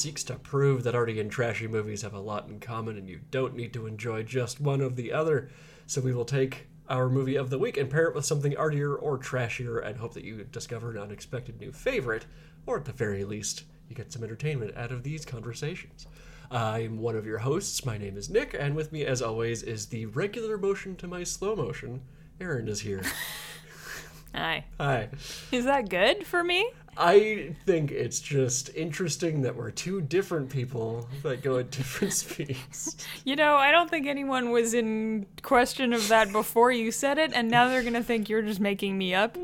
seeks 0.00 0.24
to 0.24 0.34
prove 0.36 0.82
that 0.82 0.94
arty 0.94 1.20
and 1.20 1.30
trashy 1.30 1.68
movies 1.68 2.00
have 2.02 2.14
a 2.14 2.20
lot 2.20 2.48
in 2.48 2.58
common 2.58 2.96
and 2.96 3.06
you 3.06 3.20
don't 3.30 3.54
need 3.54 3.72
to 3.74 3.86
enjoy 3.86 4.22
just 4.22 4.60
one 4.60 4.80
of 4.80 4.96
the 4.96 5.12
other. 5.12 5.50
So 5.86 6.00
we 6.00 6.14
will 6.14 6.24
take 6.24 6.68
our 6.88 7.10
movie 7.10 7.36
of 7.36 7.50
the 7.50 7.58
week 7.58 7.76
and 7.76 7.90
pair 7.90 8.06
it 8.06 8.14
with 8.14 8.24
something 8.24 8.56
artier 8.56 8.94
or 8.94 9.18
trashier 9.18 9.84
and 9.84 9.98
hope 9.98 10.14
that 10.14 10.24
you 10.24 10.42
discover 10.44 10.90
an 10.90 10.98
unexpected 10.98 11.60
new 11.60 11.70
favorite, 11.70 12.26
or 12.66 12.78
at 12.78 12.84
the 12.86 12.92
very 12.92 13.24
least, 13.24 13.64
you 13.88 13.94
get 13.94 14.12
some 14.12 14.24
entertainment 14.24 14.76
out 14.76 14.90
of 14.90 15.02
these 15.02 15.24
conversations. 15.24 16.06
I'm 16.50 16.98
one 16.98 17.14
of 17.14 17.26
your 17.26 17.38
hosts. 17.38 17.84
My 17.84 17.96
name 17.96 18.16
is 18.16 18.28
Nick, 18.28 18.56
and 18.58 18.74
with 18.74 18.90
me, 18.90 19.04
as 19.04 19.22
always, 19.22 19.62
is 19.62 19.86
the 19.86 20.06
regular 20.06 20.58
motion 20.58 20.96
to 20.96 21.06
my 21.06 21.22
slow 21.22 21.54
motion. 21.54 22.02
Aaron 22.40 22.66
is 22.66 22.80
here. 22.80 23.02
Hi. 24.34 24.64
Hi. 24.78 25.08
Is 25.52 25.64
that 25.64 25.88
good 25.88 26.26
for 26.26 26.42
me? 26.42 26.70
I 27.02 27.54
think 27.64 27.92
it's 27.92 28.20
just 28.20 28.68
interesting 28.74 29.40
that 29.40 29.56
we're 29.56 29.70
two 29.70 30.02
different 30.02 30.50
people 30.50 31.08
that 31.22 31.42
go 31.42 31.56
at 31.56 31.70
different 31.70 32.12
speeds. 32.14 32.96
You 33.24 33.36
know, 33.36 33.56
I 33.56 33.70
don't 33.70 33.88
think 33.88 34.06
anyone 34.06 34.50
was 34.50 34.74
in 34.74 35.24
question 35.40 35.94
of 35.94 36.08
that 36.08 36.30
before 36.30 36.70
you 36.70 36.92
said 36.92 37.16
it, 37.16 37.32
and 37.32 37.50
now 37.50 37.68
they're 37.68 37.82
gonna 37.82 38.02
think 38.02 38.28
you're 38.28 38.42
just 38.42 38.60
making 38.60 38.98
me 38.98 39.14
up 39.14 39.38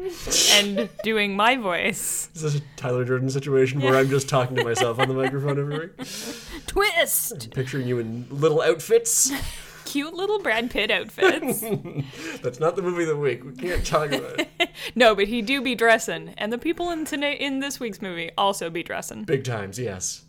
and 0.52 0.90
doing 1.02 1.34
my 1.34 1.56
voice. 1.56 2.28
Is 2.34 2.42
this 2.42 2.56
a 2.56 2.60
Tyler 2.76 3.04
Durden 3.04 3.30
situation 3.30 3.80
where 3.80 3.96
I'm 3.96 4.10
just 4.10 4.28
talking 4.28 4.56
to 4.56 4.64
myself 4.64 4.98
on 4.98 5.08
the 5.08 5.14
microphone 5.14 5.58
every 5.58 5.78
week? 5.78 6.08
Twist! 6.66 7.50
Picturing 7.52 7.88
you 7.88 8.00
in 8.00 8.26
little 8.30 8.60
outfits? 8.60 9.32
Cute 9.96 10.12
little 10.12 10.38
Brad 10.40 10.70
Pitt 10.70 10.90
outfits. 10.90 11.60
That's 12.42 12.60
not 12.60 12.76
the 12.76 12.82
movie 12.82 13.04
of 13.04 13.08
the 13.08 13.16
week. 13.16 13.42
We 13.42 13.52
can't 13.52 13.82
talk 13.86 14.12
about 14.12 14.40
it. 14.40 14.68
no, 14.94 15.14
but 15.14 15.26
he 15.26 15.40
do 15.40 15.62
be 15.62 15.74
dressing, 15.74 16.34
and 16.36 16.52
the 16.52 16.58
people 16.58 16.90
in 16.90 17.06
today 17.06 17.32
in 17.32 17.60
this 17.60 17.80
week's 17.80 18.02
movie 18.02 18.30
also 18.36 18.68
be 18.68 18.82
dressing. 18.82 19.24
Big 19.24 19.42
times, 19.42 19.78
yes. 19.78 20.26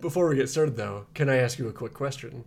Before 0.00 0.26
we 0.26 0.36
get 0.36 0.48
started, 0.48 0.74
though, 0.76 1.04
can 1.12 1.28
I 1.28 1.36
ask 1.36 1.58
you 1.58 1.68
a 1.68 1.72
quick 1.74 1.92
question? 1.92 2.44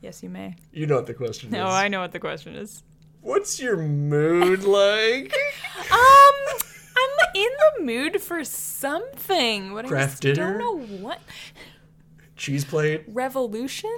Yes, 0.00 0.22
you 0.22 0.28
may. 0.28 0.54
You 0.72 0.86
know 0.86 0.94
what 0.94 1.06
the 1.06 1.14
question 1.14 1.50
No, 1.50 1.58
is. 1.58 1.64
No, 1.64 1.70
I 1.70 1.88
know 1.88 2.00
what 2.00 2.12
the 2.12 2.20
question 2.20 2.54
is. 2.54 2.84
What's 3.20 3.58
your 3.58 3.76
mood 3.78 4.62
like? 4.62 5.34
Um, 5.90 6.34
I'm 6.96 7.28
in 7.34 7.50
the 7.78 7.84
mood 7.84 8.20
for 8.22 8.44
something. 8.44 9.72
What 9.72 9.86
I 9.86 9.88
Craft 9.88 10.22
just 10.22 10.36
dinner? 10.36 10.58
don't 10.58 10.60
know 10.60 10.96
what. 10.98 11.18
Cheese 12.36 12.64
plate? 12.64 13.02
Revolution? 13.08 13.90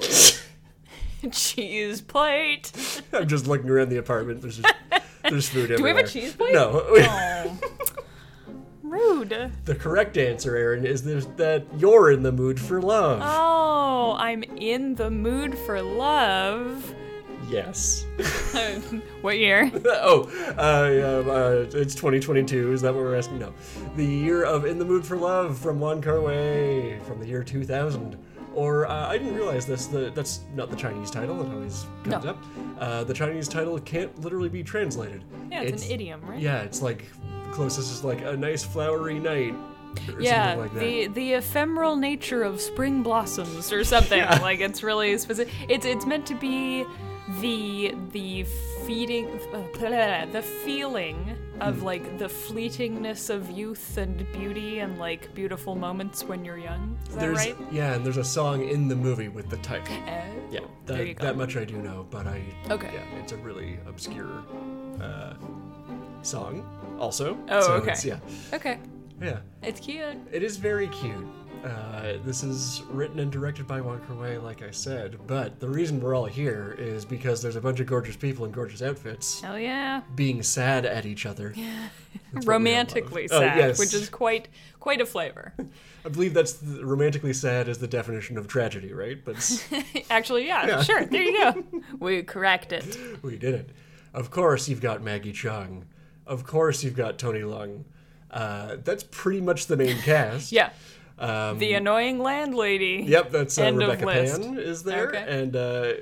Cheese 1.33 2.01
plate. 2.01 2.73
I'm 3.13 3.29
just 3.29 3.47
looking 3.47 3.71
around 3.71 3.89
the 3.89 3.99
apartment. 3.99 4.43
There's 4.43 4.59
just, 4.59 4.75
there's 5.23 5.49
food 5.49 5.71
everywhere. 5.71 5.77
Do 5.79 5.83
we 5.85 5.91
have 5.91 5.99
a 5.99 6.09
cheese 6.09 6.35
plate? 6.35 6.53
No. 6.55 6.83
Oh. 6.85 7.59
Rude. 8.83 9.51
The 9.65 9.75
correct 9.75 10.17
answer, 10.19 10.57
Aaron, 10.57 10.85
is 10.87 11.03
that 11.03 11.65
you're 11.79 12.11
in 12.13 12.23
the 12.23 12.31
mood 12.31 12.61
for 12.61 12.81
love. 12.81 13.21
Oh, 13.25 14.15
I'm 14.19 14.43
in 14.43 14.95
the 14.95 15.11
mood 15.11 15.59
for 15.59 15.81
love. 15.83 16.95
yes. 17.49 18.05
what 19.23 19.39
year? 19.39 19.73
oh, 19.87 20.31
uh, 20.57 21.23
um, 21.23 21.31
uh, 21.31 21.79
it's 21.79 21.95
2022. 21.95 22.73
Is 22.73 22.83
that 22.83 22.95
what 22.95 23.03
we're 23.03 23.17
asking? 23.17 23.39
No. 23.41 23.53
The 23.97 24.05
year 24.05 24.45
of 24.45 24.65
In 24.65 24.79
the 24.79 24.85
Mood 24.85 25.05
for 25.05 25.17
Love 25.17 25.59
from 25.59 25.81
Wong 25.81 26.01
Kar 26.01 26.21
Wai 26.21 26.99
from 27.07 27.19
the 27.19 27.27
year 27.27 27.43
2000. 27.43 28.17
Or 28.55 28.87
uh, 28.87 29.09
I 29.09 29.19
didn't 29.19 29.35
realize 29.35 29.67
this. 29.67 29.87
The, 29.87 30.11
that's 30.15 30.41
not 30.55 30.71
the 30.71 30.77
Chinese 30.77 31.11
title. 31.11 31.41
It 31.43 31.53
always 31.53 31.87
comes 32.05 32.25
No. 32.25 32.31
up. 32.31 32.45
Uh, 32.79 33.05
the 33.05 33.15
Chinese 33.15 33.49
title 33.49 33.79
can't 33.81 34.17
literally 34.21 34.49
be 34.49 34.63
translated. 34.63 35.25
Yeah, 35.51 35.63
it's, 35.63 35.87
an 35.87 35.91
idiom, 35.93 36.21
right? 36.25 36.41
Yeah, 36.41 36.63
it's 36.63 36.81
like 36.83 37.05
closest 37.51 37.91
is 37.93 38.05
like 38.05 38.21
a 38.23 38.37
nice 38.37 38.63
flowery 38.65 39.19
night. 39.19 39.55
Or 40.13 40.21
Yeah, 40.21 40.55
something 40.55 40.61
like 40.61 40.75
that. 40.75 40.81
the 40.81 41.07
the 41.09 41.33
ephemeral 41.35 41.95
nature 41.97 42.43
of 42.43 42.61
spring 42.61 43.03
blossoms 43.03 43.73
or 43.73 43.85
something. 43.85 44.19
Yeah. 44.25 44.39
Like 44.41 44.61
it's 44.61 44.83
really 44.83 45.17
specific. 45.19 45.53
It's 45.69 45.87
it's 45.87 46.05
meant 46.07 46.27
to 46.27 46.35
be 46.35 46.85
the 47.41 47.95
the 48.13 48.45
feeding 48.87 49.27
uh, 49.53 49.63
blah, 49.79 50.27
the 50.33 50.43
feeling 50.43 51.34
of 51.61 51.79
Hmm. 51.79 51.85
like 51.85 52.19
the 52.19 52.27
fleetingness 52.27 53.31
of 53.31 53.51
youth 53.51 53.97
and 53.97 54.27
beauty 54.33 54.81
and 54.81 54.99
like 54.99 55.33
beautiful 55.35 55.75
moments 55.75 56.25
when 56.25 56.45
you're 56.45 56.59
young. 56.59 56.97
Is 57.09 57.15
that 57.15 57.21
There's 57.21 57.37
right? 57.39 57.57
yeah, 57.71 57.95
and 57.95 58.05
there's 58.05 58.17
a 58.17 58.25
song 58.25 58.69
in 58.69 58.89
the 58.89 58.97
movie 58.97 59.29
with 59.29 59.49
the 59.51 59.57
title. 59.59 59.95
Oh, 59.97 60.23
Yeah, 60.51 60.61
there 60.87 61.05
you 61.05 61.15
that, 61.15 61.23
that 61.23 61.37
much 61.37 61.57
I 61.57 61.65
do 61.65 61.77
know, 61.77 62.07
but 62.11 62.27
I 62.27 62.43
Okay. 62.71 62.91
yeah, 62.95 63.21
it's 63.21 63.33
a 63.33 63.37
really 63.37 63.79
obscure 63.87 64.43
uh, 65.01 65.35
song. 66.23 66.65
Also, 66.99 67.37
Oh, 67.49 67.61
so 67.61 67.73
okay. 67.75 67.95
yeah, 68.05 68.19
Okay, 68.53 68.79
yeah, 69.21 69.39
it's 69.63 69.81
cute. 69.81 70.17
it 70.33 70.43
is 70.43 70.57
very 70.57 70.89
cute. 70.89 71.27
Uh, 71.65 72.19
this 72.25 72.43
is 72.43 72.83
written 72.91 73.19
and 73.21 73.33
directed 73.33 73.67
by 73.67 73.81
Wong 73.81 73.99
Kar 74.07 74.17
Wai, 74.17 74.37
like 74.37 74.63
I 74.63 74.71
said. 74.71 75.17
But 75.27 75.61
the 75.61 75.69
reason 75.69 75.99
we're 75.99 76.15
all 76.15 76.27
here 76.27 76.77
is 76.79 77.07
because 77.07 77.41
there's 77.41 77.57
a 77.57 77.61
bunch 77.61 77.81
of 77.81 77.87
gorgeous 77.87 78.17
people 78.17 78.45
in 78.45 78.51
gorgeous 78.51 78.83
outfits 78.83 79.41
Hell 79.41 79.59
yeah. 79.59 80.03
being 80.15 80.43
sad 80.43 80.85
at 80.85 81.07
each 81.07 81.25
other. 81.25 81.55
That's 81.57 81.65
what 81.65 82.35
we 82.35 82.39
all 82.41 82.53
Romantically. 82.59 83.29
Oh, 83.31 83.41
sad, 83.41 83.57
yes. 83.57 83.79
which 83.79 83.95
is 83.95 84.11
quite 84.11 84.49
quite 84.79 85.01
a 85.01 85.07
flavor. 85.07 85.55
I 86.05 86.11
believe 86.11 86.35
that's 86.35 86.53
the, 86.55 86.85
romantically 86.85 87.33
sad 87.33 87.67
is 87.67 87.79
the 87.79 87.89
definition 87.89 88.37
of 88.37 88.47
tragedy, 88.47 88.93
right? 88.93 89.25
But 89.25 89.37
Actually, 90.11 90.47
yeah, 90.47 90.67
Yeah. 90.67 90.83
sure. 90.83 91.07
There 91.07 91.23
you 91.23 91.33
go. 91.39 91.65
we 91.99 92.23
correct 92.23 92.73
it. 92.73 92.99
We 93.23 93.39
did 93.39 93.55
it. 93.55 93.71
Of 94.13 94.31
course, 94.31 94.69
you've 94.69 94.83
got 94.83 95.03
Maggie 95.03 95.33
Cheung. 95.33 95.85
Of 96.27 96.45
course, 96.47 96.85
you've 96.85 96.95
got 96.97 97.19
Tony 97.19 97.41
Leung. 97.41 97.85
Uh, 98.31 98.77
that's 98.85 99.05
pretty 99.11 99.41
much 99.41 99.67
the 99.67 99.77
main 99.79 99.97
cast. 99.99 100.53
Yeah. 100.53 100.71
Um, 101.19 101.59
The 101.59 101.75
annoying 101.75 102.19
landlady. 102.19 103.05
yep, 103.07 103.31
that's 103.31 103.57
uh, 103.59 103.73
Rebecca. 103.73 104.07
Pan 104.07 104.59
is 104.59 104.83
there, 104.83 105.09
Okay. 105.09 105.25
and 105.29 105.55
uh, 105.57 105.93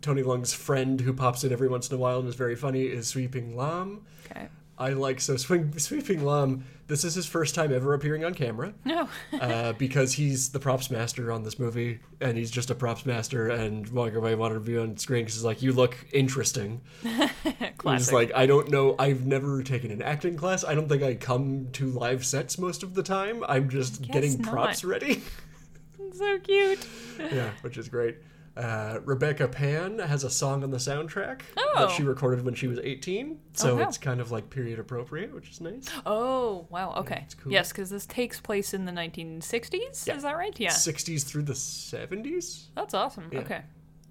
Tony 0.00 0.22
Leung's 0.22 0.52
friend 0.54 1.00
who 1.00 1.12
pops 1.12 1.44
in 1.44 1.52
every 1.52 1.68
once 1.68 1.88
in 1.90 1.96
a 1.96 1.98
while 1.98 2.20
and 2.20 2.28
is 2.28 2.34
very 2.36 2.56
funny 2.56 2.84
is 2.84 3.08
Siu 3.08 3.28
Ping 3.28 3.56
Lam. 3.56 4.00
Okay. 4.30 4.48
I 4.80 4.94
like 4.94 5.20
so 5.20 5.36
Swing, 5.36 5.78
Siu 5.78 6.00
Ping 6.00 6.24
Lam. 6.24 6.64
This 6.86 7.04
is 7.04 7.14
his 7.14 7.26
first 7.26 7.54
time 7.54 7.70
ever 7.72 7.92
appearing 7.92 8.24
on 8.24 8.32
camera. 8.32 8.72
No. 8.86 9.08
uh, 9.38 9.74
because 9.74 10.14
he's 10.14 10.48
the 10.48 10.58
props 10.58 10.90
master 10.90 11.30
on 11.30 11.44
this 11.44 11.58
movie, 11.58 12.00
and 12.20 12.36
he's 12.36 12.50
just 12.50 12.70
a 12.70 12.74
props 12.74 13.04
master. 13.04 13.48
And 13.48 13.86
Wong 13.90 14.10
Kar 14.10 14.20
Wai 14.20 14.34
wanted 14.34 14.54
to 14.54 14.60
be 14.60 14.78
on 14.78 14.96
screen 14.96 15.24
because 15.24 15.34
he's 15.34 15.44
like, 15.44 15.60
"You 15.60 15.72
look 15.74 15.98
interesting." 16.14 16.80
Classic. 17.76 17.98
He's 17.98 18.12
like, 18.12 18.32
"I 18.34 18.46
don't 18.46 18.70
know. 18.70 18.96
I've 18.98 19.26
never 19.26 19.62
taken 19.62 19.90
an 19.90 20.00
acting 20.00 20.36
class. 20.36 20.64
I 20.64 20.74
don't 20.74 20.88
think 20.88 21.02
I 21.02 21.14
come 21.14 21.68
to 21.72 21.90
live 21.90 22.24
sets 22.24 22.58
most 22.58 22.82
of 22.82 22.94
the 22.94 23.02
time. 23.02 23.44
I'm 23.46 23.68
just 23.68 24.00
getting 24.00 24.40
not. 24.40 24.50
props 24.50 24.82
ready." 24.82 25.22
so 26.14 26.38
cute. 26.38 26.86
yeah, 27.18 27.50
which 27.60 27.76
is 27.76 27.88
great. 27.90 28.16
Uh, 28.60 29.00
Rebecca 29.04 29.48
Pan 29.48 29.98
has 30.00 30.22
a 30.22 30.28
song 30.30 30.62
on 30.62 30.70
the 30.70 30.76
soundtrack 30.76 31.40
Oh. 31.56 31.72
that 31.86 31.90
she 31.92 32.02
recorded 32.02 32.44
when 32.44 32.54
she 32.54 32.66
was 32.66 32.78
18, 32.78 33.40
so 33.54 33.70
Oh, 33.70 33.76
wow. 33.76 33.82
it's 33.88 33.96
kind 33.96 34.20
of 34.20 34.30
like 34.30 34.50
period 34.50 34.78
appropriate, 34.78 35.34
which 35.34 35.48
is 35.50 35.60
nice. 35.62 35.86
Oh, 36.04 36.66
wow. 36.68 36.92
Okay. 36.96 37.20
it's 37.24 37.34
cool. 37.34 37.50
Yes, 37.52 37.70
because 37.72 37.88
this 37.88 38.04
takes 38.06 38.38
place 38.38 38.74
in 38.74 38.84
the 38.84 38.92
1960s. 38.92 40.06
Yeah. 40.06 40.16
Is 40.16 40.22
that 40.24 40.36
right? 40.36 40.58
Yeah. 40.60 40.70
60s 40.72 41.24
through 41.24 41.42
the 41.44 41.54
70s. 41.54 42.66
That's 42.74 42.92
awesome. 42.92 43.30
Okay. 43.34 43.62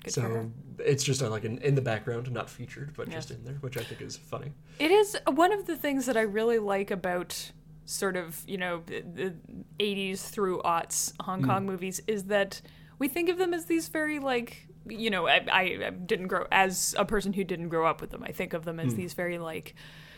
Good. 0.04 0.14
So 0.14 0.50
it's 0.80 1.04
just 1.04 1.22
uh, 1.22 1.30
like 1.30 1.44
in, 1.46 1.60
in 1.60 1.76
the 1.76 1.82
background, 1.82 2.32
not 2.32 2.50
featured, 2.50 2.94
but 2.96 3.08
Yeah. 3.08 3.16
just 3.16 3.32
in 3.32 3.44
there, 3.44 3.56
which 3.56 3.78
I 3.78 3.84
think 3.84 4.02
is 4.02 4.18
funny. 4.18 4.52
It 4.80 4.90
is 4.92 5.18
one 5.28 5.52
of 5.54 5.68
the 5.68 5.76
things 5.76 6.06
that 6.08 6.18
I 6.18 6.22
really 6.22 6.58
like 6.58 6.90
about 6.90 7.52
sort 7.86 8.16
of, 8.16 8.42
you 8.48 8.58
know, 8.58 8.82
the, 8.86 9.02
the 9.02 9.36
80s 9.80 10.22
through 10.30 10.62
aughts 10.64 11.14
Hong 11.22 11.44
Kong 11.44 11.66
movies 11.66 12.02
is 12.08 12.24
that 12.26 12.62
we 13.00 13.08
think 13.08 13.30
of 13.30 13.38
them 13.38 13.54
as 13.54 13.66
these 13.66 13.88
very, 13.88 14.20
like, 14.20 14.68
you 14.86 15.10
know, 15.10 15.28
I, 15.28 15.46
I 15.52 15.90
didn't 15.90 16.28
grow, 16.28 16.46
as 16.52 16.94
a 16.98 17.06
person 17.06 17.34
who 17.34 17.44
didn't 17.44 17.70
grow 17.70 17.88
up 17.88 18.02
with 18.02 18.12
them, 18.12 18.24
I 18.24 18.34
think 18.34 18.54
of 18.54 18.66
them 18.66 18.80
as 18.80 18.92
hmm. 18.92 18.98
these 18.98 19.14
very, 19.14 19.38
like, 19.40 19.74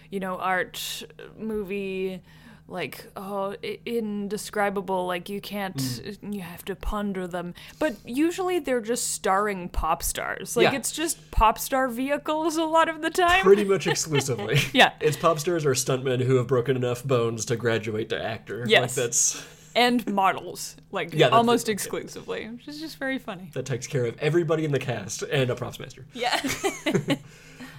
you 0.10 0.20
know, 0.20 0.38
art 0.38 1.04
movie. 1.38 2.22
Like 2.68 3.06
oh, 3.18 3.54
indescribable. 3.86 5.06
Like 5.06 5.28
you 5.28 5.42
can't, 5.42 5.82
hmm. 6.22 6.32
you 6.32 6.40
have 6.40 6.64
to 6.66 6.76
ponder 6.76 7.28
them. 7.28 7.54
But 7.80 7.98
usually 8.06 8.60
they're 8.60 8.80
just 8.80 9.10
starring 9.10 9.68
pop 9.68 10.02
stars. 10.02 10.56
Like 10.56 10.72
Yeah. 10.72 10.76
it's 10.78 10.94
just 10.94 11.32
pop 11.32 11.60
star 11.60 11.90
vehicles 11.90 12.56
a 12.56 12.64
lot 12.64 12.88
of 12.88 13.02
the 13.02 13.10
time. 13.10 13.42
Pretty 13.42 13.66
much 13.66 13.88
exclusively. 13.88 14.58
Yeah. 14.72 14.94
It's 15.02 15.18
pop 15.18 15.40
stars 15.40 15.66
or 15.66 15.74
stuntmen 15.74 16.22
who 16.22 16.36
have 16.36 16.48
broken 16.48 16.78
enough 16.78 17.04
bones 17.04 17.44
to 17.46 17.58
graduate 17.58 18.08
to 18.10 18.24
actor. 18.24 18.62
Like 18.62 18.70
Yes. 18.70 18.96
that's 18.96 19.46
and 19.76 20.06
models, 20.08 20.76
like 20.92 21.14
Yeah, 21.14 21.28
almost 21.30 21.70
it. 21.70 21.74
exclusively, 21.74 22.48
which 22.50 22.68
is 22.68 22.80
just 22.80 22.98
very 22.98 23.18
funny. 23.20 23.50
that 23.54 23.66
takes 23.66 23.88
care 23.88 24.06
of 24.06 24.18
everybody 24.20 24.66
in 24.66 24.72
the 24.72 24.80
cast 24.80 25.24
and 25.24 25.50
a 25.50 25.56
props 25.56 25.80
master. 25.80 26.06
Yeah. 26.14 26.40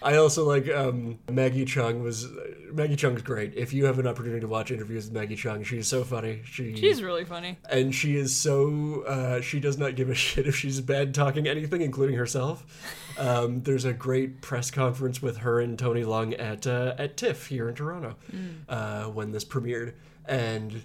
I 0.04 0.16
also 0.16 0.44
like 0.44 0.68
um, 0.68 1.20
Maggie 1.30 1.64
Cheung 1.64 2.02
was 2.02 2.26
Maggie 2.72 2.96
Cheung's 2.96 3.22
great. 3.22 3.54
If 3.54 3.72
you 3.72 3.84
have 3.84 4.00
an 4.00 4.06
opportunity 4.08 4.40
to 4.40 4.48
watch 4.48 4.72
interviews 4.72 5.04
with 5.04 5.14
Maggie 5.14 5.36
Cheung, 5.36 5.64
she's 5.64 5.86
so 5.86 6.02
funny. 6.02 6.42
She 6.44 6.74
She's 6.74 7.04
really 7.04 7.24
funny. 7.24 7.56
and 7.70 7.94
she 7.94 8.16
is 8.16 8.34
so 8.34 9.04
uh, 9.06 9.40
she 9.40 9.60
does 9.60 9.78
not 9.78 9.94
give 9.94 10.10
a 10.10 10.14
shit 10.26 10.48
if 10.48 10.56
she's 10.56 10.80
bad 10.80 11.14
talking 11.14 11.46
anything, 11.46 11.82
including 11.82 12.16
herself. 12.16 12.66
Um, 13.16 13.62
there's 13.62 13.84
a 13.84 13.92
great 13.92 14.40
press 14.40 14.72
conference 14.72 15.22
with 15.22 15.36
her 15.38 15.60
and 15.60 15.78
Tony 15.78 16.02
Leung 16.02 16.34
at 16.36 16.66
uh, 16.66 16.94
at 16.98 17.16
TIFF 17.16 17.46
here 17.46 17.68
in 17.68 17.76
Toronto 17.76 18.16
uh, 18.68 19.04
when 19.04 19.30
this 19.30 19.44
premiered, 19.44 19.92
and 20.26 20.82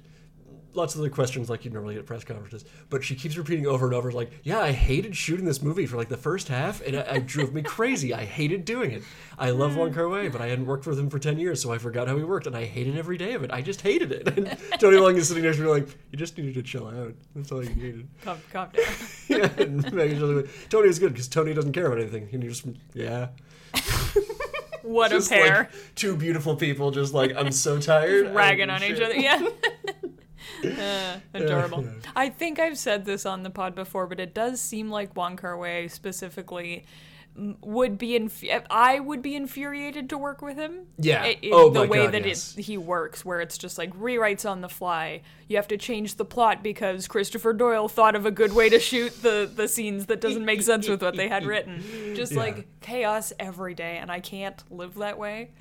lots 0.77 0.95
of 0.95 1.01
other 1.01 1.09
questions 1.09 1.49
like 1.49 1.65
you 1.65 1.71
normally 1.71 1.95
get 1.95 2.01
at 2.01 2.05
press 2.05 2.23
conferences, 2.23 2.63
but 2.89 3.03
she 3.03 3.15
keeps 3.15 3.35
repeating 3.37 3.67
over 3.67 3.85
and 3.85 3.95
over, 3.95 4.11
like, 4.11 4.31
"Yeah, 4.43 4.59
I 4.59 4.71
hated 4.71 5.15
shooting 5.15 5.45
this 5.45 5.61
movie 5.61 5.85
for 5.85 5.97
like 5.97 6.07
the 6.07 6.17
first 6.17 6.47
half, 6.47 6.81
and 6.85 6.95
it, 6.95 7.07
it 7.09 7.25
drove 7.25 7.53
me 7.53 7.61
crazy. 7.63 8.13
I 8.13 8.23
hated 8.23 8.63
doing 8.63 8.91
it. 8.91 9.03
I 9.37 9.49
love 9.49 9.75
Wong 9.75 9.93
Kar 9.93 10.07
Wai, 10.07 10.29
but 10.29 10.39
I 10.39 10.47
hadn't 10.47 10.65
worked 10.65 10.85
with 10.85 10.97
him 10.97 11.09
for 11.09 11.19
ten 11.19 11.37
years, 11.39 11.61
so 11.61 11.73
I 11.73 11.77
forgot 11.77 12.07
how 12.07 12.15
he 12.15 12.23
worked, 12.23 12.47
and 12.47 12.55
I 12.55 12.65
hated 12.65 12.97
every 12.97 13.17
day 13.17 13.33
of 13.33 13.43
it. 13.43 13.51
I 13.51 13.61
just 13.61 13.81
hated 13.81 14.11
it." 14.11 14.27
And 14.37 14.47
Tony 14.79 14.97
Leung 14.97 15.15
is 15.15 15.27
sitting 15.27 15.43
next 15.43 15.57
to 15.57 15.63
me 15.63 15.69
like, 15.69 15.87
"You 16.11 16.17
just 16.17 16.37
needed 16.37 16.53
to 16.53 16.61
chill 16.61 16.87
out. 16.87 17.13
That's 17.35 17.51
all 17.51 17.63
you 17.63 17.75
needed." 17.75 18.07
Calm, 18.23 18.37
calm 18.53 18.69
down. 18.71 18.85
yeah, 19.27 19.49
and 19.57 19.91
Megan's 19.91 20.21
like, 20.21 20.69
Tony 20.69 20.87
is 20.89 20.99
good 20.99 21.13
because 21.13 21.27
Tony 21.27 21.53
doesn't 21.53 21.73
care 21.73 21.87
about 21.87 21.99
anything. 21.99 22.29
And 22.31 22.43
you 22.43 22.49
just, 22.49 22.65
yeah. 22.93 23.29
What 24.83 25.11
just 25.11 25.29
a 25.31 25.35
pair. 25.35 25.57
like 25.57 25.71
two 25.95 26.15
beautiful 26.15 26.55
people 26.55 26.91
just 26.91 27.13
like 27.13 27.35
i'm 27.35 27.51
so 27.51 27.77
tired 27.77 28.33
ragging 28.33 28.69
I'm 28.69 28.81
on 28.81 28.83
each 28.83 29.01
other. 29.01 29.15
Yeah. 29.15 29.45
Uh, 30.63 31.19
adorable. 31.33 31.85
I 32.15 32.29
think 32.29 32.59
I've 32.59 32.77
said 32.77 33.05
this 33.05 33.25
on 33.25 33.43
the 33.43 33.49
pod 33.49 33.75
before, 33.75 34.07
but 34.07 34.19
it 34.19 34.33
does 34.33 34.59
seem 34.61 34.89
like 34.89 35.15
Wong 35.15 35.35
Kar 35.37 35.57
Wai 35.57 35.87
specifically 35.87 36.85
would 37.61 37.99
be 37.99 38.15
inf- 38.15 38.43
I 38.71 38.99
would 38.99 39.21
be 39.21 39.35
infuriated 39.35 40.09
to 40.09 40.17
work 40.17 40.41
with 40.41 40.57
him. 40.57 40.87
Yeah. 40.97 41.23
It- 41.25 41.37
it- 41.43 41.53
Oh 41.53 41.69
the 41.69 41.85
way 41.85 42.05
God, 42.05 42.13
that 42.15 42.25
yes. 42.25 42.55
it, 42.57 42.63
he 42.63 42.77
works, 42.79 43.23
where 43.23 43.41
it's 43.41 43.59
just 43.59 43.77
like 43.77 43.93
rewrites 43.93 44.49
on 44.49 44.61
the 44.61 44.69
fly. 44.69 45.21
You 45.47 45.57
have 45.57 45.67
to 45.67 45.77
change 45.77 46.15
the 46.15 46.25
plot 46.25 46.63
because 46.63 47.07
Christopher 47.07 47.53
Doyle 47.53 47.87
thought 47.87 48.15
of 48.15 48.25
a 48.25 48.31
good 48.31 48.53
way 48.53 48.69
to 48.69 48.79
shoot 48.79 49.21
the 49.21 49.47
the 49.53 49.67
scenes 49.67 50.07
that 50.07 50.19
doesn't 50.19 50.45
make 50.45 50.63
sense 50.63 50.89
with 50.89 51.03
what 51.03 51.15
they 51.15 51.27
had 51.27 51.45
written. 51.45 51.83
Just 52.15 52.31
Yeah. 52.31 52.39
like 52.39 52.67
chaos 52.81 53.31
every 53.39 53.75
day, 53.75 53.97
and 53.97 54.11
I 54.11 54.19
can't 54.19 54.63
live 54.71 54.95
that 54.95 55.19
way. 55.19 55.51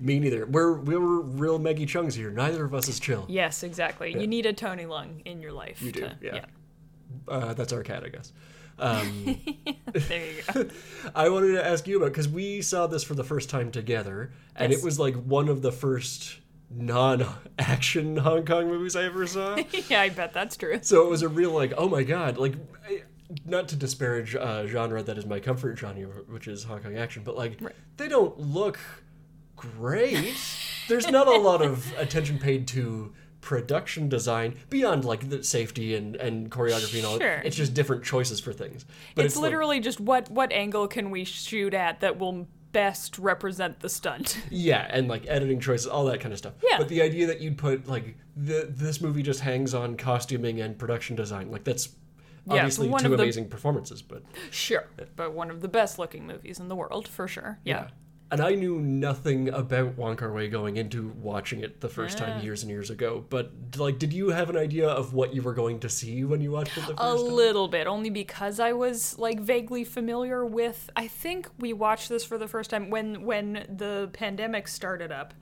Me 0.00 0.18
neither 0.20 0.46
we're 0.46 0.74
we're 0.74 1.20
real 1.20 1.58
maggie 1.58 1.86
cheungs 1.86 2.14
here 2.14 2.30
neither 2.30 2.64
of 2.64 2.72
us 2.74 2.88
is 2.88 3.00
chill 3.00 3.24
Yes, 3.28 3.62
exactly. 3.62 4.12
You 4.18 4.26
need 4.26 4.46
a 4.46 4.52
Tony 4.52 4.84
Leung 4.84 5.22
in 5.24 5.40
your 5.40 5.52
life. 5.52 5.82
You 5.82 5.92
do, 5.92 6.00
to- 6.02 6.16
yeah. 6.22 6.44
uh, 7.26 7.54
that's 7.54 7.72
our 7.72 7.82
cat 7.82 8.04
i 8.04 8.08
guess 8.08 8.32
um, 8.80 9.40
There 9.92 10.24
you 10.24 10.42
go. 10.54 10.68
i 11.14 11.28
wanted 11.28 11.52
to 11.54 11.66
ask 11.66 11.88
you 11.88 11.96
about 11.96 12.10
because 12.10 12.28
we 12.28 12.62
saw 12.62 12.86
this 12.86 13.02
for 13.02 13.14
the 13.14 13.24
first 13.24 13.50
time 13.50 13.70
together 13.72 14.30
and 14.54 14.70
Yes. 14.72 14.80
it 14.80 14.84
was 14.84 15.00
like 15.00 15.16
one 15.16 15.48
of 15.48 15.62
the 15.62 15.72
first 15.72 16.38
non-action 16.70 18.16
hong 18.18 18.44
kong 18.44 18.68
movies 18.68 18.94
i 18.94 19.02
ever 19.04 19.26
saw 19.26 19.56
yeah, 19.88 20.02
I 20.02 20.10
bet 20.10 20.32
that's 20.32 20.56
true. 20.56 20.78
So 20.82 21.04
it 21.04 21.10
was 21.10 21.22
a 21.22 21.28
real 21.28 21.50
like, 21.50 21.72
oh 21.76 21.88
my 21.88 22.02
god, 22.02 22.38
like 22.38 22.54
I- 22.88 23.02
not 23.44 23.68
to 23.68 23.76
disparage 23.76 24.34
uh, 24.36 24.66
genre 24.66 25.02
that 25.02 25.18
is 25.18 25.26
my 25.26 25.38
comfort 25.38 25.76
genre, 25.78 26.06
which 26.28 26.48
is 26.48 26.64
Hong 26.64 26.80
Kong 26.80 26.96
action, 26.96 27.22
but 27.24 27.36
like 27.36 27.58
Right. 27.60 27.74
they 27.98 28.08
don't 28.08 28.38
look 28.40 28.78
great. 29.58 30.34
There's 30.88 31.08
not 31.10 31.26
a 31.26 31.36
lot 31.36 31.60
of 31.62 31.92
attention 31.98 32.38
paid 32.38 32.66
to 32.68 33.12
production 33.40 34.08
design 34.08 34.54
beyond 34.68 35.04
like 35.04 35.28
the 35.30 35.42
safety 35.44 35.94
and, 35.94 36.16
and 36.16 36.50
choreography 36.50 36.96
and 36.98 37.06
all. 37.06 37.18
Sure. 37.18 37.40
It's 37.44 37.56
just 37.56 37.74
different 37.74 38.04
choices 38.04 38.40
for 38.40 38.52
things. 38.52 38.84
But 39.14 39.24
it's, 39.26 39.36
like- 39.36 39.42
literally 39.42 39.80
just 39.80 40.00
what 40.00 40.30
what 40.30 40.52
angle 40.52 40.88
can 40.88 41.10
we 41.10 41.24
shoot 41.24 41.74
at 41.74 42.00
that 42.00 42.18
will 42.18 42.46
best 42.72 43.18
represent 43.18 43.80
the 43.80 43.88
stunt. 43.88 44.38
Yeah, 44.50 44.86
and 44.90 45.08
like 45.08 45.24
editing 45.26 45.60
choices, 45.60 45.86
all 45.86 46.04
that 46.06 46.20
kind 46.20 46.32
of 46.32 46.38
stuff. 46.38 46.54
Yeah. 46.68 46.78
But 46.78 46.88
the 46.88 47.00
idea 47.02 47.26
that 47.28 47.40
you'd 47.40 47.56
put 47.58 47.86
like 47.88 48.16
the 48.36 48.66
this 48.70 49.00
movie 49.00 49.22
just 49.22 49.40
hangs 49.40 49.74
on 49.74 49.96
costuming 49.96 50.60
and 50.60 50.78
production 50.78 51.16
design, 51.16 51.50
like 51.50 51.64
that's 51.64 51.90
Yeah, 52.46 52.54
obviously 52.56 52.88
one 52.88 53.02
two 53.02 53.12
of 53.12 53.18
the- 53.18 53.22
amazing 53.24 53.48
performances, 53.48 54.02
but 54.02 54.22
sure, 54.50 54.86
but 55.16 55.32
one 55.32 55.50
of 55.50 55.60
the 55.62 55.68
best 55.68 55.98
looking 55.98 56.26
movies 56.26 56.58
in 56.60 56.68
the 56.68 56.76
world 56.76 57.06
for 57.08 57.26
sure. 57.28 57.58
Yeah. 57.64 57.88
And 58.30 58.42
I 58.42 58.54
knew 58.54 58.78
nothing 58.78 59.48
about 59.48 59.96
Wong 59.96 60.14
Kar 60.16 60.30
Wai 60.30 60.48
going 60.48 60.76
into 60.76 61.08
watching 61.22 61.60
it 61.60 61.80
the 61.80 61.88
first 61.88 62.20
Ah. 62.20 62.26
time 62.26 62.42
years 62.44 62.62
and 62.62 62.70
years 62.70 62.90
ago. 62.90 63.24
But 63.30 63.52
like, 63.78 63.98
did 63.98 64.12
you 64.12 64.28
have 64.30 64.50
an 64.50 64.56
idea 64.56 64.86
of 64.86 65.14
what 65.14 65.34
you 65.34 65.40
were 65.40 65.54
going 65.54 65.80
to 65.80 65.88
see 65.88 66.24
when 66.24 66.42
you 66.42 66.50
watched 66.50 66.76
it 66.76 66.80
the 66.86 66.94
first 66.94 67.00
A 67.00 67.16
time? 67.16 67.32
little 67.34 67.68
bit, 67.68 67.86
only 67.86 68.10
because 68.10 68.60
I 68.60 68.72
was 68.74 69.18
like 69.18 69.40
vaguely 69.40 69.82
familiar 69.82 70.44
with. 70.44 70.90
I 70.94 71.08
think 71.08 71.48
we 71.58 71.72
watched 71.72 72.10
this 72.10 72.22
for 72.22 72.36
the 72.36 72.46
first 72.48 72.68
time 72.68 72.90
when 72.90 73.22
when 73.24 73.64
the 73.74 74.10
pandemic 74.12 74.68
started 74.68 75.10
up. 75.10 75.32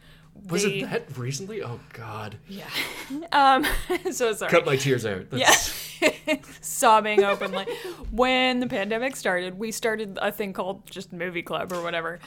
Was 0.48 0.62
They- 0.62 0.80
it 0.82 0.90
that 0.90 1.16
recently? 1.18 1.62
Oh 1.64 1.80
God! 1.92 2.36
Yeah. 2.46 2.68
Um. 3.32 3.66
So 4.12 4.32
sorry. 4.32 4.50
Cut 4.50 4.64
my 4.64 4.76
tears 4.76 5.04
out. 5.04 5.28
That's, 5.30 6.00
Yeah. 6.00 6.36
Sobbing 6.60 7.24
openly. 7.24 7.66
When 8.12 8.60
the 8.60 8.66
pandemic 8.68 9.16
started, 9.16 9.58
we 9.58 9.72
started 9.72 10.18
a 10.22 10.30
thing 10.30 10.52
called 10.52 10.86
just 10.88 11.12
Movie 11.12 11.42
Club 11.42 11.72
or 11.72 11.82
whatever. 11.82 12.20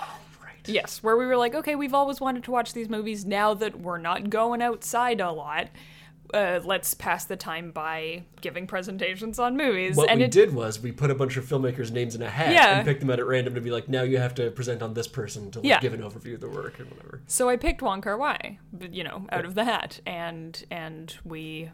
Yes, 0.69 1.01
where 1.03 1.17
we 1.17 1.25
were 1.25 1.37
like, 1.37 1.55
okay, 1.55 1.75
we've 1.75 1.93
always 1.93 2.21
wanted 2.21 2.43
to 2.45 2.51
watch 2.51 2.73
these 2.73 2.89
movies. 2.89 3.25
Now 3.25 3.53
that 3.55 3.79
we're 3.79 3.97
not 3.97 4.29
going 4.29 4.61
outside 4.61 5.19
a 5.21 5.31
lot, 5.31 5.67
uh, 6.33 6.59
let's 6.63 6.93
pass 6.93 7.25
the 7.25 7.35
time 7.35 7.71
by 7.71 8.23
giving 8.41 8.67
presentations 8.67 9.39
on 9.39 9.57
movies. 9.57 9.95
What 9.95 10.09
and 10.09 10.19
we 10.19 10.25
it, 10.25 10.31
did 10.31 10.53
was 10.53 10.79
we 10.79 10.91
put 10.91 11.09
a 11.09 11.15
bunch 11.15 11.37
of 11.37 11.45
filmmakers' 11.45 11.91
names 11.91 12.13
in 12.15 12.21
a 12.21 12.29
hat 12.29 12.53
Yeah. 12.53 12.77
and 12.77 12.85
picked 12.87 12.99
them 12.99 13.09
out 13.09 13.19
at 13.19 13.25
random 13.25 13.55
to 13.55 13.61
be 13.61 13.71
like, 13.71 13.89
now 13.89 14.03
you 14.03 14.19
have 14.19 14.35
to 14.35 14.51
present 14.51 14.81
on 14.83 14.93
this 14.93 15.07
person 15.07 15.49
to 15.51 15.59
like, 15.59 15.67
Yeah. 15.67 15.79
give 15.79 15.93
an 15.93 16.01
overview 16.01 16.35
of 16.35 16.41
the 16.41 16.49
work 16.49 16.77
and 16.79 16.89
whatever. 16.91 17.21
So 17.25 17.49
I 17.49 17.55
picked 17.55 17.81
Wong 17.81 18.01
Kar 18.01 18.15
Wai, 18.17 18.59
you 18.91 19.03
know, 19.03 19.25
out 19.31 19.43
of 19.45 19.55
the 19.55 19.65
hat, 19.65 19.99
and 20.05 20.63
and 20.69 21.15
we 21.25 21.71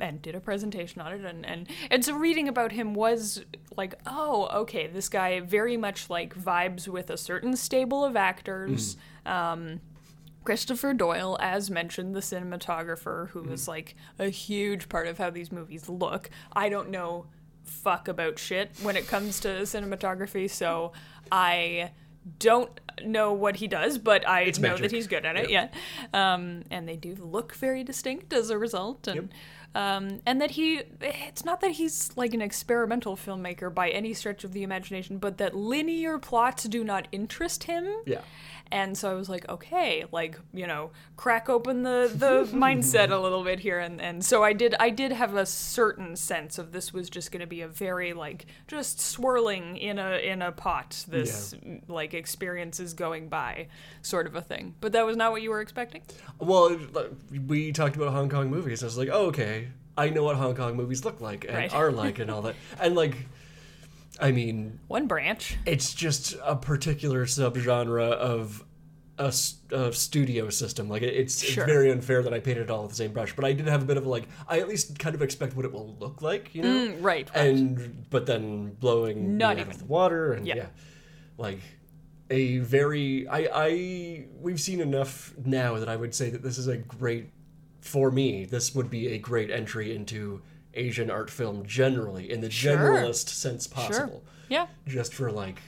and 0.00 0.20
did 0.20 0.34
a 0.34 0.40
presentation 0.40 1.00
on 1.00 1.12
it, 1.12 1.24
and 1.24 1.46
and 1.46 1.68
and 1.90 2.04
so 2.04 2.14
reading 2.14 2.48
about 2.48 2.72
him 2.72 2.94
was 2.94 3.44
like, 3.76 3.94
oh, 4.06 4.48
okay, 4.52 4.86
this 4.86 5.08
guy 5.08 5.40
very 5.40 5.76
much 5.76 6.10
like 6.10 6.34
vibes 6.34 6.88
with 6.88 7.10
a 7.10 7.16
certain 7.16 7.56
stable 7.56 8.04
of 8.04 8.16
actors. 8.16 8.96
Um, 9.26 9.80
Christopher 10.44 10.92
Doyle, 10.92 11.38
as 11.40 11.70
mentioned, 11.70 12.14
the 12.14 12.20
cinematographer, 12.20 13.28
who 13.30 13.48
is 13.50 13.66
like 13.66 13.94
a 14.18 14.28
huge 14.28 14.88
part 14.90 15.06
of 15.06 15.16
how 15.18 15.30
these 15.30 15.50
movies 15.50 15.88
look. 15.88 16.28
I 16.52 16.68
don't 16.68 16.90
know 16.90 17.26
fuck 17.62 18.08
about 18.08 18.38
shit 18.38 18.70
when 18.82 18.94
it 18.94 19.06
comes 19.08 19.40
to 19.40 19.48
cinematography, 19.48 20.50
so 20.50 20.92
I 21.32 21.92
don't 22.38 22.78
know 23.02 23.32
what 23.32 23.56
he 23.56 23.66
does, 23.66 23.96
but 23.96 24.28
I 24.28 24.42
It's 24.42 24.58
know 24.58 24.68
magic. 24.68 24.82
that 24.82 24.92
he's 24.92 25.06
good 25.06 25.24
at 25.24 25.36
it. 25.36 25.48
Yeah, 25.50 25.68
um, 26.12 26.64
and 26.70 26.86
they 26.86 26.96
do 26.96 27.14
look 27.14 27.54
very 27.54 27.82
distinct 27.82 28.32
as 28.34 28.50
a 28.50 28.58
result, 28.58 29.06
and 29.08 29.32
um, 29.74 30.20
and 30.24 30.40
that 30.40 30.52
he 30.52 30.82
it's 31.00 31.44
not 31.44 31.60
that 31.60 31.72
he's 31.72 32.10
like 32.16 32.32
an 32.34 32.40
experimental 32.40 33.16
filmmaker 33.16 33.72
by 33.72 33.90
any 33.90 34.14
stretch 34.14 34.44
of 34.44 34.52
the 34.52 34.62
imagination, 34.62 35.18
but 35.18 35.38
that 35.38 35.54
linear 35.54 36.18
plots 36.18 36.64
do 36.64 36.84
not 36.84 37.08
interest 37.12 37.64
him. 37.64 37.88
Yeah. 38.06 38.20
And 38.72 38.96
so 38.98 39.10
I 39.10 39.14
was 39.14 39.28
like, 39.28 39.48
okay, 39.48 40.04
like, 40.10 40.38
you 40.52 40.66
know, 40.66 40.90
crack 41.16 41.48
open 41.48 41.82
the, 41.82 42.10
the 42.12 42.44
mindset 42.56 43.10
a 43.10 43.16
little 43.18 43.44
bit 43.44 43.60
here 43.60 43.78
and, 43.78 44.00
and 44.00 44.24
so 44.24 44.42
I 44.42 44.52
did 44.52 44.74
I 44.80 44.90
did 44.90 45.12
have 45.12 45.34
a 45.36 45.46
certain 45.46 46.16
sense 46.16 46.58
of 46.58 46.72
this 46.72 46.92
was 46.92 47.08
just 47.08 47.30
gonna 47.30 47.46
be 47.46 47.60
a 47.60 47.68
very 47.68 48.12
like 48.14 48.46
just 48.66 49.00
swirling 49.00 49.76
in 49.76 49.98
a 49.98 50.16
in 50.18 50.42
a 50.42 50.50
pot, 50.50 51.04
this 51.08 51.54
like 51.88 52.14
experiences 52.14 52.94
going 52.94 53.28
by 53.28 53.68
sort 54.02 54.26
of 54.26 54.34
a 54.34 54.42
thing. 54.42 54.74
But 54.80 54.92
that 54.92 55.06
was 55.06 55.16
not 55.16 55.30
what 55.32 55.42
you 55.42 55.50
were 55.50 55.60
expecting? 55.60 56.02
Well, 56.38 56.76
we 57.46 57.70
talked 57.72 57.96
about 57.96 58.12
Hong 58.12 58.28
Kong 58.28 58.50
movies. 58.50 58.82
I 58.82 58.86
was 58.86 58.98
like, 58.98 59.10
oh, 59.12 59.26
okay, 59.26 59.68
I 59.96 60.10
know 60.10 60.24
what 60.24 60.36
Hong 60.36 60.54
Kong 60.56 60.76
movies 60.76 61.04
look 61.04 61.20
like 61.20 61.44
and 61.44 61.54
Right. 61.56 61.74
are 61.74 61.92
like 62.02 62.18
and 62.18 62.30
all 62.30 62.42
that. 62.42 62.56
And 62.80 62.94
like, 62.94 63.16
I 64.20 64.30
mean, 64.32 64.78
One 64.88 65.06
branch. 65.06 65.56
it's 65.66 65.92
just 65.94 66.36
a 66.44 66.56
particular 66.56 67.26
subgenre 67.26 68.12
of 68.12 68.64
a 69.18 69.30
studio 69.92 70.50
system. 70.50 70.88
Like, 70.88 71.02
it's, 71.02 71.40
Sure. 71.42 71.64
it's 71.64 71.72
very 71.72 71.90
unfair 71.92 72.22
that 72.22 72.34
I 72.34 72.40
painted 72.40 72.64
it 72.64 72.70
all 72.70 72.82
with 72.82 72.90
the 72.90 72.96
same 72.96 73.12
brush. 73.12 73.34
But 73.36 73.44
I 73.44 73.52
did 73.52 73.66
have 73.68 73.82
a 73.82 73.84
bit 73.86 73.96
of 73.96 74.06
like, 74.06 74.24
I 74.48 74.58
at 74.60 74.68
least 74.68 74.98
kind 74.98 75.14
of 75.14 75.22
expect 75.22 75.54
what 75.56 75.64
it 75.64 75.72
will 75.72 75.96
look 76.00 76.20
like, 76.22 76.54
you 76.54 76.62
know? 76.62 76.68
Mm, 76.88 77.02
right, 77.02 77.30
right. 77.34 77.46
And 77.46 78.06
but 78.10 78.26
then 78.26 78.74
blowing 78.80 79.36
Not 79.38 79.52
out 79.56 79.60
even. 79.60 79.70
of 79.72 79.78
the 79.78 79.84
water 79.84 80.32
and 80.32 80.46
Yeah. 80.46 80.54
yeah, 80.56 80.66
like 81.38 81.60
a 82.30 82.58
very 82.58 83.28
I 83.28 83.48
I 83.52 84.24
we've 84.40 84.60
seen 84.60 84.80
enough 84.80 85.32
now 85.44 85.78
that 85.78 85.88
I 85.88 85.94
would 85.96 86.14
say 86.14 86.30
that 86.30 86.42
this 86.42 86.58
is 86.58 86.66
a 86.68 86.76
great 86.76 87.30
for 87.82 88.10
me. 88.10 88.46
This 88.46 88.74
would 88.74 88.90
be 88.90 89.08
a 89.12 89.18
great 89.18 89.50
entry 89.50 89.94
into 89.94 90.42
Asian 90.74 91.10
art 91.10 91.30
film 91.30 91.64
generally 91.66 92.30
in 92.30 92.40
the 92.40 92.50
Sure. 92.50 92.76
generalist 92.76 93.28
sense 93.28 93.66
possible. 93.66 94.22
Yeah. 94.48 94.66
Just 94.86 95.14
for 95.14 95.30
like 95.32 95.60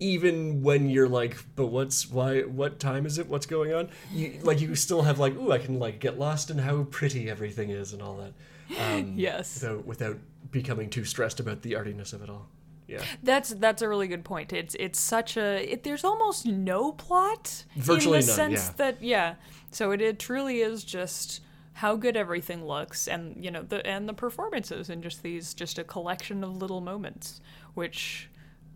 even 0.00 0.62
when 0.62 0.90
you're 0.90 1.08
like, 1.08 1.36
but 1.54 1.66
what's 1.68 2.10
why? 2.10 2.40
What 2.42 2.80
time 2.80 3.06
is 3.06 3.18
it? 3.18 3.28
What's 3.28 3.46
going 3.46 3.72
on? 3.72 3.88
You 4.12 4.38
like 4.42 4.60
you 4.60 4.74
still 4.74 5.02
have 5.02 5.18
like, 5.18 5.34
ooh, 5.36 5.52
I 5.52 5.58
can 5.58 5.78
like 5.78 6.00
get 6.00 6.18
lost 6.18 6.50
in 6.50 6.58
how 6.58 6.84
pretty 6.84 7.30
everything 7.30 7.70
is 7.70 7.92
and 7.92 8.02
all 8.02 8.16
that. 8.16 8.32
Um, 8.80 9.14
Yes. 9.16 9.62
Without 9.62 9.86
without 9.86 10.16
becoming 10.50 10.90
too 10.90 11.04
stressed 11.04 11.38
about 11.40 11.62
the 11.62 11.76
artiness 11.76 12.12
of 12.12 12.22
it 12.22 12.28
all. 12.30 12.48
Yeah. 12.88 13.02
That's 13.22 13.50
that's 13.50 13.80
a 13.80 13.88
really 13.88 14.08
good 14.08 14.24
point. 14.24 14.52
It's 14.52 14.74
it's 14.80 14.98
such 15.00 15.36
a 15.36 15.72
it, 15.72 15.84
there's 15.84 16.04
almost 16.04 16.46
no 16.46 16.92
plot 16.92 17.64
Virtually 17.76 18.18
in 18.18 18.26
the 18.26 18.26
none, 18.26 18.36
sense 18.36 18.66
yeah. 18.66 18.72
that 18.78 19.02
yeah. 19.02 19.34
So 19.70 19.92
it, 19.92 20.00
it 20.00 20.18
truly 20.18 20.60
is 20.62 20.82
just 20.82 21.40
how 21.74 21.96
good 21.96 22.16
everything 22.16 22.66
looks 22.66 23.08
and 23.08 23.42
you 23.42 23.50
know 23.50 23.62
the 23.62 23.84
and 23.86 24.08
the 24.08 24.12
performances 24.12 24.90
and 24.90 25.02
just 25.02 25.22
these 25.22 25.54
just 25.54 25.78
a 25.78 25.84
collection 25.84 26.44
of 26.44 26.56
little 26.56 26.80
moments 26.80 27.40
which 27.74 28.28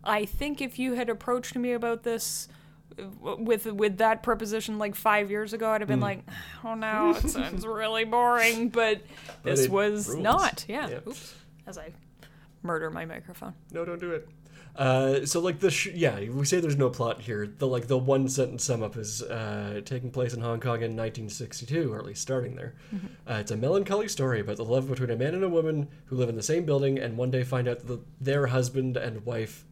I 0.07 0.25
think 0.25 0.61
if 0.61 0.79
you 0.79 0.95
had 0.95 1.09
approached 1.11 1.57
me 1.57 1.73
about 1.73 2.05
this 2.05 2.49
uh, 2.99 3.37
with 3.37 3.67
with 3.67 3.99
that 3.99 4.23
preposition 4.23 4.79
like 4.79 4.95
five 4.95 5.31
years 5.31 5.53
ago, 5.53 5.71
I'd 5.71 5.81
have 5.81 5.88
been 5.88 5.99
hmm. 5.99 6.05
like, 6.05 6.25
oh 6.65 6.75
no, 6.75 7.11
it 7.11 7.29
sounds 7.29 7.67
really 7.67 8.05
boring. 8.05 8.69
But 8.69 9.03
this 9.43 9.69
was 9.69 10.09
rules. 10.09 10.23
not. 10.23 10.65
Yeah. 10.69 10.88
Yeah. 10.88 10.99
Oops. 11.07 11.35
As 11.67 11.76
I 11.76 11.93
murder 12.62 12.91
my 12.91 13.05
microphone. 13.05 13.55
No, 13.73 13.85
don't 13.85 14.00
do 14.00 14.12
it. 14.12 14.29
Uh, 14.76 15.25
so 15.25 15.40
like 15.40 15.59
the 15.61 15.71
sh- 15.71 15.88
yeah, 15.95 16.21
we 16.28 16.45
say 16.45 16.61
there's 16.61 16.76
no 16.76 16.90
plot 16.90 17.21
here. 17.21 17.47
The 17.47 17.66
like 17.66 17.87
the 17.87 17.97
one 17.97 18.28
sentence 18.28 18.64
sum 18.64 18.83
up 18.83 18.97
is 18.97 19.23
uh, 19.23 19.80
taking 19.85 20.11
place 20.11 20.35
in 20.35 20.40
Hong 20.40 20.61
Kong 20.61 20.83
in 20.83 20.97
1962, 20.97 21.92
or 21.92 21.99
at 21.99 22.04
least 22.04 22.21
starting 22.21 22.56
there. 22.56 22.75
Uh, 23.28 23.35
it's 23.35 23.50
a 23.50 23.56
melancholy 23.56 24.09
story 24.09 24.40
about 24.40 24.56
the 24.56 24.64
love 24.64 24.88
between 24.88 25.11
a 25.11 25.16
man 25.16 25.35
and 25.35 25.45
a 25.45 25.49
woman 25.49 25.88
who 26.06 26.16
live 26.16 26.28
in 26.28 26.37
the 26.37 26.42
same 26.42 26.64
building 26.64 26.99
and 26.99 27.16
one 27.16 27.30
day 27.30 27.42
find 27.42 27.68
out 27.68 27.87
that 27.87 28.00
their 28.21 28.49
husband 28.49 28.97
and 28.97 29.25
wife 29.25 29.64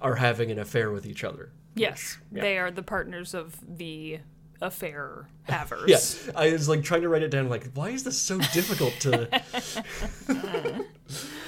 are 0.00 0.16
having 0.16 0.50
an 0.50 0.58
affair 0.58 0.90
with 0.90 1.06
each 1.06 1.24
other. 1.24 1.50
Yes, 1.74 2.18
yeah. 2.30 2.42
they 2.42 2.58
are 2.58 2.70
the 2.70 2.82
partners 2.82 3.34
of 3.34 3.56
the 3.66 4.20
affair 4.60 5.28
havers. 5.44 6.24
Yeah, 6.26 6.32
I 6.36 6.52
was 6.52 6.68
like 6.68 6.84
trying 6.84 7.02
to 7.02 7.08
write 7.08 7.22
it 7.22 7.30
down. 7.30 7.48
Like, 7.48 7.72
why 7.74 7.90
is 7.90 8.04
this 8.04 8.18
so 8.18 8.38
difficult 8.38 8.94
to? 9.00 9.42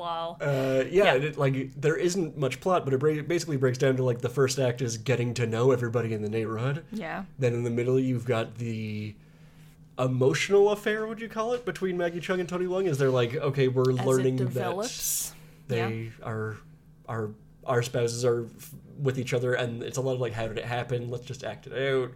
Lol. 0.00 0.38
Uh, 0.40 0.84
yeah, 0.90 1.14
It, 1.14 1.38
like 1.38 1.74
there 1.80 1.96
isn't 1.96 2.36
much 2.36 2.60
plot, 2.60 2.84
but 2.84 2.94
it 2.94 3.28
basically 3.28 3.56
breaks 3.56 3.78
down 3.78 3.96
to 3.96 4.02
like 4.02 4.20
the 4.20 4.28
first 4.28 4.58
act 4.58 4.82
is 4.82 4.96
getting 4.96 5.34
to 5.34 5.46
know 5.46 5.70
everybody 5.70 6.12
in 6.12 6.22
the 6.22 6.28
neighborhood. 6.28 6.84
Yeah. 6.90 7.24
Then 7.38 7.54
in 7.54 7.62
the 7.62 7.70
middle, 7.70 8.00
you've 8.00 8.24
got 8.24 8.56
the 8.56 9.14
emotional 9.98 10.70
affair. 10.70 11.06
Would 11.06 11.20
you 11.20 11.28
call 11.28 11.52
it 11.52 11.64
between 11.64 11.96
Maggie 11.96 12.20
Cheung 12.20 12.40
and 12.40 12.48
Tony 12.48 12.64
Leung? 12.66 12.88
Is 12.88 12.98
there 12.98 13.10
like 13.10 13.34
okay, 13.36 13.68
we're 13.68 13.92
As 13.92 14.04
learning 14.04 14.36
that 14.36 14.90
they 15.68 16.10
are 16.22 16.56
are 17.08 17.30
our 17.64 17.82
spouses 17.82 18.24
are 18.24 18.44
f- 18.44 18.74
with 18.98 19.18
each 19.18 19.32
other, 19.34 19.54
and 19.54 19.82
it's 19.82 19.98
a 19.98 20.00
lot 20.00 20.14
of 20.14 20.20
like 20.20 20.32
how 20.32 20.48
did 20.48 20.58
it 20.58 20.64
happen? 20.64 21.10
Let's 21.10 21.24
just 21.24 21.44
act 21.44 21.66
it 21.66 21.72
out. 21.72 22.12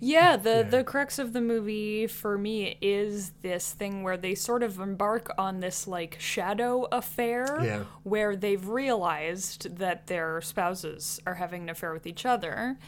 Yeah, 0.00 0.36
the 0.36 0.50
Yeah. 0.56 0.62
the 0.62 0.84
crux 0.84 1.18
of 1.18 1.32
the 1.32 1.40
movie 1.40 2.06
for 2.06 2.38
me 2.38 2.76
is 2.80 3.32
this 3.42 3.72
thing 3.72 4.02
where 4.02 4.16
they 4.16 4.34
sort 4.34 4.62
of 4.62 4.78
embark 4.78 5.30
on 5.38 5.60
this 5.60 5.86
like 5.86 6.16
shadow 6.20 6.86
affair 6.92 7.58
Yeah. 7.62 7.84
where 8.02 8.36
they've 8.36 8.66
realized 8.66 9.76
that 9.78 10.06
their 10.06 10.40
spouses 10.40 11.20
are 11.26 11.34
having 11.34 11.62
an 11.64 11.68
affair 11.70 11.92
with 11.92 12.06
each 12.06 12.24
other 12.26 12.78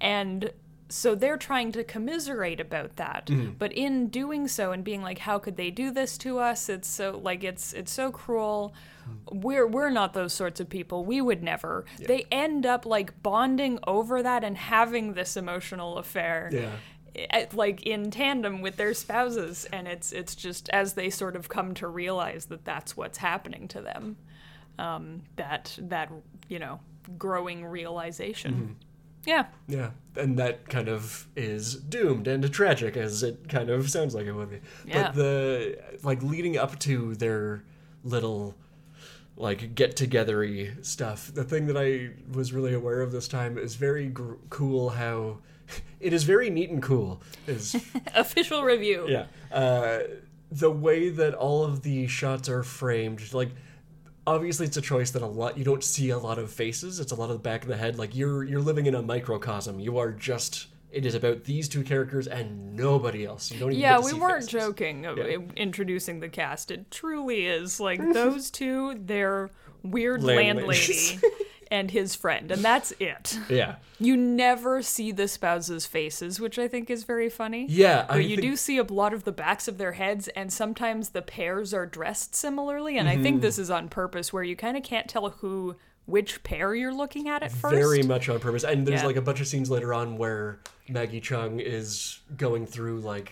and 0.00 0.50
so 0.90 1.14
they're 1.14 1.36
trying 1.36 1.72
to 1.72 1.84
commiserate 1.84 2.60
about 2.60 2.96
that. 2.96 3.26
Mm-hmm. 3.26 3.52
but 3.58 3.72
in 3.72 4.08
doing 4.08 4.48
so 4.48 4.72
and 4.72 4.82
being 4.84 5.02
like 5.02 5.18
how 5.18 5.38
could 5.38 5.56
they 5.56 5.70
do 5.70 5.90
this 5.90 6.18
to 6.18 6.38
us? 6.38 6.68
It's 6.68 6.88
so 6.88 7.20
like 7.22 7.44
it's 7.44 7.72
it's 7.72 7.92
so 7.92 8.10
cruel. 8.10 8.74
We're 9.32 9.66
we're 9.66 9.90
not 9.90 10.12
those 10.12 10.32
sorts 10.32 10.60
of 10.60 10.68
people. 10.68 11.04
We 11.04 11.20
would 11.20 11.42
never. 11.42 11.84
They 11.98 12.26
end 12.30 12.66
up 12.66 12.86
like 12.86 13.22
bonding 13.22 13.78
over 13.86 14.22
that 14.22 14.44
and 14.44 14.56
having 14.56 15.14
this 15.14 15.36
emotional 15.36 15.98
affair 15.98 16.50
Yeah. 16.52 16.70
eh, 17.30 17.46
like 17.54 17.82
in 17.82 18.10
tandem 18.10 18.60
with 18.62 18.76
their 18.76 18.94
spouses. 18.94 19.66
And 19.72 19.88
it's 19.88 20.12
it's 20.12 20.34
just 20.36 20.68
as 20.70 20.94
they 20.94 21.10
sort 21.10 21.34
of 21.36 21.48
come 21.48 21.74
to 21.74 21.88
realize 21.88 22.46
that 22.46 22.64
that's 22.64 22.96
what's 22.96 23.18
happening 23.18 23.66
to 23.68 23.80
them 23.80 24.16
um, 24.78 25.22
that 25.36 25.76
that 25.82 26.10
you 26.48 26.58
know 26.58 26.80
growing 27.18 27.64
realization. 27.64 28.54
Mm-hmm. 28.54 28.72
Yeah 29.26 29.46
Yeah, 29.68 29.90
and 30.16 30.38
that 30.38 30.68
kind 30.68 30.88
of 30.88 31.28
is 31.36 31.74
doomed 31.74 32.26
and 32.26 32.50
tragic, 32.52 32.96
as 32.96 33.22
it 33.22 33.48
kind 33.48 33.70
of 33.70 33.90
sounds 33.90 34.14
like 34.14 34.26
it 34.26 34.32
would 34.32 34.50
be. 34.50 34.60
Yeah. 34.86 35.04
But 35.04 35.14
the 35.14 35.78
like 36.02 36.22
leading 36.22 36.56
up 36.56 36.78
to 36.80 37.14
their 37.14 37.64
little 38.04 38.54
like 39.36 39.74
get 39.74 39.96
togethery 39.96 40.84
stuff. 40.84 41.32
The 41.32 41.44
thing 41.44 41.66
that 41.66 41.76
I 41.76 42.10
was 42.32 42.52
really 42.52 42.74
aware 42.74 43.00
of 43.00 43.12
this 43.12 43.28
time 43.28 43.58
is 43.58 43.74
very 43.74 44.06
gr- 44.08 44.34
cool. 44.50 44.90
How 44.90 45.38
it 46.00 46.12
is 46.12 46.24
very 46.24 46.50
neat 46.50 46.70
and 46.70 46.82
cool. 46.82 47.22
Is 47.46 47.74
official 48.14 48.62
review 48.62 49.06
yeah. 49.08 49.26
Uh, 49.50 50.00
the 50.50 50.70
way 50.70 51.10
that 51.10 51.34
all 51.34 51.64
of 51.64 51.82
the 51.82 52.06
shots 52.08 52.48
are 52.48 52.62
framed, 52.62 53.32
like 53.32 53.50
obviously 54.34 54.66
it's 54.66 54.76
a 54.76 54.80
choice 54.82 55.10
that 55.12 55.22
a 55.22 55.26
lot 55.26 55.58
you 55.58 55.64
don't 55.64 55.84
see 55.84 56.10
a 56.10 56.18
lot 56.18 56.38
of 56.38 56.50
faces. 56.50 57.00
It's 57.00 57.12
a 57.12 57.14
lot 57.14 57.30
of 57.30 57.36
the 57.36 57.42
back 57.42 57.62
of 57.62 57.68
the 57.68 57.76
head. 57.76 57.98
Like 57.98 58.14
you're 58.14 58.44
you're 58.44 58.60
living 58.60 58.86
in 58.86 58.94
a 58.94 59.02
microcosm. 59.02 59.78
You 59.80 59.98
are 59.98 60.12
just 60.12 60.68
it 60.90 61.06
is 61.06 61.14
about 61.14 61.44
these 61.44 61.68
two 61.68 61.84
characters 61.84 62.26
and 62.26 62.74
nobody 62.74 63.24
else. 63.24 63.50
You 63.52 63.60
don't 63.60 63.70
even 63.70 63.80
Yeah, 63.80 64.00
we 64.00 64.12
weren't 64.12 64.44
faces. 64.44 64.50
joking 64.50 65.04
Yeah. 65.04 65.38
introducing 65.56 66.18
the 66.20 66.28
cast. 66.28 66.70
It 66.70 66.90
truly 66.90 67.46
is 67.46 67.78
like 67.80 68.00
those 68.12 68.50
two, 68.50 68.96
their 68.98 69.50
weird 69.82 70.22
landlady 70.22 71.18
and 71.70 71.90
his 71.90 72.14
friend, 72.14 72.50
and 72.50 72.62
that's 72.64 72.92
it. 72.98 73.38
Yeah. 73.48 73.76
You 73.98 74.16
never 74.16 74.82
see 74.82 75.12
the 75.12 75.28
spouses' 75.28 75.86
faces, 75.86 76.40
which 76.40 76.58
I 76.58 76.66
think 76.66 76.90
is 76.90 77.04
very 77.04 77.28
funny. 77.30 77.66
Yeah, 77.68 78.06
I 78.08 78.14
But 78.16 78.24
you 78.24 78.36
think- 78.36 78.42
do 78.42 78.56
see 78.56 78.78
a 78.78 78.82
lot 78.82 79.12
of 79.12 79.24
the 79.24 79.32
backs 79.32 79.68
of 79.68 79.78
their 79.78 79.92
heads, 79.92 80.28
and 80.28 80.52
sometimes 80.52 81.10
the 81.10 81.22
pairs 81.22 81.72
are 81.72 81.86
dressed 81.86 82.34
similarly. 82.34 82.98
And 82.98 83.08
I 83.08 83.16
think 83.16 83.36
Mm-hmm. 83.36 83.40
this 83.42 83.58
is 83.58 83.70
on 83.70 83.88
purpose, 83.88 84.32
where 84.32 84.42
you 84.42 84.56
kind 84.56 84.76
of 84.76 84.82
can't 84.82 85.08
tell 85.08 85.28
who 85.30 85.76
which 86.06 86.42
pair 86.42 86.74
you're 86.74 86.92
looking 86.94 87.28
at 87.28 87.42
at 87.44 87.52
first. 87.52 87.74
Very 87.74 88.02
much 88.02 88.28
on 88.28 88.40
purpose. 88.40 88.64
And 88.64 88.84
there's 88.84 89.02
Yeah. 89.02 89.06
like 89.06 89.16
a 89.16 89.22
bunch 89.22 89.40
of 89.40 89.46
scenes 89.46 89.70
later 89.70 89.94
on 89.94 90.16
where 90.16 90.58
Maggie 90.88 91.20
Cheung 91.20 91.60
is 91.60 92.18
going 92.36 92.66
through 92.66 93.00
like 93.00 93.30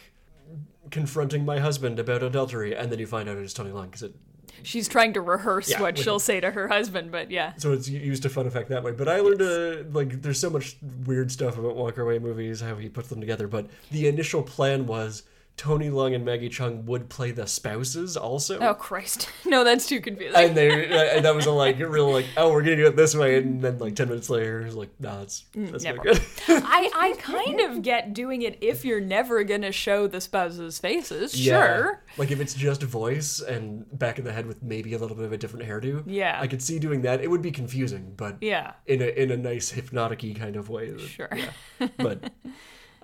confronting 0.92 1.44
my 1.44 1.58
husband 1.58 1.98
about 1.98 2.22
adultery, 2.22 2.76
and 2.76 2.92
then 2.92 2.98
you 3.00 3.06
find 3.06 3.28
out 3.28 3.36
it's 3.36 3.52
Tony 3.52 3.70
Leung 3.70 3.86
because 3.86 4.02
it 4.04 4.14
She's 4.62 4.88
trying 4.88 5.12
to 5.14 5.20
rehearse 5.20 5.70
Yeah, 5.70 5.80
what 5.80 5.98
she'll 5.98 6.18
say 6.18 6.40
to 6.40 6.50
her 6.50 6.68
husband, 6.68 7.10
but 7.12 7.30
yeah. 7.30 7.52
so 7.56 7.72
it's 7.72 7.88
used 7.88 8.22
to 8.24 8.28
fun 8.28 8.46
effect 8.46 8.68
that 8.70 8.82
way. 8.82 8.92
But 8.92 9.08
I 9.08 9.20
learned 9.20 9.38
to 9.40 9.86
like 9.92 10.22
there's 10.22 10.40
so 10.40 10.50
much 10.50 10.76
weird 11.06 11.30
stuff 11.30 11.58
about 11.58 11.76
Wong 11.76 11.92
Kar 11.92 12.04
Wai 12.04 12.18
movies, 12.18 12.60
how 12.60 12.76
he 12.76 12.88
puts 12.88 13.08
them 13.08 13.20
together. 13.20 13.48
But 13.48 13.66
the 13.90 14.08
initial 14.08 14.42
plan 14.42 14.86
was 14.86 15.22
Tony 15.58 15.90
Leung 15.90 16.14
and 16.14 16.24
Maggie 16.24 16.48
Cheung 16.48 16.84
would 16.84 17.10
play 17.10 17.32
the 17.32 17.46
spouses 17.46 18.16
also. 18.16 18.58
Oh 18.60 18.72
Christ! 18.74 19.28
No, 19.44 19.64
that's 19.64 19.86
too 19.86 20.00
confusing. 20.00 20.34
And 20.40 20.56
they 20.56 20.88
uh, 20.88 21.16
and 21.16 21.24
that 21.24 21.34
was 21.34 21.46
a 21.46 21.50
like 21.52 21.78
real 21.78 22.10
like 22.12 22.26
oh 22.36 22.52
we're 22.52 22.62
gonna 22.62 22.76
do 22.76 22.86
it 22.86 22.96
this 22.96 23.14
way 23.14 23.38
and 23.38 23.60
then 23.60 23.78
like 23.78 23.96
ten 23.96 24.08
minutes 24.08 24.30
later 24.30 24.60
it's 24.60 24.74
like 24.74 24.90
no 25.00 25.18
that's 25.18 25.44
mm, 25.54 25.70
that's 25.72 25.84
never. 25.84 25.96
not 25.96 26.04
good 26.04 26.20
I, 26.48 26.90
I 26.94 27.12
kind 27.18 27.60
of 27.60 27.82
get 27.82 28.14
doing 28.14 28.42
it 28.42 28.58
if 28.60 28.84
you're 28.84 29.00
never 29.00 29.42
gonna 29.44 29.72
show 29.72 30.06
the 30.06 30.20
spouses' 30.20 30.78
faces. 30.78 31.34
Sure. 31.34 32.02
like 32.18 32.30
if 32.30 32.40
it's 32.40 32.54
just 32.54 32.82
voice 32.82 33.40
and 33.40 33.84
back 33.98 34.18
of 34.18 34.24
the 34.24 34.32
head 34.32 34.46
with 34.46 34.62
maybe 34.62 34.94
a 34.94 34.98
little 34.98 35.16
bit 35.16 35.24
of 35.26 35.32
a 35.32 35.38
different 35.38 35.66
hairdo 35.68 36.02
Yeah. 36.06 36.38
I 36.40 36.46
could 36.46 36.62
see 36.62 36.78
doing 36.78 37.02
that 37.02 37.20
it 37.20 37.28
would 37.28 37.42
be 37.42 37.50
confusing 37.50 38.12
but 38.16 38.36
Yeah. 38.40 38.72
in 38.86 39.02
a 39.02 39.06
in 39.06 39.30
a 39.32 39.36
nice 39.36 39.70
hypnotic 39.70 40.20
kind 40.38 40.56
of 40.56 40.68
way 40.68 40.96
Sure. 40.98 41.28
yeah 41.34 41.88
but 41.96 42.30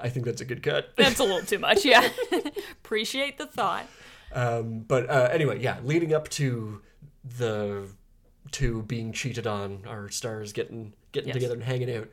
I 0.04 0.11
think 0.11 0.26
that's 0.26 0.40
a 0.42 0.44
good 0.44 0.62
cut 0.62 0.92
That's 0.96 1.18
a 1.18 1.25
little 1.25 1.40
too 1.42 1.58
much. 1.58 1.84
Yeah. 1.84 2.06
Appreciate 2.84 3.38
the 3.38 3.46
thought. 3.46 3.87
Um, 4.32 4.80
but 4.80 5.08
uh, 5.08 5.28
anyway, 5.32 5.61
yeah, 5.62 5.78
leading 5.82 6.12
up 6.12 6.28
to 6.30 6.82
the 7.38 7.88
two 8.50 8.82
being 8.82 9.12
cheated 9.12 9.46
on, 9.46 9.82
our 9.87 10.08
stars 10.11 10.52
getting 10.52 10.92
getting 11.12 11.28
Yes. 11.28 11.37
together 11.37 11.54
and 11.54 11.62
hanging 11.64 11.94
out, 11.96 12.08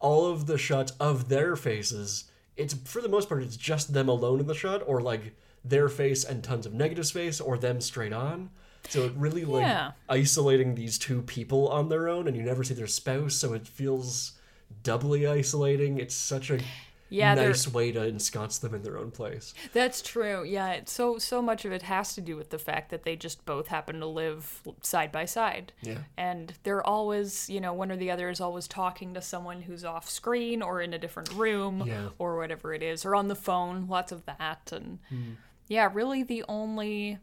all 0.00 0.26
of 0.26 0.46
the 0.46 0.58
shots 0.58 0.92
of 0.98 1.28
their 1.28 1.54
faces, 1.56 2.24
it's 2.56 2.74
for 2.74 3.00
the 3.00 3.08
most 3.08 3.28
part, 3.28 3.42
it's 3.42 3.56
just 3.56 3.92
them 3.92 4.08
alone 4.08 4.40
in 4.40 4.46
the 4.46 4.54
shot, 4.54 4.82
or 4.86 5.00
like 5.00 5.34
their 5.64 5.88
face 5.88 6.24
and 6.24 6.42
tons 6.42 6.66
of 6.66 6.72
negative 6.74 7.06
space, 7.06 7.40
or 7.40 7.56
them 7.58 7.80
straight 7.80 8.12
on. 8.12 8.50
So 8.88 9.04
it 9.04 9.12
really 9.16 9.44
like 9.44 9.62
Yeah. 9.66 9.92
isolating 10.08 10.74
these 10.74 10.96
two 10.98 11.22
people 11.22 11.68
on 11.68 11.88
their 11.90 12.08
own, 12.08 12.26
and 12.26 12.36
you 12.36 12.42
never 12.42 12.64
see 12.64 12.74
their 12.74 12.86
spouse, 12.86 13.34
so 13.34 13.52
it 13.52 13.66
feels 13.68 14.32
doubly 14.82 15.26
isolating. 15.26 15.98
It's 15.98 16.14
such 16.14 16.50
a 16.50 16.58
Yeah, 17.08 17.34
they're- 17.34 17.48
nice 17.48 17.68
way 17.68 17.92
to 17.92 18.00
ensconce 18.06 18.58
them 18.58 18.74
in 18.74 18.82
their 18.82 18.98
own 18.98 19.10
place. 19.10 19.54
That's 19.72 20.02
true. 20.02 20.44
Yeah. 20.44 20.72
It's 20.72 20.92
so 20.92 21.18
so 21.18 21.40
much 21.40 21.64
of 21.64 21.72
it 21.72 21.82
has 21.82 22.14
to 22.14 22.20
do 22.20 22.36
with 22.36 22.50
the 22.50 22.58
fact 22.58 22.90
that 22.90 23.04
they 23.04 23.16
just 23.16 23.44
both 23.44 23.68
happen 23.68 24.00
to 24.00 24.06
live 24.06 24.62
side 24.82 25.12
by 25.12 25.24
side. 25.24 25.72
Yeah. 25.82 25.98
And 26.16 26.54
they're 26.62 26.84
always, 26.86 27.48
you 27.48 27.60
know, 27.60 27.72
one 27.72 27.92
or 27.92 27.96
the 27.96 28.10
other 28.10 28.28
is 28.28 28.40
always 28.40 28.66
talking 28.66 29.14
to 29.14 29.22
someone 29.22 29.62
who's 29.62 29.84
off 29.84 30.10
screen 30.10 30.62
or 30.62 30.80
in 30.80 30.92
a 30.94 30.98
different 30.98 31.32
room 31.32 31.84
Yeah. 31.86 32.08
or 32.18 32.36
whatever 32.36 32.74
it 32.74 32.82
is, 32.82 33.04
or 33.04 33.14
on 33.14 33.28
the 33.28 33.36
phone. 33.36 33.86
Lots 33.88 34.12
of 34.12 34.26
that. 34.26 34.72
And 34.72 34.98
hmm. 35.08 35.32
yeah, 35.68 35.88
really 35.92 36.22
the 36.22 36.44
only. 36.48 37.18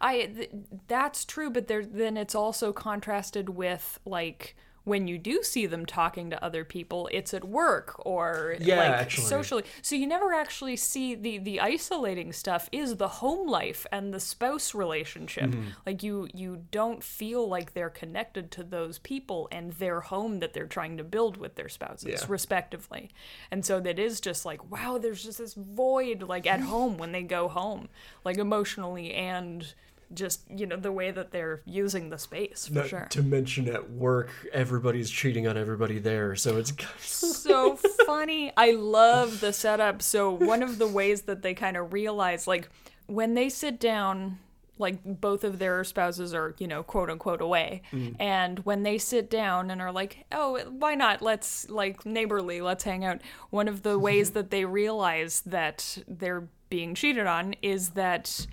I 0.00 0.26
th- 0.26 0.50
that's 0.88 1.24
true, 1.24 1.48
but 1.48 1.68
there 1.68 1.84
then 1.84 2.16
it's 2.16 2.34
also 2.34 2.72
contrasted 2.72 3.50
with 3.50 4.00
like 4.04 4.56
when 4.86 5.08
you 5.08 5.18
do 5.18 5.42
see 5.42 5.66
them 5.66 5.84
talking 5.84 6.30
to 6.30 6.42
other 6.42 6.64
people, 6.64 7.08
it's 7.12 7.34
at 7.34 7.44
work 7.44 7.94
or 8.06 8.54
Yeah, 8.60 8.76
like 8.76 8.88
actually. 8.90 9.24
socially. 9.26 9.64
So 9.82 9.96
you 9.96 10.06
never 10.06 10.32
actually 10.32 10.76
see 10.76 11.14
the 11.16 11.38
the 11.38 11.60
isolating 11.60 12.32
stuff 12.32 12.68
is 12.70 12.96
the 12.96 13.08
home 13.08 13.48
life 13.48 13.84
and 13.90 14.14
the 14.14 14.20
spouse 14.20 14.74
relationship. 14.74 15.50
Mm-hmm. 15.50 15.70
Like 15.84 16.02
you 16.04 16.28
you 16.32 16.62
don't 16.70 17.02
feel 17.02 17.48
like 17.48 17.74
they're 17.74 17.90
connected 17.90 18.50
to 18.52 18.62
those 18.62 18.98
people 19.00 19.48
and 19.50 19.72
their 19.72 20.00
home 20.02 20.38
that 20.38 20.52
they're 20.54 20.66
trying 20.68 20.96
to 20.98 21.04
build 21.04 21.36
with 21.36 21.56
their 21.56 21.68
spouses 21.68 22.08
Yeah. 22.22 22.26
respectively. 22.28 23.10
And 23.50 23.64
so 23.66 23.80
that 23.80 23.98
is 23.98 24.20
just 24.20 24.44
like 24.46 24.70
wow, 24.70 24.98
there's 24.98 25.24
just 25.24 25.38
this 25.38 25.54
void 25.54 26.22
like 26.22 26.46
at 26.46 26.60
home 26.72 26.96
when 26.96 27.10
they 27.10 27.24
go 27.24 27.48
home, 27.48 27.88
like 28.24 28.38
emotionally 28.38 29.12
and 29.14 29.74
just 30.14 30.42
you 30.50 30.66
know 30.66 30.76
the 30.76 30.92
way 30.92 31.10
that 31.10 31.30
they're 31.30 31.62
using 31.64 32.10
the 32.10 32.18
space 32.18 32.66
for 32.68 32.74
Not 32.74 32.88
sure. 32.88 33.06
to 33.10 33.22
mention 33.22 33.68
at 33.68 33.90
work, 33.90 34.30
everybody's 34.52 35.10
cheating 35.10 35.46
on 35.46 35.56
everybody 35.56 35.98
there, 35.98 36.36
so 36.36 36.56
it's 36.58 36.72
so 37.00 37.76
funny. 37.76 38.52
I 38.56 38.72
love 38.72 39.40
the 39.40 39.52
setup. 39.52 40.02
So 40.02 40.30
one 40.30 40.62
of 40.62 40.78
the 40.78 40.86
ways 40.86 41.22
that 41.22 41.42
they 41.42 41.54
kind 41.54 41.76
of 41.76 41.92
realize, 41.92 42.46
like, 42.46 42.68
when 43.06 43.34
they 43.34 43.48
sit 43.48 43.80
down, 43.80 44.38
like 44.78 44.98
both 45.04 45.44
of 45.44 45.58
their 45.58 45.84
spouses 45.84 46.34
are, 46.34 46.54
you 46.58 46.66
know, 46.66 46.82
quote 46.82 47.10
unquote 47.10 47.40
away, 47.40 47.82
mm. 47.92 48.14
and 48.20 48.60
when 48.60 48.82
they 48.82 48.98
sit 48.98 49.30
down 49.30 49.70
and 49.70 49.80
are 49.80 49.92
like, 49.92 50.24
oh, 50.32 50.60
why 50.70 50.94
not? 50.94 51.22
Let's 51.22 51.68
like 51.68 52.04
neighborly, 52.04 52.60
let's 52.60 52.84
hang 52.84 53.04
out. 53.04 53.20
One 53.50 53.68
of 53.68 53.82
the 53.82 53.98
ways 53.98 54.30
that 54.32 54.50
they 54.50 54.64
realize 54.64 55.42
that 55.46 55.98
they're 56.06 56.48
being 56.68 56.94
cheated 56.94 57.26
on 57.26 57.54
is 57.62 57.90
that 57.90 58.46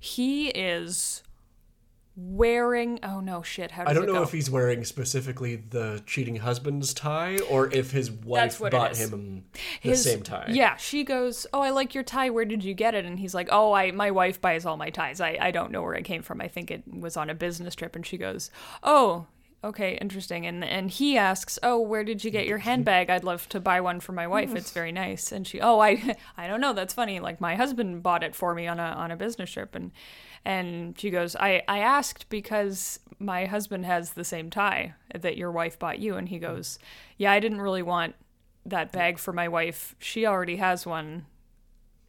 he 0.00 0.48
is 0.48 1.22
wearing 2.16 2.98
oh 3.02 3.20
no 3.20 3.40
shit 3.40 3.70
how 3.70 3.84
does 3.84 3.90
I 3.90 3.94
don't 3.94 4.06
know 4.06 4.14
go? 4.14 4.22
if 4.22 4.32
he's 4.32 4.50
wearing 4.50 4.84
specifically 4.84 5.56
the 5.56 6.02
cheating 6.06 6.36
husband's 6.36 6.92
tie 6.92 7.38
or 7.48 7.72
if 7.72 7.92
his 7.92 8.10
wife 8.10 8.58
bought 8.58 8.96
him 8.96 9.44
the 9.82 9.88
His- 9.90 10.02
same 10.02 10.22
tie. 10.22 10.48
Yeah, 10.50 10.76
she 10.76 11.04
goes, 11.04 11.46
"Oh, 11.52 11.60
I 11.60 11.70
like 11.70 11.94
your 11.94 12.04
tie. 12.04 12.28
Where 12.28 12.44
did 12.44 12.62
you 12.64 12.74
get 12.74 12.94
it?" 12.94 13.06
And 13.06 13.18
he's 13.20 13.32
like, 13.34 13.48
"Oh, 13.50 13.72
I 13.72 13.92
my 13.92 14.10
wife 14.10 14.40
buys 14.40 14.66
all 14.66 14.76
my 14.76 14.90
ties. 14.90 15.20
I 15.20 15.38
I 15.40 15.50
don't 15.50 15.70
know 15.70 15.82
where 15.82 15.94
it 15.94 16.04
came 16.04 16.20
from. 16.22 16.40
I 16.40 16.48
think 16.48 16.70
it 16.70 16.82
was 16.92 17.16
on 17.16 17.30
a 17.30 17.34
business 17.34 17.74
trip." 17.74 17.94
And 17.96 18.04
she 18.04 18.18
goes, 18.18 18.50
"Oh." 18.82 19.26
Okay, 19.62 19.98
interesting. 20.00 20.46
And 20.46 20.64
and 20.64 20.90
he 20.90 21.18
asks, 21.18 21.58
"Oh, 21.62 21.78
where 21.80 22.02
did 22.02 22.24
you 22.24 22.30
get 22.30 22.46
your 22.46 22.58
handbag? 22.58 23.10
I'd 23.10 23.24
love 23.24 23.46
to 23.50 23.60
buy 23.60 23.80
one 23.80 24.00
for 24.00 24.12
my 24.12 24.26
wife. 24.26 24.54
It's 24.54 24.70
very 24.72 24.90
nice." 24.92 25.32
And 25.32 25.46
she, 25.46 25.60
"Oh, 25.60 25.80
I 25.80 26.16
I 26.36 26.46
don't 26.46 26.62
know. 26.62 26.72
That's 26.72 26.94
funny. 26.94 27.20
Like 27.20 27.40
my 27.40 27.56
husband 27.56 28.02
bought 28.02 28.22
it 28.22 28.34
for 28.34 28.54
me 28.54 28.66
on 28.66 28.80
a 28.80 28.84
on 28.84 29.10
a 29.10 29.16
business 29.16 29.50
trip." 29.50 29.74
And 29.74 29.92
and 30.46 30.98
she 30.98 31.10
goes, 31.10 31.36
"I 31.36 31.62
I 31.68 31.80
asked 31.80 32.30
because 32.30 33.00
my 33.18 33.44
husband 33.44 33.84
has 33.84 34.12
the 34.12 34.24
same 34.24 34.48
tie 34.48 34.94
that 35.14 35.36
your 35.36 35.52
wife 35.52 35.78
bought 35.78 35.98
you." 35.98 36.16
And 36.16 36.30
he 36.30 36.38
goes, 36.38 36.78
"Yeah, 37.18 37.32
I 37.32 37.40
didn't 37.40 37.60
really 37.60 37.82
want 37.82 38.14
that 38.64 38.92
bag 38.92 39.18
for 39.18 39.32
my 39.32 39.48
wife. 39.48 39.94
She 39.98 40.24
already 40.24 40.56
has 40.56 40.86
one. 40.86 41.26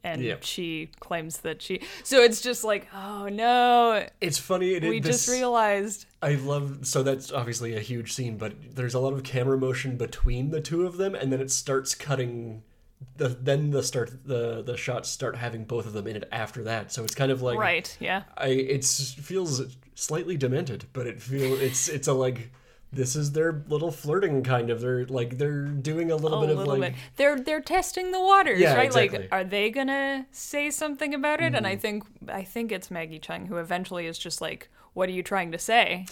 And 0.03 0.21
Yeah. 0.21 0.35
she 0.41 0.89
claims 0.99 1.37
that 1.39 1.61
she. 1.61 1.81
So 2.03 2.21
it's 2.21 2.41
just 2.41 2.63
like, 2.63 2.87
oh 2.93 3.27
no, 3.29 4.07
It's 4.19 4.37
funny. 4.39 4.73
It, 4.73 4.83
we 4.83 4.99
this, 4.99 5.25
just 5.25 5.29
realized. 5.29 6.05
I 6.21 6.35
love 6.35 6.87
so 6.87 7.03
that's 7.03 7.31
obviously 7.31 7.75
a 7.75 7.79
huge 7.79 8.13
scene, 8.13 8.37
but 8.37 8.53
there's 8.75 8.93
a 8.93 8.99
lot 8.99 9.13
of 9.13 9.23
camera 9.23 9.57
motion 9.57 9.97
between 9.97 10.49
the 10.51 10.61
two 10.61 10.85
of 10.85 10.97
them, 10.97 11.13
and 11.15 11.31
then 11.31 11.39
it 11.41 11.51
starts 11.51 11.93
cutting. 11.95 12.63
The, 13.17 13.29
then 13.29 13.71
the 13.71 13.81
start 13.81 14.25
the 14.27 14.61
the 14.61 14.77
shots 14.77 15.09
start 15.09 15.35
having 15.35 15.65
both 15.65 15.87
of 15.87 15.93
them 15.93 16.05
in 16.07 16.15
it 16.15 16.27
after 16.31 16.63
that, 16.65 16.91
so 16.91 17.03
it's 17.03 17.15
kind 17.15 17.31
of 17.31 17.41
like 17.41 17.57
Right, 17.57 17.97
yeah. 17.99 18.23
I 18.37 18.47
it's 18.47 19.13
feels 19.13 19.75
slightly 19.95 20.37
demented, 20.37 20.85
but 20.93 21.07
it 21.07 21.19
feel 21.21 21.53
it's 21.59 21.89
it's 21.89 22.07
a 22.07 22.13
like 22.13 22.51
this 22.93 23.15
is 23.15 23.31
their 23.31 23.63
little 23.69 23.91
flirting 23.91 24.43
kind 24.43 24.69
of 24.69 24.81
they're 24.81 25.05
like 25.05 25.37
they're 25.37 25.63
doing 25.63 26.11
a 26.11 26.15
little 26.15 26.43
A 26.43 26.47
bit 26.47 26.57
of 26.57 26.67
like 26.67 26.81
bit. 26.81 26.93
They're 27.15 27.39
they're 27.39 27.61
testing 27.61 28.11
the 28.11 28.19
waters, 28.19 28.59
Yeah, 28.59 28.75
right? 28.75 28.85
exactly. 28.85 29.19
Like, 29.19 29.27
are 29.31 29.43
they 29.43 29.69
gonna 29.69 30.25
say 30.31 30.69
something 30.69 31.13
about 31.13 31.39
it? 31.41 31.45
Mm-hmm. 31.47 31.55
And 31.55 31.67
I 31.67 31.75
think 31.77 32.03
I 32.27 32.43
think 32.43 32.71
it's 32.71 32.91
Maggie 32.91 33.19
Cheung 33.19 33.47
who 33.47 33.57
eventually 33.57 34.07
is 34.07 34.17
just 34.19 34.41
like, 34.41 34.69
"What 34.93 35.07
are 35.09 35.13
you 35.13 35.23
trying 35.23 35.51
to 35.53 35.57
say?" 35.57 36.05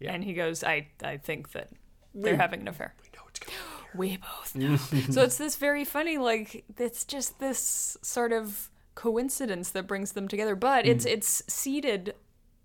And 0.00 0.24
he 0.24 0.32
goes, 0.32 0.64
"I 0.64 0.88
I 1.04 1.18
think 1.18 1.52
that 1.52 1.68
they're 2.14 2.36
having 2.36 2.60
an 2.62 2.68
affair." 2.68 2.94
we 3.02 3.08
know 3.16 3.24
it's 3.28 3.38
going. 3.40 3.56
We 3.94 4.16
both 4.16 4.54
know. 4.56 4.76
so 5.12 5.22
it's 5.22 5.36
this 5.36 5.56
very 5.56 5.84
funny, 5.84 6.16
like 6.16 6.64
it's 6.78 7.04
just 7.04 7.38
this 7.40 7.98
sort 8.02 8.32
of 8.32 8.70
coincidence 8.94 9.70
that 9.70 9.86
brings 9.86 10.12
them 10.12 10.28
together. 10.28 10.54
But 10.56 10.86
it's 10.86 11.04
it's 11.04 11.42
seated 11.46 12.14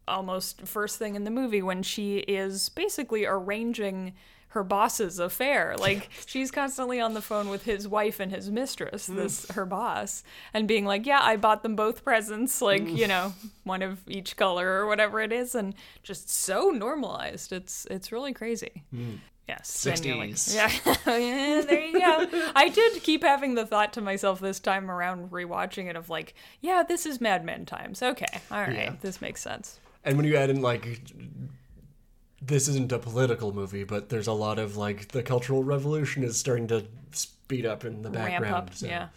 almost 0.08 0.68
first 0.68 0.98
thing 0.98 1.16
in 1.16 1.24
the 1.24 1.32
movie 1.32 1.62
when 1.62 1.84
she 1.84 2.18
is 2.20 2.70
basically 2.70 3.26
arranging 3.26 4.14
her 4.50 4.64
boss's 4.64 5.20
affair. 5.20 5.76
Like 5.88 6.10
she's 6.26 6.52
constantly 6.52 7.00
on 7.00 7.14
the 7.14 7.22
phone 7.22 7.50
with 7.50 7.64
his 7.64 7.88
wife 7.88 8.20
and 8.20 8.32
his 8.32 8.50
mistress, 8.52 9.08
hmm. 9.08 9.16
this 9.16 9.50
her 9.52 9.66
boss, 9.66 10.24
and 10.54 10.68
being 10.68 10.86
like, 10.86 11.06
"Yeah, 11.06 11.20
I 11.22 11.38
bought 11.38 11.64
them 11.64 11.76
both 11.76 12.04
presents, 12.04 12.62
like 12.62 12.84
mm. 12.84 12.98
you 12.98 13.08
know, 13.08 13.34
one 13.64 13.82
of 13.82 14.00
each 14.08 14.36
color 14.36 14.68
or 14.68 14.88
whatever 14.88 15.22
it 15.22 15.32
is," 15.32 15.56
and 15.56 15.76
just 16.04 16.30
so 16.30 16.72
normalized. 16.72 17.54
It's 17.54 17.88
it's 17.90 18.12
really 18.12 18.34
crazy. 18.34 18.84
Hmm. 18.92 19.16
Yes, 19.48 19.86
and 19.86 20.06
you're 20.06 20.18
like- 20.18 20.32
60s. 20.32 20.56
yeah, 20.56 20.72
yeah, 21.18 21.62
there 21.62 21.82
you 21.82 22.00
go. 22.00 22.52
I 22.54 22.68
did 22.68 23.02
keep 23.02 23.24
having 23.24 23.56
the 23.56 23.66
thought 23.66 23.94
to 23.94 24.02
myself 24.02 24.42
this 24.42 24.60
time 24.60 24.92
around 24.92 25.32
rewatching 25.32 25.90
it 25.90 25.96
of 25.96 26.10
like, 26.10 26.34
yeah, 26.60 26.84
this 26.84 27.06
is 27.06 27.22
Mad 27.22 27.46
Men 27.46 27.66
times. 27.66 28.04
Okay, 28.04 28.42
all 28.52 28.60
right, 28.60 28.74
Yeah. 28.74 28.96
this 29.00 29.22
makes 29.22 29.42
sense. 29.42 29.80
And 30.08 30.16
when 30.16 30.26
you 30.26 30.38
add 30.38 30.50
in 30.50 30.62
like 30.62 31.02
this 32.42 32.70
isn't 32.70 32.92
a 32.94 32.98
political 32.98 33.54
movie, 33.54 33.84
but 33.84 34.08
there's 34.08 34.28
a 34.28 34.34
lot 34.34 34.58
of 34.58 34.78
like 34.78 35.10
the 35.10 35.22
cultural 35.22 35.64
revolution 35.64 36.24
is 36.24 36.38
starting 36.38 36.68
to 36.68 36.86
speed 37.12 37.66
up 37.66 37.84
in 37.84 38.04
the 38.04 38.10
background. 38.10 38.44
Ramp 38.44 38.56
up, 38.56 38.74
so 38.74 38.88
yeah. 38.88 39.10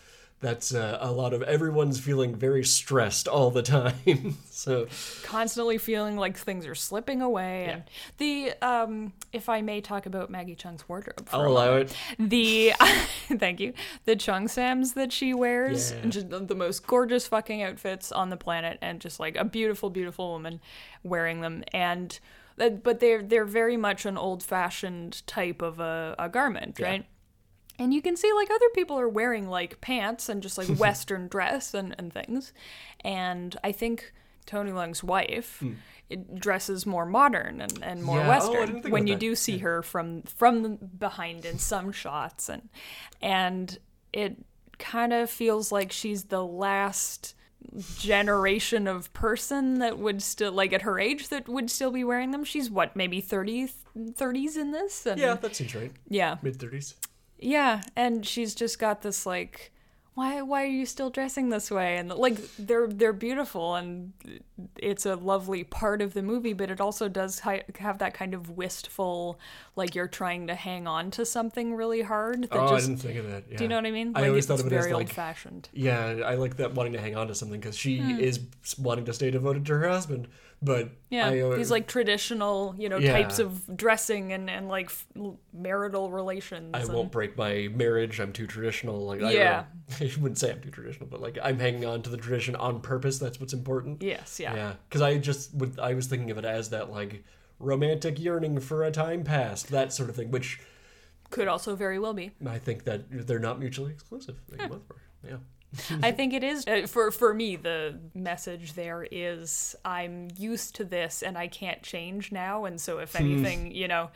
That's 0.43 0.75
uh, 0.75 0.97
a 1.03 1.13
lot 1.13 1.35
of 1.35 1.43
everyone's 1.43 2.01
feeling 2.01 2.35
very 2.35 2.65
stressed 2.65 3.29
all 3.29 3.51
the 3.51 3.61
time. 3.63 4.39
so 4.51 4.87
Constantly 5.23 5.77
feeling 5.77 6.17
like 6.17 6.39
things 6.39 6.67
are 6.67 6.75
slipping 6.75 7.21
away, 7.21 7.67
and 7.67 7.83
the 8.17 8.53
um, 8.63 9.13
if 9.35 9.51
I 9.51 9.61
may 9.61 9.83
talk 9.83 10.07
about 10.07 10.31
Maggie 10.31 10.55
Cheung's 10.55 10.89
wardrobe. 10.89 11.29
For 11.29 11.37
I'll 11.37 11.43
a 11.43 11.49
allow 11.49 11.77
it. 11.77 11.95
The 12.19 12.73
thank 13.39 13.61
you. 13.61 13.75
The 14.07 14.17
cheongsams 14.17 14.95
that 14.95 15.13
she 15.13 15.35
wears, 15.35 15.93
Yeah. 15.93 16.07
just 16.09 16.31
the- 16.31 16.41
the 16.41 16.55
most 16.55 16.87
gorgeous 16.87 17.27
fucking 17.27 17.63
outfits 17.63 18.11
on 18.11 18.31
the 18.31 18.37
planet, 18.39 18.79
and 18.81 18.99
just 18.99 19.21
like 19.21 19.37
a 19.37 19.45
beautiful, 19.45 19.91
beautiful 19.91 20.31
woman 20.33 20.61
wearing 21.03 21.43
them. 21.43 21.65
And 21.75 22.19
but 22.57 23.01
they're 23.01 23.23
they're 23.23 23.45
very 23.45 23.77
much 23.77 24.07
an 24.07 24.17
old 24.17 24.43
fashioned 24.43 25.27
type 25.27 25.61
of 25.61 25.81
a, 25.81 26.15
a 26.19 26.29
garment, 26.31 26.79
Yeah. 26.81 26.87
right? 26.87 27.07
And 27.81 27.95
you 27.95 28.03
can 28.03 28.17
see 28.17 28.31
like 28.35 28.51
other 28.51 28.69
people 28.75 29.01
are 29.01 29.09
wearing 29.09 29.49
like 29.49 29.81
pants 29.81 30.29
and 30.29 30.43
just 30.43 30.59
like 30.59 30.69
Western 30.79 31.29
dress 31.29 31.73
and, 31.75 31.95
and 31.99 32.13
things. 32.13 32.53
And 33.01 33.57
I 33.65 33.73
think 33.73 34.13
Tony 34.47 34.71
Leung's 34.71 35.03
wife 35.03 35.59
hmm. 35.61 35.73
it 36.11 36.39
dresses 36.39 36.85
more 36.85 37.07
modern 37.07 37.61
and, 37.61 37.79
and 37.83 38.05
more. 38.05 38.19
Yeah, 38.19 38.27
oh, 38.27 38.29
Western 38.29 38.75
didn't 38.75 38.91
when 38.91 39.07
you 39.07 39.15
that. 39.15 39.21
do 39.21 39.35
see 39.35 39.59
her 39.59 39.83
from 39.83 40.23
from 40.23 40.77
behind 40.99 41.45
in 41.45 41.59
some 41.59 41.91
shots 41.91 42.49
and 42.49 42.69
and 43.23 43.79
it 44.13 44.37
kind 44.79 45.13
of 45.13 45.31
feels 45.31 45.71
like 45.73 45.93
she's 45.93 46.25
the 46.25 46.45
last 46.45 47.35
generation 47.99 48.89
of 48.89 49.13
person 49.13 49.79
that 49.79 49.99
would 49.99 50.23
still 50.23 50.51
like 50.51 50.73
at 50.73 50.83
her 50.83 50.99
age 50.99 51.29
that 51.29 51.49
would 51.49 51.71
still 51.71 51.93
be 51.93 52.03
wearing 52.03 52.31
them 52.31 52.43
she's 52.43 52.71
what 52.71 52.97
maybe 52.97 53.21
30 53.21 53.69
30s 53.97 54.57
in 54.57 54.73
this 54.73 55.07
and 55.07 55.21
Yeah, 55.21 55.35
that 55.35 55.55
seems 55.55 55.75
right. 55.75 55.93
yeah 56.09 56.37
Mid 56.43 56.59
thirties. 56.59 56.95
Yeah, 57.41 57.83
and 57.97 58.27
she's 58.27 58.55
just 58.55 58.79
got 58.79 59.03
this 59.03 59.27
like, 59.27 59.73
why 60.15 60.43
why 60.43 60.65
are 60.65 60.67
you 60.67 60.85
still 60.87 61.09
dressing 61.09 61.49
this 61.49 61.71
way? 61.71 61.97
And 61.97 62.11
like 62.11 62.37
they're 62.59 62.87
they're 62.87 63.13
beautiful 63.13 63.75
and 63.77 64.13
it's 64.77 65.07
a 65.07 65.15
lovely 65.15 65.65
part 65.65 66.03
of 66.03 66.13
the 66.13 66.23
movie, 66.23 66.53
but 66.53 66.71
it 66.71 66.81
also 66.81 67.09
does 67.09 67.41
hi- 67.41 67.63
have 67.79 67.99
that 67.99 68.13
kind 68.13 68.35
of 68.35 68.51
wistful, 68.51 69.39
like 69.77 69.95
you're 69.95 70.09
trying 70.09 70.49
to 70.49 70.55
hang 70.55 70.87
on 70.87 71.11
to 71.13 71.25
something 71.25 71.75
really 71.75 72.03
hard. 72.03 72.43
That 72.51 72.59
Oh, 72.59 72.75
I 72.75 72.81
didn't 72.81 72.99
think 72.99 73.19
of 73.19 73.31
that. 73.31 73.45
Yeah. 73.51 73.57
do 73.57 73.65
you 73.65 73.69
know 73.69 73.77
what 73.77 73.87
I 73.87 73.91
mean? 73.91 74.13
I 74.15 74.21
Like 74.21 74.29
always 74.29 74.45
it's 74.45 74.49
thought 74.49 74.67
of 74.67 74.73
it 74.73 74.77
as, 74.77 74.85
very 74.85 74.95
like- 74.95 75.09
old 75.09 75.15
fashioned. 75.15 75.69
Yeah, 75.73 76.21
I 76.27 76.35
like 76.35 76.57
that 76.57 76.75
wanting 76.75 76.93
to 76.93 77.01
hang 77.01 77.17
on 77.17 77.29
to 77.29 77.35
something 77.35 77.61
because 77.61 77.77
she 77.77 77.99
hmm. 77.99 78.19
is 78.19 78.41
wanting 78.79 79.07
to 79.07 79.15
stay 79.15 79.31
devoted 79.31 79.65
to 79.67 79.79
her 79.79 79.89
husband, 79.89 80.29
but 80.63 80.91
Yeah, 81.09 81.29
I, 81.29 81.41
uh, 81.41 81.57
these 81.57 81.71
like 81.71 81.87
traditional, 81.87 82.75
you 82.79 82.89
know, 82.89 82.99
Yeah. 82.99 83.13
types 83.13 83.39
of 83.39 83.77
dressing 83.77 84.33
and 84.33 84.51
and 84.51 84.69
like 84.69 84.87
f- 84.87 85.07
marital 85.53 86.11
relations. 86.11 86.71
I 86.75 86.81
and- 86.81 86.93
won't 86.93 87.11
break 87.13 87.37
my 87.37 87.69
marriage. 87.75 88.21
I'm 88.21 88.33
too 88.33 88.47
traditional. 88.47 89.01
Like 89.07 89.23
I, 89.23 89.33
Yeah. 89.33 89.65
don't. 89.99 90.11
I 90.19 90.21
wouldn't 90.21 90.39
say 90.39 90.51
I'm 90.53 90.61
too 90.61 90.71
traditional, 90.71 91.09
but 91.09 91.21
like 91.21 91.39
I'm 91.43 91.59
hanging 91.59 91.85
on 91.85 92.03
to 92.03 92.11
the 92.11 92.17
tradition 92.17 92.55
on 92.57 92.81
purpose. 92.81 93.19
That's 93.19 93.41
what's 93.41 93.53
important. 93.55 94.03
Yes, 94.03 94.39
yeah. 94.39 94.55
Yeah, 94.55 94.73
because 94.89 95.03
I 95.03 95.19
just 95.19 95.55
would. 95.55 95.79
I 95.79 95.95
was 95.95 96.07
thinking 96.07 96.31
of 96.31 96.39
it 96.39 96.45
as 96.45 96.71
that 96.71 96.91
like 96.91 97.25
romantic 97.59 98.19
yearning 98.19 98.59
for 98.61 98.85
a 98.85 98.91
time 98.91 99.23
past, 99.25 99.69
that 99.71 99.93
sort 99.93 100.09
of 100.11 100.17
thing. 100.17 100.31
Which 100.31 100.61
Could 101.31 101.47
also 101.49 101.77
very 101.77 101.99
well 101.99 102.13
be. 102.15 102.33
I 102.47 102.59
think 102.59 102.85
that 102.85 103.05
they're 103.27 103.39
not 103.39 103.59
mutually 103.61 103.93
exclusive. 103.93 104.41
They 104.49 104.57
both 104.67 104.89
work. 104.89 105.01
Yeah. 105.25 105.37
I 106.03 106.11
think 106.13 106.33
it 106.35 106.43
is 106.43 106.67
uh, 106.67 106.87
for 106.89 107.11
for 107.11 107.33
me 107.33 107.57
the 107.57 107.99
message 108.15 108.73
there 108.73 109.07
is 109.11 109.77
I'm 109.85 110.29
used 110.37 110.75
to 110.77 110.85
this 110.85 111.23
and 111.23 111.39
I 111.39 111.47
can't 111.47 111.83
change 111.83 112.33
now 112.33 112.65
and 112.65 112.81
so 112.81 112.97
Hmm. 112.97 113.03
if 113.03 113.17
anything, 113.17 113.73
you 113.75 113.87
know, 113.89 114.11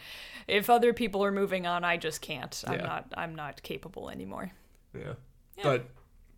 if 0.48 0.68
other 0.68 0.92
people 0.92 1.24
are 1.24 1.30
moving 1.32 1.66
on, 1.66 1.84
I 1.84 1.96
just 1.96 2.20
can't. 2.20 2.64
I'm 2.66 2.74
Yeah. 2.80 2.86
not 2.86 3.04
I'm 3.16 3.34
not 3.34 3.62
capable 3.62 4.10
anymore. 4.10 4.50
yeah, 4.94 5.14
But 5.62 5.86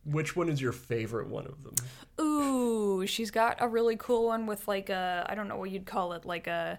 which 0.04 0.36
one 0.36 0.48
is 0.48 0.60
your 0.60 0.72
favorite 0.72 1.28
one 1.28 1.46
of 1.46 1.62
them? 1.64 1.74
Ooh, 2.20 3.06
she's 3.06 3.30
got 3.30 3.56
a 3.60 3.66
really 3.68 3.96
cool 3.96 4.26
one 4.26 4.46
with 4.46 4.68
like 4.68 4.90
a 4.90 5.26
I 5.28 5.34
don't 5.34 5.48
know 5.48 5.56
what 5.56 5.70
you'd 5.70 5.86
call 5.86 6.12
it, 6.12 6.24
like 6.26 6.46
a 6.46 6.78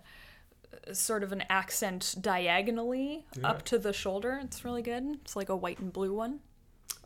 sort 0.94 1.24
of 1.24 1.32
an 1.32 1.44
accent 1.50 2.16
diagonally 2.22 3.26
up 3.44 3.64
to 3.64 3.80
the 3.80 3.92
shoulder. 3.94 4.40
It's 4.44 4.64
really 4.64 4.82
good. 4.84 5.04
It's 5.24 5.36
like 5.36 5.50
a 5.50 5.56
white 5.56 5.80
and 5.80 5.92
blue 5.92 6.14
one. 6.14 6.40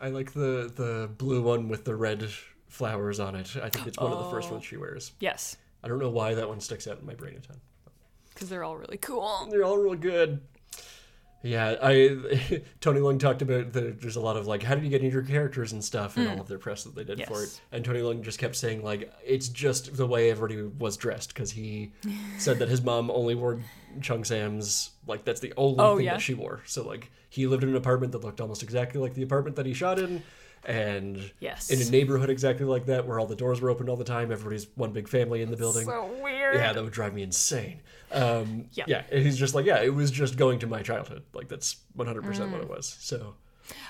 I 0.02 0.10
like 0.10 0.34
the 0.34 0.72
the 0.76 1.10
blue 1.18 1.42
one 1.44 1.68
with 1.70 1.86
the 1.86 1.96
red 1.96 2.28
flowers 2.68 3.20
on 3.20 3.36
it. 3.36 3.56
I 3.62 3.70
think 3.70 3.88
it's 3.88 3.98
one 4.00 4.12
of 4.12 4.18
the 4.20 4.30
first 4.32 4.50
Oh. 4.50 4.54
ones 4.54 4.66
she 4.66 4.78
wears. 4.78 5.12
Yes. 5.20 5.58
I 5.84 5.88
don't 5.88 6.00
know 6.00 6.10
why 6.10 6.34
that 6.34 6.48
one 6.50 6.60
sticks 6.60 6.88
out 6.88 7.00
in 7.00 7.06
my 7.06 7.14
brain 7.14 7.36
a 7.36 7.40
ton. 7.40 7.60
Because 8.34 8.50
they're 8.50 8.64
all 8.64 8.78
really 8.78 8.98
cool. 8.98 9.48
They're 9.52 9.64
all 9.64 9.78
real 9.78 9.96
good. 9.96 10.42
Yeah, 11.44 11.76
I 11.82 12.20
Tony 12.82 13.00
Leung 13.00 13.20
talked 13.20 13.42
about 13.42 13.74
the, 13.74 13.96
there's 14.00 14.16
a 14.16 14.22
lot 14.22 14.38
of 14.38 14.48
like 14.48 14.62
how 14.62 14.76
did 14.76 14.84
you 14.84 14.90
get 14.90 15.02
into 15.02 15.14
your 15.14 15.24
characters 15.24 15.72
and 15.72 15.84
stuff 15.84 16.18
and 16.18 16.28
hmm. 16.28 16.34
all 16.34 16.42
of 16.42 16.48
their 16.48 16.60
press 16.60 16.84
that 16.84 16.96
they 16.96 17.04
did 17.04 17.26
for 17.26 17.44
it. 17.44 17.62
And 17.72 17.84
Tony 17.84 18.00
Leung 18.00 18.22
just 18.22 18.40
kept 18.40 18.56
saying 18.56 18.84
like 18.84 19.12
it's 19.26 19.50
just 19.50 19.96
the 19.98 20.06
way 20.06 20.30
everybody 20.30 20.62
was 20.62 20.98
dressed 20.98 21.34
because 21.34 21.52
he 21.52 21.92
said 22.38 22.60
that 22.60 22.70
his 22.70 22.82
mom 22.82 23.10
only 23.10 23.36
wore 23.36 23.60
cheongsam's 24.00 24.92
like 25.08 25.26
that's 25.26 25.40
the 25.40 25.54
only 25.58 25.80
Oh, 25.80 25.98
thing 25.98 26.06
yeah? 26.06 26.14
that 26.14 26.22
she 26.22 26.34
wore. 26.34 26.62
So 26.66 26.88
like 26.88 27.12
he 27.30 27.48
lived 27.48 27.64
in 27.64 27.70
an 27.70 27.76
apartment 27.76 28.12
that 28.12 28.24
looked 28.24 28.42
almost 28.42 28.62
exactly 28.62 29.02
like 29.02 29.16
the 29.16 29.24
apartment 29.24 29.56
that 29.56 29.66
he 29.66 29.74
shot 29.74 30.00
in 30.00 30.22
and 30.64 31.32
Yes. 31.40 31.72
in 31.72 31.82
a 31.82 31.90
neighborhood 31.90 32.30
exactly 32.30 32.66
like 32.66 32.86
that 32.86 33.08
where 33.08 33.20
all 33.20 33.26
the 33.26 33.36
doors 33.36 33.62
were 33.62 33.72
opened 33.72 33.90
all 33.90 33.98
the 33.98 34.04
time 34.04 34.32
everybody's 34.32 34.68
one 34.76 34.92
big 34.92 35.08
family 35.08 35.42
in 35.42 35.50
the 35.50 35.58
building. 35.58 35.86
So 35.86 36.12
weird. 36.22 36.56
Yeah, 36.56 36.74
that 36.74 36.84
would 36.84 36.94
drive 36.94 37.16
me 37.16 37.24
insane. 37.24 37.80
Um, 38.14 38.66
Yeah. 38.74 38.86
yeah, 38.88 39.04
he's 39.12 39.38
just 39.38 39.56
like, 39.56 39.66
yeah, 39.66 39.82
it 39.82 39.94
was 39.94 40.12
just 40.12 40.38
going 40.38 40.60
to 40.60 40.68
my 40.68 40.82
childhood. 40.82 41.24
Like 41.34 41.48
that's 41.50 41.78
100% 41.98 42.22
Mm. 42.24 42.52
what 42.52 42.62
it 42.62 42.70
was. 42.70 42.98
So 43.00 43.36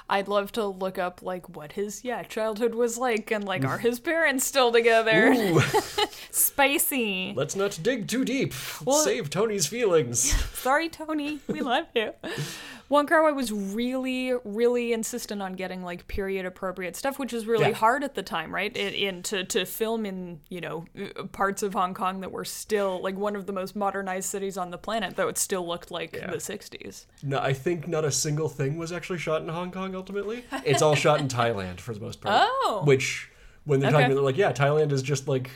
I'd 0.09 0.27
love 0.27 0.51
to 0.53 0.65
look 0.65 0.99
up 0.99 1.21
like 1.23 1.49
what 1.55 1.71
his 1.71 2.03
yeah 2.03 2.21
childhood 2.23 2.75
was 2.75 2.97
like 2.97 3.31
and 3.31 3.43
like 3.45 3.65
are 3.65 3.79
his 3.79 3.99
parents 3.99 4.45
still 4.45 4.71
together? 4.71 5.33
Spicy. 6.31 7.33
let's 7.35 7.55
not 7.55 7.79
dig 7.81 8.07
too 8.07 8.23
deep. 8.25 8.53
Well- 8.85 9.03
Save 9.03 9.29
Tony's 9.29 9.67
feelings. 9.67 10.19
Sorry, 10.53 10.89
Tony. 10.89 11.39
We 11.47 11.61
love 11.61 11.85
you. 11.95 12.13
Wong 12.91 13.07
Kar 13.07 13.23
Wai 13.23 13.31
was 13.31 13.51
really, 13.53 14.33
really 14.43 14.91
insistent 14.91 15.41
on 15.41 15.53
getting 15.53 15.81
like 15.81 16.07
period 16.07 16.45
appropriate 16.45 16.95
stuff, 16.97 17.17
which 17.17 17.31
is 17.31 17.47
really 17.47 17.69
Yeah. 17.69 17.73
hard 17.75 18.03
at 18.03 18.15
the 18.15 18.21
time, 18.21 18.53
right? 18.53 18.75
In, 18.75 18.93
in 18.93 19.23
to 19.23 19.45
to 19.45 19.65
film 19.65 20.05
in 20.05 20.41
you 20.49 20.59
know 20.61 20.85
uh, 21.01 21.23
parts 21.31 21.63
of 21.63 21.73
Hong 21.73 21.93
Kong 21.93 22.19
that 22.19 22.31
were 22.31 22.43
still 22.45 23.01
like 23.01 23.15
one 23.15 23.35
of 23.37 23.45
the 23.45 23.53
most 23.53 23.75
modernized 23.75 24.29
cities 24.29 24.57
on 24.57 24.71
the 24.71 24.77
planet, 24.77 25.15
though 25.15 25.29
it 25.29 25.37
still 25.37 25.65
looked 25.65 25.89
like 25.89 26.13
Yeah. 26.13 26.29
the 26.29 26.37
'60s. 26.37 27.05
No, 27.23 27.39
I 27.39 27.53
think 27.53 27.87
not 27.87 28.03
a 28.03 28.11
single 28.11 28.49
thing 28.49 28.77
was 28.77 28.91
actually 28.91 29.19
shot 29.19 29.41
in 29.41 29.47
Hong 29.47 29.71
Kong. 29.71 29.95
Ultimately, 29.95 30.43
it's 30.65 30.81
all 30.81 30.95
shot 30.95 31.21
in 31.21 31.27
Thailand 31.39 31.79
for 31.79 31.93
the 31.93 32.01
most 32.01 32.19
part. 32.21 32.35
Oh. 32.51 32.81
which 32.83 33.29
when 33.63 33.79
they're 33.79 33.89
Okay. 33.89 34.01
talking, 34.01 34.15
they're 34.15 34.23
like, 34.23 34.37
yeah, 34.37 34.51
Thailand 34.51 34.91
is 34.91 35.01
just 35.01 35.27
like 35.29 35.49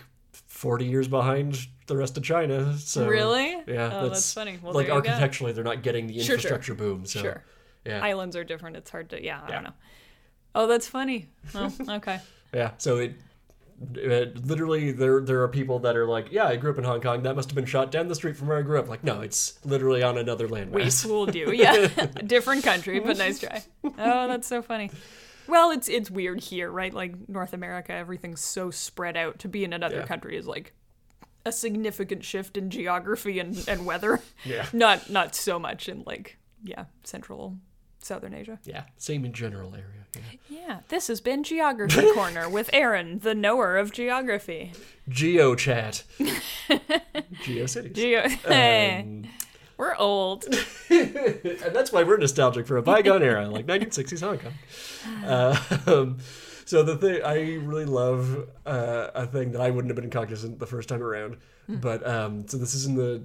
40 0.55 0.85
years 0.85 1.07
behind 1.07 1.67
the 1.87 1.97
rest 1.97 2.17
of 2.17 2.23
China. 2.23 2.77
So 2.77 3.07
Really? 3.07 3.51
yeah, 3.67 3.89
Oh, 4.01 4.09
that's 4.09 4.33
funny. 4.33 4.57
Well, 4.61 4.73
like 4.73 4.87
there 4.87 4.95
you 4.95 5.01
go. 5.01 5.09
architecturally, 5.09 5.51
they're 5.51 5.63
not 5.65 5.83
getting 5.83 6.07
the 6.07 6.13
Sure, 6.15 6.23
sure. 6.23 6.35
infrastructure 6.35 6.73
boom. 6.73 7.05
So 7.05 7.21
Sure. 7.21 7.43
yeah, 7.85 8.03
Islands 8.03 8.35
are 8.37 8.43
different. 8.45 8.77
It's 8.77 8.89
hard 8.89 9.09
to 9.09 9.23
yeah. 9.23 9.41
I 9.43 9.49
Yeah. 9.49 9.55
don't 9.55 9.63
know. 9.65 9.73
Oh, 10.55 10.67
that's 10.67 10.87
funny. 10.87 11.27
Oh, 11.53 11.71
okay. 11.89 12.19
Yeah, 12.53 12.71
so 12.77 12.99
it, 12.99 13.15
it 13.95 14.45
literally 14.47 14.93
there 14.93 15.19
there 15.19 15.41
are 15.41 15.49
people 15.49 15.79
that 15.79 15.97
are 15.97 16.05
like, 16.07 16.31
yeah, 16.31 16.45
I 16.47 16.55
grew 16.55 16.71
up 16.71 16.77
in 16.77 16.85
Hong 16.85 17.01
Kong. 17.01 17.23
That 17.23 17.35
must 17.35 17.49
have 17.49 17.55
been 17.55 17.65
shot 17.65 17.91
down 17.91 18.07
the 18.07 18.15
street 18.15 18.37
from 18.37 18.47
where 18.47 18.57
I 18.57 18.61
grew 18.61 18.79
up. 18.79 18.87
Like, 18.87 19.03
no, 19.03 19.19
it's 19.19 19.59
literally 19.65 20.01
on 20.03 20.17
another 20.17 20.47
land. 20.47 20.71
We 20.71 20.83
landmass. 20.83 21.03
fooled 21.05 21.35
you. 21.35 21.51
Yeah. 21.51 21.87
Different 22.25 22.63
country, 22.63 23.01
but 23.01 23.17
nice 23.17 23.39
try. 23.45 23.61
Oh, 23.83 24.27
that's 24.29 24.47
so 24.47 24.61
funny. 24.61 24.89
Well, 25.47 25.71
it's 25.71 25.87
it's 25.87 26.09
weird 26.11 26.41
here, 26.41 26.69
right? 26.71 26.93
Like 26.93 27.29
North 27.29 27.53
America, 27.53 27.93
everything's 27.93 28.41
so 28.41 28.71
spread 28.71 29.15
out. 29.17 29.39
To 29.39 29.47
be 29.47 29.63
in 29.63 29.73
another 29.73 29.97
Yeah. 29.97 30.05
country 30.05 30.37
is 30.37 30.47
like 30.47 30.73
a 31.45 31.51
significant 31.51 32.23
shift 32.25 32.57
in 32.57 32.69
geography 32.71 33.39
and, 33.39 33.63
and 33.67 33.85
weather. 33.85 34.19
Yeah. 34.45 34.65
Not 34.73 35.09
not 35.09 35.35
so 35.35 35.59
much 35.59 35.87
in 35.89 36.03
like 36.05 36.37
yeah, 36.63 36.85
central 37.03 37.57
southern 37.99 38.33
Asia. 38.33 38.59
Yeah, 38.63 38.83
same 38.97 39.25
in 39.25 39.33
general 39.33 39.73
area. 39.75 40.05
Yeah. 40.15 40.21
Yeah. 40.49 40.79
This 40.89 41.07
has 41.07 41.19
been 41.21 41.43
Geography 41.43 42.11
Corner 42.13 42.47
with 42.49 42.69
Aaron, 42.73 43.19
the 43.19 43.35
knower 43.35 43.75
of 43.77 43.91
geography. 43.91 44.71
GeoChat, 45.09 46.03
GeoCities. 47.43 47.93
Geo 47.93 48.23
Um, 48.23 49.23
We're 49.77 49.95
old. 49.95 50.45
and 50.89 51.75
that's 51.75 51.91
why 51.91 52.03
we're 52.03 52.17
nostalgic 52.17 52.67
for 52.67 52.77
a 52.77 52.81
bygone 52.81 53.23
era, 53.23 53.47
like 53.49 53.65
1960s 53.65 54.21
Hong 54.21 54.39
Kong. 54.39 54.53
Uh, 55.25 55.77
um, 55.87 56.17
so 56.65 56.81
the 56.83 56.97
thing 56.97 57.21
I 57.23 57.55
really 57.55 57.85
love 57.85 58.49
uh, 58.65 59.09
a 59.13 59.27
thing 59.27 59.51
that 59.51 59.61
I 59.61 59.69
wouldn't 59.69 59.89
have 59.89 60.01
been 60.01 60.09
cognizant 60.09 60.59
the 60.59 60.65
first 60.65 60.89
time 60.89 61.03
around, 61.03 61.37
but 61.67 62.05
um, 62.07 62.47
so 62.47 62.57
this 62.57 62.73
is 62.73 62.85
in 62.85 62.95
the 62.95 63.23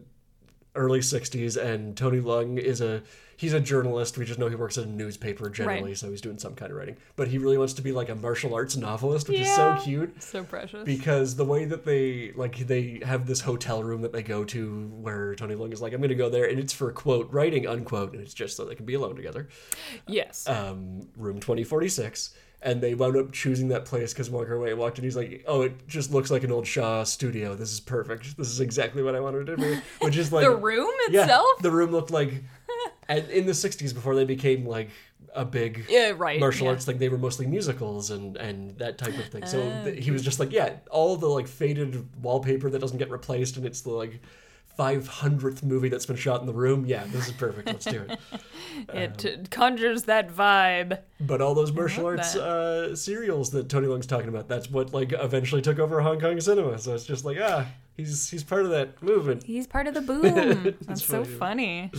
early 0.75 1.01
60s, 1.01 1.57
and 1.57 1.97
Tony 1.97 2.21
Leung 2.21 2.59
is 2.59 2.81
a 2.81 3.03
he's 3.41 3.55
a 3.55 3.61
journalist. 3.61 4.19
We 4.19 4.27
just 4.27 4.39
know 4.39 4.49
he 4.49 4.55
works 4.55 4.77
at 4.77 4.85
a 4.85 4.89
newspaper 4.89 5.49
generally, 5.49 5.83
Right. 5.91 5.97
so 5.99 6.11
he's 6.11 6.21
doing 6.21 6.39
some 6.39 6.55
kind 6.55 6.71
of 6.71 6.77
writing. 6.77 6.97
But 7.17 7.29
he 7.29 7.39
really 7.39 7.57
wants 7.57 7.73
to 7.75 7.83
be 7.83 7.91
like 7.91 8.11
a 8.11 8.15
martial 8.15 8.55
arts 8.55 8.77
novelist, 8.77 9.29
which 9.29 9.39
Yeah. 9.41 9.45
is 9.49 9.55
so 9.57 9.77
cute 9.83 10.23
So 10.23 10.45
precious. 10.45 10.85
because 10.85 11.37
the 11.37 11.45
way 11.47 11.65
that 11.65 11.87
they 11.87 12.33
like 12.37 12.59
they 12.67 13.01
have 13.05 13.27
this 13.27 13.41
hotel 13.41 13.83
room 13.83 14.03
that 14.03 14.13
they 14.13 14.23
go 14.23 14.45
to 14.45 14.89
where 15.01 15.35
Tony 15.35 15.55
Leung 15.55 15.73
is 15.73 15.81
like 15.81 15.95
I'm 15.95 16.01
going 16.01 16.11
to 16.11 16.15
go 16.15 16.29
there 16.29 16.45
and 16.45 16.59
it's 16.59 16.75
for 16.75 16.93
quote 16.93 17.33
writing 17.33 17.67
unquote 17.67 18.13
and 18.13 18.21
it's 18.23 18.35
just 18.35 18.57
so 18.57 18.67
they 18.67 18.75
can 18.75 18.85
be 18.85 18.95
alone 18.95 19.17
together. 19.17 19.49
yes. 20.07 20.47
Um, 20.49 21.09
room 21.17 21.41
2046 21.41 22.35
and 22.63 22.83
they 22.83 22.95
wound 22.95 23.17
up 23.17 23.33
choosing 23.33 23.69
that 23.69 23.87
place 23.87 24.13
because 24.13 24.29
Wong 24.29 24.45
Kar 24.45 24.59
Wai 24.59 24.75
walked 24.75 24.99
in. 24.99 25.05
He's 25.05 25.17
like, 25.17 25.43
"Oh, 25.47 25.63
it 25.63 25.89
just 25.89 26.13
looks 26.13 26.31
like 26.31 26.45
an 26.45 26.53
old 26.53 26.67
Shaw 26.67 27.05
studio. 27.05 27.55
This 27.55 27.73
is 27.73 27.81
perfect. 27.81 28.37
This 28.37 28.49
is 28.49 28.61
exactly 28.61 29.03
what 29.03 29.15
I 29.15 29.21
wanted 29.21 29.47
to 29.47 29.57
do." 29.57 29.79
Which 30.03 30.19
is 30.19 30.31
like 30.31 30.45
the 30.45 30.55
room 30.55 30.91
yeah, 31.09 31.23
itself? 31.23 31.47
the 31.63 31.71
room 31.71 31.91
looked 31.91 32.11
like 32.11 32.45
and 33.11 33.29
in 33.31 33.45
the 33.47 33.53
60s 33.53 33.93
before 33.95 34.15
they 34.15 34.25
became 34.25 34.65
like 34.67 34.89
a 35.35 35.45
big 35.45 35.85
yeah, 35.89 36.13
right. 36.17 36.41
martial 36.41 36.65
yeah. 36.67 36.73
arts 36.73 36.85
thing 36.87 36.99
they 36.99 37.09
were 37.09 37.19
mostly 37.19 37.47
musicals 37.47 38.11
and 38.11 38.37
and 38.37 38.77
that 38.79 38.99
type 38.99 39.17
of 39.19 39.27
thing 39.33 39.45
so 39.47 39.59
Ah, 39.63 39.85
th- 39.85 40.03
he 40.05 40.11
was 40.11 40.23
just 40.23 40.41
like 40.41 40.51
yeah 40.53 40.69
all 40.91 41.17
the 41.17 41.29
like 41.29 41.47
faded 41.47 41.91
wallpaper 42.23 42.69
that 42.71 42.81
doesn't 42.81 42.99
get 42.99 43.11
replaced 43.11 43.57
and 43.57 43.65
it's 43.67 43.83
the 43.83 43.91
like 43.91 44.21
500th 44.79 45.63
movie 45.63 45.89
that's 45.89 46.07
been 46.07 46.17
shot 46.17 46.41
in 46.41 46.47
the 46.47 46.53
room 46.55 46.87
yeah 46.87 47.05
this 47.09 47.27
is 47.27 47.33
perfect 47.33 47.67
let's 47.69 47.85
do 47.85 48.03
it 48.09 48.19
It 48.95 49.27
Um, 49.39 49.45
conjures 49.51 50.05
that 50.05 50.31
vibe. 50.35 50.99
but 51.21 51.41
all 51.43 51.55
those 51.55 51.71
martial 51.73 52.07
arts 52.07 52.33
that. 52.35 52.43
uh 52.43 52.97
serials 52.97 53.51
that 53.51 53.69
tony 53.69 53.87
leung's 53.89 54.07
talking 54.07 54.29
about 54.29 54.49
that's 54.49 54.71
what 54.71 54.93
like 54.95 55.13
eventually 55.13 55.61
took 55.61 55.79
over 55.79 56.01
hong 56.01 56.19
kong 56.21 56.41
cinema 56.41 56.79
so 56.79 56.95
it's 56.95 57.05
just 57.05 57.25
like 57.25 57.37
ah 57.41 57.67
he's 57.97 58.31
he's 58.31 58.43
part 58.45 58.65
of 58.65 58.71
that 58.71 59.03
movement 59.03 59.43
He's 59.43 59.67
part 59.67 59.87
of 59.87 59.95
the 59.95 60.01
boom. 60.11 60.75
That's 60.87 61.05
so 61.05 61.25
funny. 61.25 61.91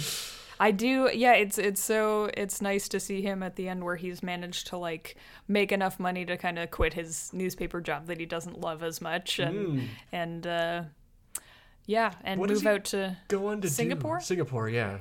I 0.62 0.72
do 0.72 1.10
yeah, 1.14 1.34
it's 1.34 1.58
it's 1.58 1.82
so 1.82 2.30
it's 2.38 2.62
nice 2.62 2.88
to 2.90 3.00
see 3.00 3.22
him 3.22 3.42
at 3.42 3.56
the 3.56 3.68
end 3.68 3.84
where 3.84 3.96
he's 3.96 4.22
managed 4.22 4.68
to 4.68 4.78
like 4.78 5.16
make 5.48 5.72
enough 5.72 6.00
money 6.00 6.24
to 6.26 6.38
kind 6.38 6.60
of 6.60 6.70
quit 6.70 6.94
his 6.94 7.32
newspaper 7.34 7.82
job 7.82 8.06
that 8.08 8.20
he 8.20 8.26
doesn't 8.26 8.60
love 8.62 8.84
as 8.84 9.02
much 9.02 9.40
and 9.40 9.90
and 10.12 10.46
uh 10.46 10.84
yeah, 11.88 12.14
and 12.24 12.38
Mm. 12.38 12.42
What 12.42 12.50
move 12.52 12.66
out 12.68 12.84
to 12.86 13.18
go 13.28 13.48
on 13.48 13.58
to 13.62 13.68
do- 13.68 13.74
Singapore? 13.74 14.20
singapore 14.22 14.70
yeah 14.70 15.00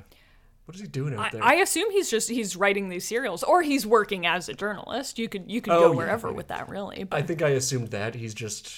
what 0.65 0.75
is 0.75 0.81
he 0.81 0.87
doing 0.87 1.13
out 1.15 1.31
there 1.31 1.43
I 1.43 1.55
assume 1.55 1.91
he's 1.91 2.09
just 2.09 2.29
he's 2.29 2.55
writing 2.55 2.89
these 2.89 3.07
serials 3.07 3.43
or 3.43 3.61
he's 3.61 3.85
working 3.85 4.25
as 4.25 4.47
a 4.49 4.53
journalist. 4.53 5.19
You 5.19 5.27
could 5.29 5.51
you 5.51 5.61
could 5.61 5.73
Oh, 5.73 5.89
go 5.91 5.95
wherever 5.97 6.29
yeah. 6.29 6.35
with 6.35 6.47
that 6.47 6.69
really. 6.69 7.05
I 7.11 7.21
think 7.21 7.41
I 7.41 7.49
assumed 7.49 7.89
that 7.89 8.15
he's 8.15 8.33
just 8.33 8.71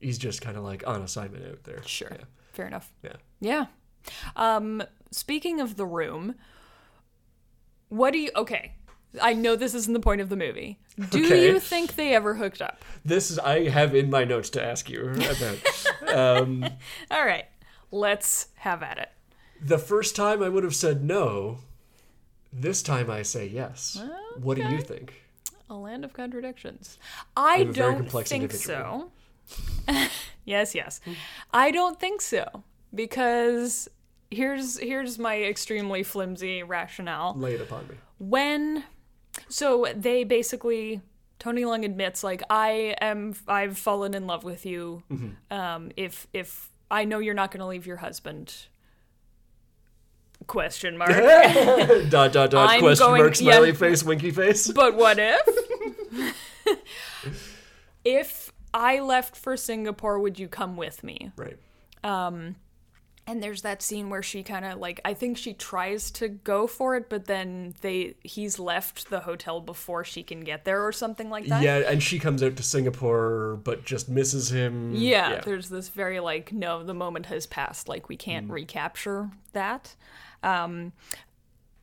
he's 0.00 0.18
just 0.18 0.42
kind 0.42 0.56
of 0.56 0.64
like 0.64 0.86
on 0.86 1.00
assignment 1.02 1.46
out 1.46 1.62
there. 1.64 1.80
sure. 1.86 2.08
Yeah. 2.12 2.24
Fair 2.52 2.66
enough. 2.66 2.92
Yeah. 3.02 3.16
Yeah. 3.40 3.66
Um, 4.36 4.82
speaking 5.10 5.60
of 5.60 5.76
the 5.76 5.86
room, 5.86 6.34
what 7.88 8.12
do 8.12 8.18
you? 8.18 8.30
Okay, 8.36 8.72
I 9.20 9.34
know 9.34 9.56
this 9.56 9.74
isn't 9.74 9.92
the 9.92 10.00
point 10.00 10.20
of 10.20 10.28
the 10.28 10.36
movie. 10.36 10.78
Do 11.10 11.24
Okay. 11.24 11.46
you 11.46 11.60
think 11.60 11.94
they 11.96 12.14
ever 12.14 12.34
hooked 12.34 12.60
up? 12.62 12.84
This 13.04 13.30
is 13.30 13.38
I 13.38 13.68
have 13.68 13.94
in 13.94 14.10
my 14.10 14.24
notes 14.24 14.50
to 14.50 14.62
ask 14.64 14.88
you 14.90 15.10
about. 15.10 16.08
um, 16.42 16.64
All 17.10 17.24
right, 17.24 17.46
let's 17.90 18.48
have 18.56 18.82
at 18.82 18.98
it. 18.98 19.10
the 19.60 19.78
first 19.78 20.16
time 20.16 20.42
I 20.42 20.48
would 20.48 20.64
have 20.64 20.74
said 20.74 21.04
no. 21.04 21.58
This 22.54 22.82
time 22.82 23.10
I 23.10 23.22
say 23.22 23.46
yes. 23.46 23.98
What 24.36 24.56
do 24.58 24.62
you 24.64 24.82
think? 24.82 25.22
A 25.70 25.74
land 25.74 26.04
of 26.04 26.12
contradictions. 26.12 26.98
I 27.34 27.64
don't 27.64 28.10
think 28.10 28.52
so. 28.52 29.10
yes, 30.44 30.74
yes. 30.74 31.00
I 31.54 31.70
don't 31.70 31.98
think 31.98 32.20
so 32.20 32.62
because 32.94 33.88
here's 34.30 34.78
here's 34.78 35.18
my 35.18 35.42
extremely 35.42 36.02
flimsy 36.02 36.62
rationale. 36.62 37.34
Lay 37.36 37.54
it 37.54 37.60
upon 37.60 37.88
me. 37.88 37.94
when 38.18 38.84
so 39.48 39.86
they 39.94 40.24
basically 40.24 41.00
Tony 41.38 41.64
Lung 41.64 41.84
admits 41.84 42.22
like 42.22 42.42
I 42.48 42.94
am 43.00 43.34
I've 43.48 43.76
fallen 43.76 44.14
in 44.14 44.26
love 44.26 44.44
with 44.44 44.64
you. 44.64 45.02
Mm-hmm. 45.10 45.54
Um, 45.54 45.90
if 45.96 46.26
if 46.32 46.70
I 46.90 47.04
know 47.04 47.18
you're 47.18 47.34
not 47.34 47.50
going 47.50 47.60
to 47.60 47.66
leave 47.66 47.86
your 47.86 47.96
husband. 47.96 48.54
Question 50.46 50.98
mark. 50.98 51.10
dot 52.10 52.32
dot 52.32 52.50
dot 52.50 52.54
I'm 52.54 52.80
question 52.80 53.06
going- 53.06 53.22
mark 53.22 53.36
smiley 53.36 53.68
yeah. 53.68 53.74
face 53.74 54.02
winky 54.02 54.30
face. 54.30 54.68
but 54.68 54.96
what 54.96 55.16
if? 55.18 56.34
if 58.04 58.52
I 58.74 59.00
left 59.00 59.36
for 59.36 59.56
Singapore, 59.56 60.18
would 60.18 60.38
you 60.38 60.48
come 60.48 60.76
with 60.76 61.02
me? 61.04 61.30
Right. 61.36 61.58
And 62.02 62.56
and 63.32 63.42
there's 63.42 63.62
that 63.62 63.80
scene 63.80 64.10
where 64.10 64.22
she 64.22 64.42
kind 64.42 64.66
of 64.66 64.78
like 64.78 65.00
I 65.06 65.14
think 65.14 65.38
she 65.38 65.54
tries 65.54 66.10
to 66.12 66.28
go 66.28 66.66
for 66.66 66.96
it, 66.96 67.08
but 67.08 67.24
then 67.24 67.74
they 67.80 68.14
he's 68.22 68.58
left 68.58 69.08
the 69.08 69.20
hotel 69.20 69.58
before 69.58 70.04
she 70.04 70.22
can 70.22 70.40
get 70.40 70.66
there 70.66 70.86
or 70.86 70.92
something 70.92 71.30
like 71.30 71.46
that. 71.46 71.62
Yeah, 71.62 71.78
and 71.78 72.02
she 72.02 72.18
comes 72.18 72.42
out 72.42 72.56
to 72.56 72.62
Singapore, 72.62 73.58
but 73.64 73.86
just 73.86 74.10
misses 74.10 74.52
him. 74.52 74.94
Yeah, 74.94 75.40
there's 75.40 75.70
this 75.70 75.88
very 75.88 76.20
like 76.20 76.52
no, 76.52 76.84
the 76.84 76.92
moment 76.92 77.26
has 77.26 77.46
passed. 77.46 77.88
Like 77.88 78.10
we 78.10 78.16
can't 78.18 78.50
recapture 78.50 79.30
that. 79.54 79.96
Um, 80.42 80.92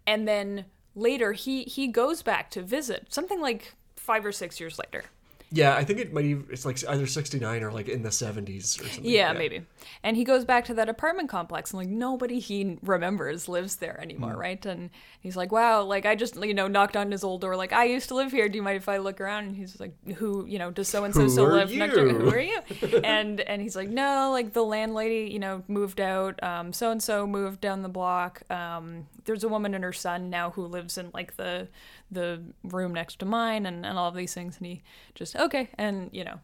and 0.06 0.28
then 0.28 0.66
later 0.94 1.34
he 1.34 1.64
he 1.64 1.88
goes 1.88 2.22
back 2.22 2.52
to 2.52 2.62
visit 2.62 3.08
something 3.10 3.42
like 3.42 3.74
five 3.96 4.24
or 4.24 4.32
six 4.32 4.60
years 4.60 4.78
later. 4.78 5.06
Yeah, 5.52 5.76
I 5.76 5.84
think 5.84 6.00
it 6.00 6.14
might. 6.14 6.26
Even, 6.26 6.46
it's 6.52 6.66
like 6.66 6.78
either 6.88 7.08
sixty 7.08 7.40
nine 7.40 7.64
or 7.64 7.72
like 7.72 7.90
in 7.90 8.04
the 8.04 8.12
seventies 8.12 8.80
or 8.80 8.84
something. 8.84 9.04
Yeah, 9.04 9.34
maybe. 9.34 9.64
And 10.04 10.16
he 10.16 10.24
goes 10.24 10.46
back 10.46 10.66
to 10.66 10.76
that 10.76 10.90
apartment 10.90 11.30
complex 11.30 11.72
and 11.72 11.80
like 11.80 11.90
nobody 11.90 12.40
he 12.40 12.78
remembers 12.84 13.50
lives 13.50 13.78
there 13.78 14.00
anymore, 14.00 14.36
right? 14.36 14.64
And 14.66 14.92
he's 15.20 15.36
like, 15.36 15.52
"Wow, 15.52 15.84
like 15.84 16.06
I 16.06 16.16
just 16.16 16.36
you 16.36 16.54
know 16.54 16.68
knocked 16.68 16.96
on 16.96 17.12
his 17.12 17.24
old 17.24 17.42
door 17.42 17.56
like 17.56 17.74
I 17.74 17.86
used 17.86 18.10
to 18.10 18.16
live 18.16 18.32
here. 18.32 18.48
Do 18.48 18.58
you 18.58 18.62
mind 18.62 18.78
if 18.78 18.88
I 18.88 18.98
look 18.98 19.20
around?" 19.20 19.46
And 19.46 19.56
he's 19.56 19.80
like, 19.80 19.94
"Who, 20.18 20.46
you 20.46 20.60
know, 20.60 20.70
does 20.70 20.88
so 20.88 21.04
and 21.04 21.14
so 21.14 21.28
still 21.28 21.48
live 21.48 21.72
next 21.72 21.96
door? 21.96 22.10
Who 22.10 22.30
are 22.30 22.40
you?" 22.40 22.60
and 23.04 23.42
and 23.42 23.60
he's 23.60 23.76
like, 23.76 23.90
"No, 23.90 24.30
like 24.32 24.54
the 24.54 24.64
landlady, 24.64 25.30
you 25.32 25.40
know, 25.40 25.64
moved 25.68 26.00
out. 26.00 26.42
Um 26.44 26.74
so 26.74 26.92
and 26.92 27.02
so 27.02 27.26
moved 27.26 27.60
down 27.60 27.82
the 27.82 27.90
block. 27.90 28.44
Um 28.52 29.08
there's 29.26 29.44
a 29.44 29.50
woman 29.50 29.74
and 29.74 29.84
her 29.84 29.94
son 29.94 30.30
now 30.30 30.52
who 30.52 30.66
lives 30.66 30.98
in 30.98 31.10
like 31.14 31.38
the 31.38 31.68
the 32.12 32.41
room 32.63 32.93
next 32.93 33.19
to 33.19 33.26
mine 33.26 33.65
and, 33.65 33.86
and 33.86 33.98
all 33.98 34.10
of 34.10 34.15
these 34.15 34.34
things 34.34 34.58
and 34.58 34.67
he 34.67 34.82
just 35.15 35.36
okay 35.36 35.69
and 35.78 36.10
you 36.12 36.24
know 36.24 36.39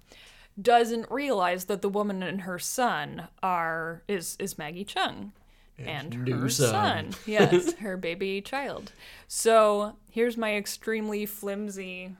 doesn't 0.62 1.10
realize 1.12 1.65
that 1.65 1.82
the 1.82 1.89
woman 1.89 2.23
and 2.23 2.41
her 2.41 2.60
son 2.60 3.28
are 3.43 4.04
is 4.08 4.38
is 4.39 4.58
Maggie 4.58 4.86
Cheung 4.86 5.32
and, 5.78 6.23
new 6.23 6.38
her 6.38 6.49
son. 6.49 7.12
son. 7.12 7.21
Yes, 7.25 7.73
her 7.75 7.97
baby 7.97 8.41
child. 8.41 8.91
So 9.28 9.97
here's 10.10 10.38
my 10.38 10.56
extremely 10.56 11.25
flimsy 11.25 12.15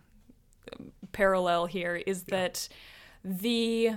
um, 0.74 0.92
parallel 1.12 1.68
here 1.68 1.96
is 2.06 2.24
that 2.24 2.68
the 3.24 3.94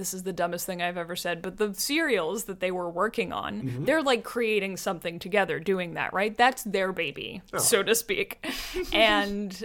this 0.00 0.12
is 0.14 0.24
the 0.24 0.32
dumbest 0.32 0.66
thing 0.66 0.82
I've 0.82 0.96
ever 0.96 1.14
said, 1.14 1.42
but 1.42 1.58
the 1.58 1.72
serials 1.74 2.44
that 2.44 2.58
they 2.60 2.70
were 2.72 2.90
working 2.90 3.32
on, 3.32 3.62
Mm-hmm. 3.62 3.84
they're 3.84 4.02
like 4.02 4.24
creating 4.24 4.76
something 4.78 5.18
together, 5.20 5.60
doing 5.60 5.94
that, 5.94 6.12
right? 6.12 6.36
That's 6.36 6.62
their 6.64 6.90
baby, 6.92 7.42
Oh. 7.52 7.58
so 7.58 7.82
to 7.84 7.94
speak. 7.94 8.44
and 8.92 9.64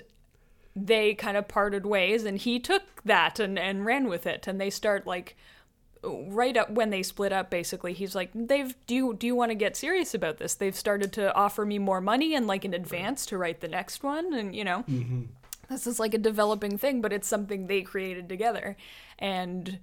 they 0.75 1.13
kind 1.15 1.37
of 1.37 1.47
parted 1.47 1.85
ways, 1.85 2.25
and 2.25 2.37
he 2.37 2.59
took 2.59 2.83
that 3.05 3.39
and, 3.39 3.57
and 3.57 3.85
ran 3.85 4.07
with 4.09 4.27
it. 4.27 4.45
And 4.45 4.59
they 4.59 4.69
start 4.69 5.07
like 5.07 5.35
right 6.03 6.55
up 6.55 6.69
when 6.69 6.91
they 6.91 7.01
split 7.01 7.33
up 7.33 7.49
basically 7.49 7.91
he's 7.91 8.13
like 8.13 8.29
they've 8.35 8.75
do 8.85 8.93
you 8.93 9.13
do 9.15 9.25
you 9.25 9.33
want 9.33 9.49
to 9.49 9.55
get 9.55 9.75
serious 9.75 10.13
about 10.13 10.37
this 10.37 10.53
they've 10.53 10.75
started 10.75 11.11
to 11.11 11.33
offer 11.33 11.65
me 11.65 11.79
more 11.79 11.99
money 11.99 12.35
and 12.35 12.45
like 12.45 12.63
in 12.63 12.75
advance 12.75 13.25
to 13.25 13.35
write 13.39 13.59
the 13.59 13.67
next 13.67 14.03
one 14.03 14.31
and 14.31 14.55
you 14.55 14.63
know 14.63 14.85
this 15.67 15.87
is 15.87 15.99
like 15.99 16.13
a 16.13 16.19
developing 16.19 16.77
thing 16.77 17.01
but 17.01 17.11
it's 17.11 17.27
something 17.27 17.65
they 17.65 17.81
created 17.81 18.29
together 18.29 18.77
and 19.17 19.79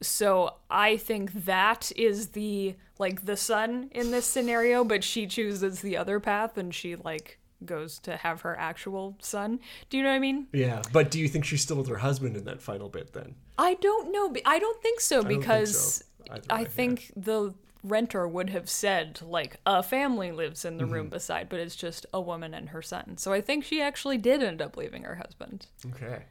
so 0.00 0.54
i 0.70 0.96
think 0.96 1.44
that 1.44 1.92
is 1.96 2.28
the 2.28 2.74
like 2.98 3.24
the 3.26 3.36
son 3.36 3.88
in 3.92 4.10
this 4.10 4.24
scenario 4.26 4.82
but 4.84 5.04
she 5.04 5.26
chooses 5.26 5.80
the 5.80 5.96
other 5.96 6.18
path 6.20 6.56
and 6.56 6.74
she 6.74 6.96
like 6.96 7.38
goes 7.66 7.98
to 7.98 8.16
have 8.16 8.40
her 8.40 8.56
actual 8.58 9.16
son 9.20 9.60
do 9.90 9.98
you 9.98 10.02
know 10.02 10.08
what 10.08 10.14
i 10.16 10.18
mean 10.18 10.46
Yeah, 10.52 10.80
but 10.92 11.10
do 11.10 11.20
you 11.20 11.28
think 11.28 11.44
she's 11.44 11.60
still 11.60 11.76
with 11.76 11.88
her 11.88 11.98
husband 11.98 12.36
in 12.36 12.44
that 12.44 12.62
final 12.62 12.88
bit 12.88 13.12
then? 13.12 13.34
I 13.58 13.74
don't 13.74 14.10
know. 14.10 14.34
I 14.46 14.58
don't 14.58 14.80
think 14.82 15.00
so 15.00 15.22
think 15.22 15.40
because 15.40 16.02
so 16.26 16.34
I 16.48 16.62
way, 16.62 16.64
think 16.64 17.12
the 17.14 17.52
renter 17.84 18.26
would 18.26 18.48
have 18.48 18.70
said 18.70 19.20
like 19.22 19.58
a 19.66 19.82
family 19.82 20.32
lives 20.32 20.64
in 20.64 20.78
the 20.78 20.86
room 20.86 21.06
Mm-hmm. 21.06 21.14
beside, 21.16 21.48
but 21.50 21.60
it's 21.60 21.76
just 21.76 22.06
a 22.14 22.20
woman 22.22 22.54
and 22.54 22.70
her 22.70 22.80
son. 22.80 23.18
So 23.18 23.34
I 23.34 23.42
think 23.42 23.64
she 23.64 23.82
actually 23.82 24.16
did 24.16 24.42
end 24.42 24.62
up 24.62 24.78
leaving 24.78 25.02
her 25.02 25.16
husband. 25.16 25.66
Okay. 25.94 26.22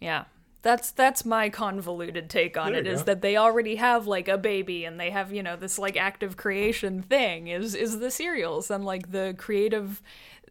Yeah. 0.00 0.24
That's 0.62 0.92
that's 0.92 1.24
my 1.24 1.50
convoluted 1.50 2.30
take 2.30 2.56
on 2.56 2.72
There 2.72 2.80
it 2.80 2.86
is 2.86 3.00
go. 3.00 3.06
that 3.06 3.20
they 3.22 3.36
already 3.36 3.76
have 3.76 4.06
like 4.06 4.28
a 4.28 4.38
baby 4.38 4.84
and 4.84 4.98
they 4.98 5.10
have, 5.10 5.32
you 5.32 5.42
know, 5.42 5.56
this 5.56 5.78
like 5.78 5.96
active 5.96 6.36
creation 6.36 7.02
thing 7.02 7.48
is 7.48 7.74
is 7.74 7.98
the 7.98 8.10
serials 8.10 8.70
and 8.70 8.84
like 8.84 9.10
the 9.10 9.34
creative 9.36 10.00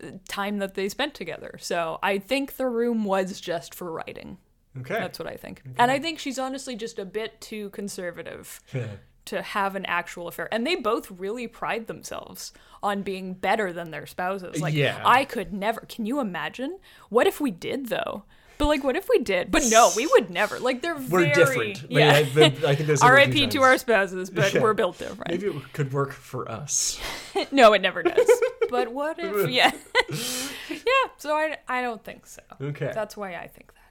uh, 0.04 0.08
time 0.28 0.58
that 0.60 0.76
they 0.76 0.90
spent 0.90 1.14
together. 1.14 1.58
So 1.62 1.98
I 2.04 2.18
think 2.18 2.58
the 2.58 2.68
room 2.68 3.06
was 3.06 3.40
just 3.40 3.74
for 3.74 3.92
writing. 3.92 4.38
Okay. 4.80 4.96
That's 4.96 5.18
what 5.20 5.28
I 5.28 5.36
think. 5.36 5.64
And 5.78 5.90
I 5.92 6.00
think 6.00 6.20
she's 6.20 6.40
honestly 6.40 6.76
just 6.76 6.98
a 7.00 7.06
bit 7.06 7.40
too 7.42 7.70
conservative 7.72 8.62
to 9.26 9.42
have 9.42 9.76
an 9.76 9.86
actual 9.86 10.28
affair. 10.28 10.48
And 10.54 10.66
they 10.66 10.76
both 10.76 11.12
really 11.12 11.48
pride 11.48 11.88
themselves 11.88 12.54
on 12.82 13.02
being 13.02 13.34
better 13.34 13.72
than 13.74 13.92
their 13.92 14.06
spouses. 14.06 14.62
Like, 14.62 14.74
Yeah. 14.74 15.02
I 15.06 15.26
could 15.26 15.54
never. 15.54 15.82
Can 15.82 16.06
you 16.06 16.20
imagine? 16.20 16.80
What 17.10 17.28
if 17.28 17.40
we 17.42 17.52
did, 17.52 17.88
though? 17.88 18.24
But 18.62 18.68
like, 18.68 18.84
what 18.84 18.96
if 18.96 19.10
we 19.10 19.18
did? 19.18 19.50
But 19.50 19.64
no, 19.72 19.90
we 19.96 20.06
would 20.06 20.30
never. 20.30 20.60
Like, 20.60 20.84
they're 20.84 20.94
We're 20.94 21.34
very, 21.34 21.74
different. 21.74 21.92
Yeah. 21.92 22.14
I, 22.14 22.22
the- 22.22 22.46
I 22.68 22.76
think 22.76 22.86
that's 22.90 23.02
R.I.P. 23.02 23.48
to 23.48 23.62
our 23.64 23.76
spouses, 23.80 24.30
but 24.30 24.54
Yeah. 24.54 24.62
we're 24.62 24.76
built 24.76 25.00
different. 25.00 25.32
Maybe 25.32 25.48
it 25.48 25.74
could 25.74 25.92
work 25.92 26.12
for 26.14 26.48
us. 26.48 27.00
no, 27.52 27.74
it 27.74 27.82
never 27.82 28.04
does. 28.04 28.30
but 28.70 28.90
what 28.94 29.18
if? 29.20 29.50
Yeah, 29.50 29.72
yeah. 30.70 30.78
So 31.18 31.34
I, 31.34 31.58
I 31.68 31.82
don't 31.82 32.04
think 32.04 32.28
so. 32.28 32.44
Okay. 32.62 32.92
That's 32.94 33.18
why 33.18 33.34
I 33.34 33.48
think 33.48 33.74
that. 33.74 33.82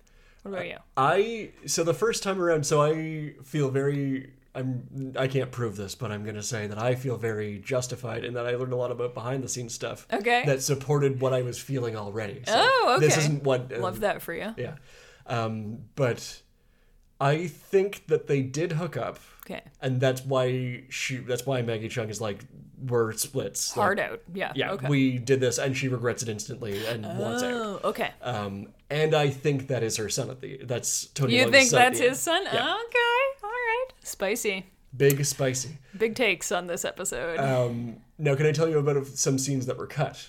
What 0.42 0.52
about 0.54 0.68
you? 0.68 0.76
I 0.96 1.50
so 1.66 1.82
the 1.82 1.92
first 1.92 2.22
time 2.22 2.40
around, 2.40 2.64
so 2.64 2.80
I 2.80 3.34
feel 3.42 3.70
very. 3.70 4.34
I'm. 4.54 5.12
I 5.16 5.28
can't 5.28 5.50
prove 5.52 5.76
this, 5.76 5.94
but 5.94 6.10
I'm 6.10 6.24
gonna 6.24 6.42
say 6.42 6.66
that 6.66 6.78
I 6.78 6.94
feel 6.96 7.16
very 7.16 7.58
justified 7.58 8.24
in 8.24 8.34
that 8.34 8.46
I 8.46 8.56
learned 8.56 8.72
a 8.72 8.76
lot 8.76 8.90
about 8.90 9.14
behind 9.14 9.44
the 9.44 9.48
scenes 9.48 9.74
stuff. 9.74 10.06
Okay. 10.12 10.42
That 10.46 10.62
supported 10.62 11.20
what 11.20 11.32
I 11.32 11.42
was 11.42 11.58
feeling 11.58 11.96
already. 11.96 12.42
So 12.46 12.54
Oh, 12.56 12.96
This 13.00 13.12
okay. 13.12 13.20
isn't 13.22 13.44
what. 13.44 13.72
um, 13.72 13.80
Love 13.80 14.00
that 14.00 14.22
for 14.22 14.34
you. 14.34 14.52
Yeah. 14.56 14.74
Um, 15.26 15.78
but 15.94 16.42
I 17.20 17.46
think 17.46 18.06
that 18.08 18.26
they 18.26 18.42
did 18.42 18.72
hook 18.72 18.96
up, 18.96 19.18
Okay. 19.46 19.60
and 19.80 20.00
that's 20.00 20.22
why 20.24 20.84
she. 20.88 21.18
That's 21.18 21.46
why 21.46 21.62
Maggie 21.62 21.88
Cheung 21.88 22.10
is 22.10 22.20
like 22.20 22.44
we're 22.82 23.12
splits. 23.12 23.76
Like, 23.76 23.84
Hard 23.84 24.00
out. 24.00 24.20
Yeah. 24.34 24.52
Yeah, 24.56 24.72
Okay. 24.72 24.88
we 24.88 25.18
did 25.18 25.38
this, 25.38 25.58
and 25.58 25.76
she 25.76 25.88
regrets 25.88 26.22
it 26.22 26.28
instantly 26.28 26.84
and 26.86 27.04
wants 27.18 27.42
out. 27.42 27.52
Oh, 27.52 27.80
okay. 27.84 28.10
Um, 28.22 28.68
and 28.90 29.14
I 29.14 29.30
think 29.30 29.68
that 29.68 29.82
is 29.82 29.96
her 29.96 30.08
son 30.08 30.30
at 30.30 30.40
the. 30.40 30.60
That's 30.64 31.06
Tony. 31.06 31.34
You 31.34 31.46
Leung's 31.46 31.52
think 31.52 31.70
son 31.70 31.78
that's 31.78 31.98
his 31.98 32.20
son? 32.20 32.42
Yeah. 32.44 32.50
Okay. 32.52 33.44
All 33.44 33.50
right. 33.50 33.86
Spicy. 34.02 34.66
Big 34.96 35.24
spicy. 35.24 35.78
Big 35.96 36.16
takes 36.16 36.50
on 36.50 36.66
this 36.66 36.84
episode. 36.84 37.38
Um, 37.38 37.98
now, 38.18 38.34
can 38.34 38.46
I 38.46 38.52
tell 38.52 38.68
you 38.68 38.78
about 38.78 39.06
some 39.06 39.38
scenes 39.38 39.66
that 39.66 39.78
were 39.78 39.86
cut? 39.86 40.28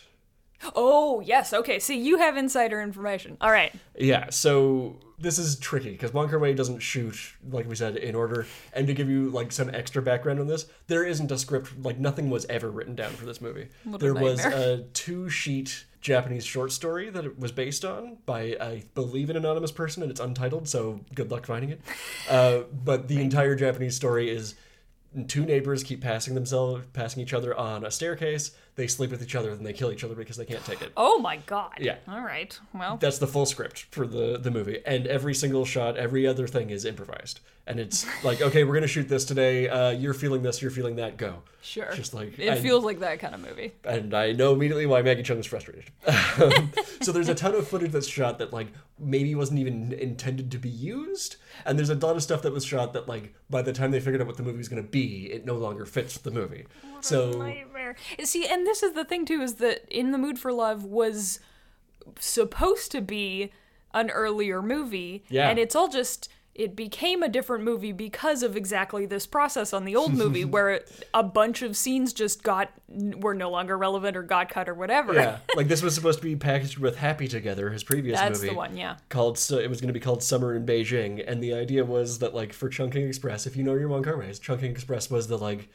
oh, 0.76 1.22
yes. 1.22 1.54
Okay. 1.54 1.80
See, 1.80 1.98
you 1.98 2.18
have 2.18 2.38
insider 2.38 2.82
information. 2.82 3.38
All 3.42 3.52
right. 3.52 3.74
Yeah, 3.98 4.30
so 4.30 5.00
this 5.18 5.38
is 5.38 5.58
tricky 5.58 5.92
because 5.92 6.14
Wai 6.14 6.54
doesn't 6.54 6.80
shoot 6.80 7.16
like 7.50 7.68
we 7.68 7.76
said 7.76 7.96
in 7.96 8.16
order. 8.16 8.46
And 8.74 8.88
to 8.88 8.94
give 8.94 9.10
you 9.10 9.30
like 9.30 9.52
some 9.52 9.70
extra 9.74 10.02
background 10.02 10.40
on 10.40 10.48
this, 10.48 10.66
there 10.88 11.04
isn't 11.04 11.32
a 11.32 11.38
script. 11.38 11.72
Like 11.82 12.00
nothing 12.00 12.30
was 12.30 12.46
ever 12.46 12.70
written 12.70 12.96
down 12.96 13.12
for 13.12 13.26
this 13.26 13.42
movie. 13.42 13.70
What 13.84 14.00
there 14.00 14.14
was 14.14 14.44
a 14.46 14.84
two-sheet 14.94 15.86
Japanese 16.02 16.44
short 16.44 16.72
story 16.72 17.10
that 17.10 17.26
it 17.26 17.40
was 17.40 17.52
based 17.52 17.86
on 17.86 18.18
by 18.26 18.58
I 18.60 18.84
believe 18.96 19.30
an 19.30 19.38
anonymous 19.38 19.72
person, 19.72 20.02
and 20.04 20.12
it's 20.12 20.20
untitled. 20.20 20.68
So 20.68 21.02
good 21.16 21.32
luck 21.32 21.46
finding 21.46 21.70
it. 21.70 21.82
Uh, 22.30 22.64
but 22.72 23.08
the 23.10 23.20
entire 23.20 23.56
Japanese 23.56 23.96
story 23.96 24.30
is 24.30 24.56
two 25.28 25.44
neighbors 25.46 25.84
keep 25.84 26.02
passing 26.02 26.34
themselves, 26.34 26.86
passing 26.94 27.22
each 27.22 27.34
other 27.34 27.56
on 27.56 27.84
a 27.86 27.92
staircase. 27.92 28.52
They 28.76 28.88
sleep 28.88 29.12
with 29.12 29.22
each 29.22 29.36
other, 29.36 29.54
then 29.54 29.64
they 29.64 29.74
kill 29.74 29.92
each 29.92 30.04
other 30.04 30.16
because 30.16 30.38
they 30.38 30.46
can't 30.46 30.64
take 30.64 30.82
it. 30.82 30.92
Oh 30.96 31.20
my 31.20 31.38
God. 31.46 31.74
Yeah. 31.80 31.98
All 32.08 32.22
right. 32.22 32.58
Well. 32.74 32.98
That's 32.98 33.18
the 33.18 33.28
full 33.28 33.46
script 33.46 33.80
for 33.92 34.08
the 34.08 34.38
the 34.38 34.52
movie, 34.52 34.82
and 34.86 35.08
every 35.08 35.34
single 35.34 35.66
shot, 35.66 35.98
every 35.98 36.26
other 36.26 36.48
thing 36.48 36.70
is 36.70 36.86
improvised. 36.86 37.42
And 37.68 37.80
it's 37.80 38.06
like, 38.24 38.42
okay, 38.42 38.64
we're 38.64 38.74
gonna 38.74 38.88
shoot 38.88 39.08
this 39.10 39.26
today. 39.26 39.68
Uh, 39.68 39.92
you're 39.92 40.14
feeling 40.14 40.42
this, 40.42 40.62
you're 40.62 40.72
feeling 40.72 40.96
that. 40.96 41.18
Go. 41.18 41.44
Sure. 41.62 41.92
Just 41.94 42.14
like 42.14 42.40
it 42.40 42.48
and, 42.48 42.60
feels 42.60 42.84
like 42.84 43.00
that 43.02 43.20
kind 43.20 43.36
of 43.36 43.42
movie. 43.42 43.74
and 43.84 44.16
I 44.16 44.32
know 44.32 44.54
immediately 44.54 44.88
why 44.88 45.04
Maggie 45.04 45.22
Cheung 45.22 45.40
is 45.40 45.46
frustrated. 45.46 45.86
Um, 46.42 46.72
so 47.02 47.12
there's 47.12 47.30
a 47.30 47.36
ton 47.36 47.54
of 47.54 47.68
footage 47.68 47.92
that's 47.92 48.08
shot 48.08 48.40
that 48.40 48.52
like 48.54 48.68
maybe 48.98 49.36
wasn't 49.36 49.60
even 49.60 49.92
intended 49.94 50.50
to 50.52 50.58
be 50.58 50.70
used, 50.70 51.36
and 51.66 51.78
there's 51.78 51.90
a 51.90 51.96
lot 51.96 52.16
of 52.16 52.24
stuff 52.24 52.42
that 52.44 52.54
was 52.54 52.64
shot 52.66 52.94
that 52.94 53.08
like 53.08 53.34
by 53.50 53.62
the 53.62 53.74
time 53.74 53.92
they 53.92 54.00
figured 54.00 54.22
out 54.22 54.28
what 54.28 54.38
the 54.38 54.44
movie 54.44 54.58
was 54.58 54.70
gonna 54.70 54.82
be, 54.82 55.32
it 55.32 55.46
no 55.46 55.56
longer 55.56 55.86
fits 55.86 56.18
the 56.18 56.32
movie. 56.32 56.66
so 57.02 57.32
See, 58.24 58.46
and 58.48 58.66
this 58.66 58.84
is 58.84 58.94
the 58.94 59.06
thing 59.06 59.26
too 59.26 59.42
is 59.42 59.56
that 59.56 59.86
In 59.90 60.12
the 60.12 60.18
Mood 60.18 60.38
for 60.40 60.52
Love 60.54 60.84
was 60.84 61.40
supposed 62.20 62.92
to 62.92 63.02
be 63.02 63.52
an 63.94 64.10
earlier 64.10 64.62
movie, 64.62 65.24
Yeah. 65.30 65.50
and 65.50 65.60
it's 65.60 65.76
all 65.76 65.88
just 65.90 66.30
it 66.54 66.76
became 66.76 67.24
a 67.24 67.30
different 67.30 67.64
movie 67.64 67.94
because 67.94 68.44
of 68.44 68.58
exactly 68.58 69.06
this 69.06 69.26
process 69.26 69.72
on 69.72 69.86
the 69.86 69.96
old 69.96 70.14
movie 70.14 70.44
where 70.56 70.82
a 71.14 71.24
bunch 71.24 71.62
of 71.62 71.78
scenes 71.78 72.12
just 72.12 72.44
got 72.44 72.70
were 72.90 73.34
no 73.34 73.50
longer 73.50 73.78
relevant 73.78 74.18
or 74.18 74.22
got 74.22 74.50
cut 74.50 74.68
or 74.68 74.74
whatever. 74.74 75.14
yeah, 75.14 75.38
like 75.56 75.70
this 75.70 75.82
was 75.82 75.96
supposed 75.96 76.20
to 76.20 76.24
be 76.26 76.36
packaged 76.36 76.78
with 76.78 76.98
Happy 76.98 77.28
Together, 77.28 77.70
his 77.70 77.86
previous 77.86 78.20
That's 78.20 78.40
movie. 78.40 78.50
the 78.50 78.56
one, 78.58 78.76
yeah. 78.76 78.98
called 79.08 79.38
so 79.38 79.60
it 79.60 79.70
was 79.70 79.80
going 79.80 79.88
to 79.88 79.94
be 79.94 80.02
called 80.02 80.22
Summer 80.22 80.54
in 80.54 80.66
Beijing, 80.66 81.24
and 81.26 81.42
the 81.42 81.54
idea 81.54 81.86
was 81.86 82.20
that 82.20 82.34
like 82.36 82.52
for 82.52 82.68
Chungking 82.68 83.08
Express, 83.08 83.48
if 83.48 83.56
you 83.56 83.64
know 83.64 83.74
your 83.76 83.88
Wong 83.88 84.04
Kar 84.04 84.18
Wai's, 84.18 84.38
Chungking 84.38 84.72
Express 84.72 85.10
was 85.10 85.28
the 85.30 85.38
like 85.38 85.70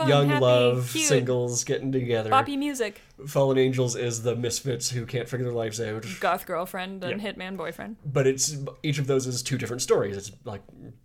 fun, 0.00 0.08
young 0.08 0.28
happy, 0.28 0.40
love 0.44 0.90
cute, 0.92 1.06
singles 1.06 1.64
getting 1.64 1.92
together. 1.92 2.30
boppy 2.30 2.58
music, 2.58 3.00
Fallen 3.26 3.58
Angels 3.58 3.96
is 3.96 4.22
the 4.22 4.34
misfits 4.36 4.90
who 4.90 5.06
can't 5.06 5.28
figure 5.28 5.44
their 5.44 5.54
lives 5.54 5.80
out. 5.80 6.04
goth 6.20 6.46
girlfriend 6.46 7.04
and 7.04 7.20
Yeah. 7.20 7.32
hitman 7.32 7.56
boyfriend. 7.56 7.96
But 8.04 8.26
it's 8.26 8.56
each 8.82 8.98
of 8.98 9.06
those 9.06 9.26
is 9.26 9.42
two 9.42 9.58
different 9.58 9.82
stories. 9.82 10.16
It's 10.16 10.32
like 10.44 10.62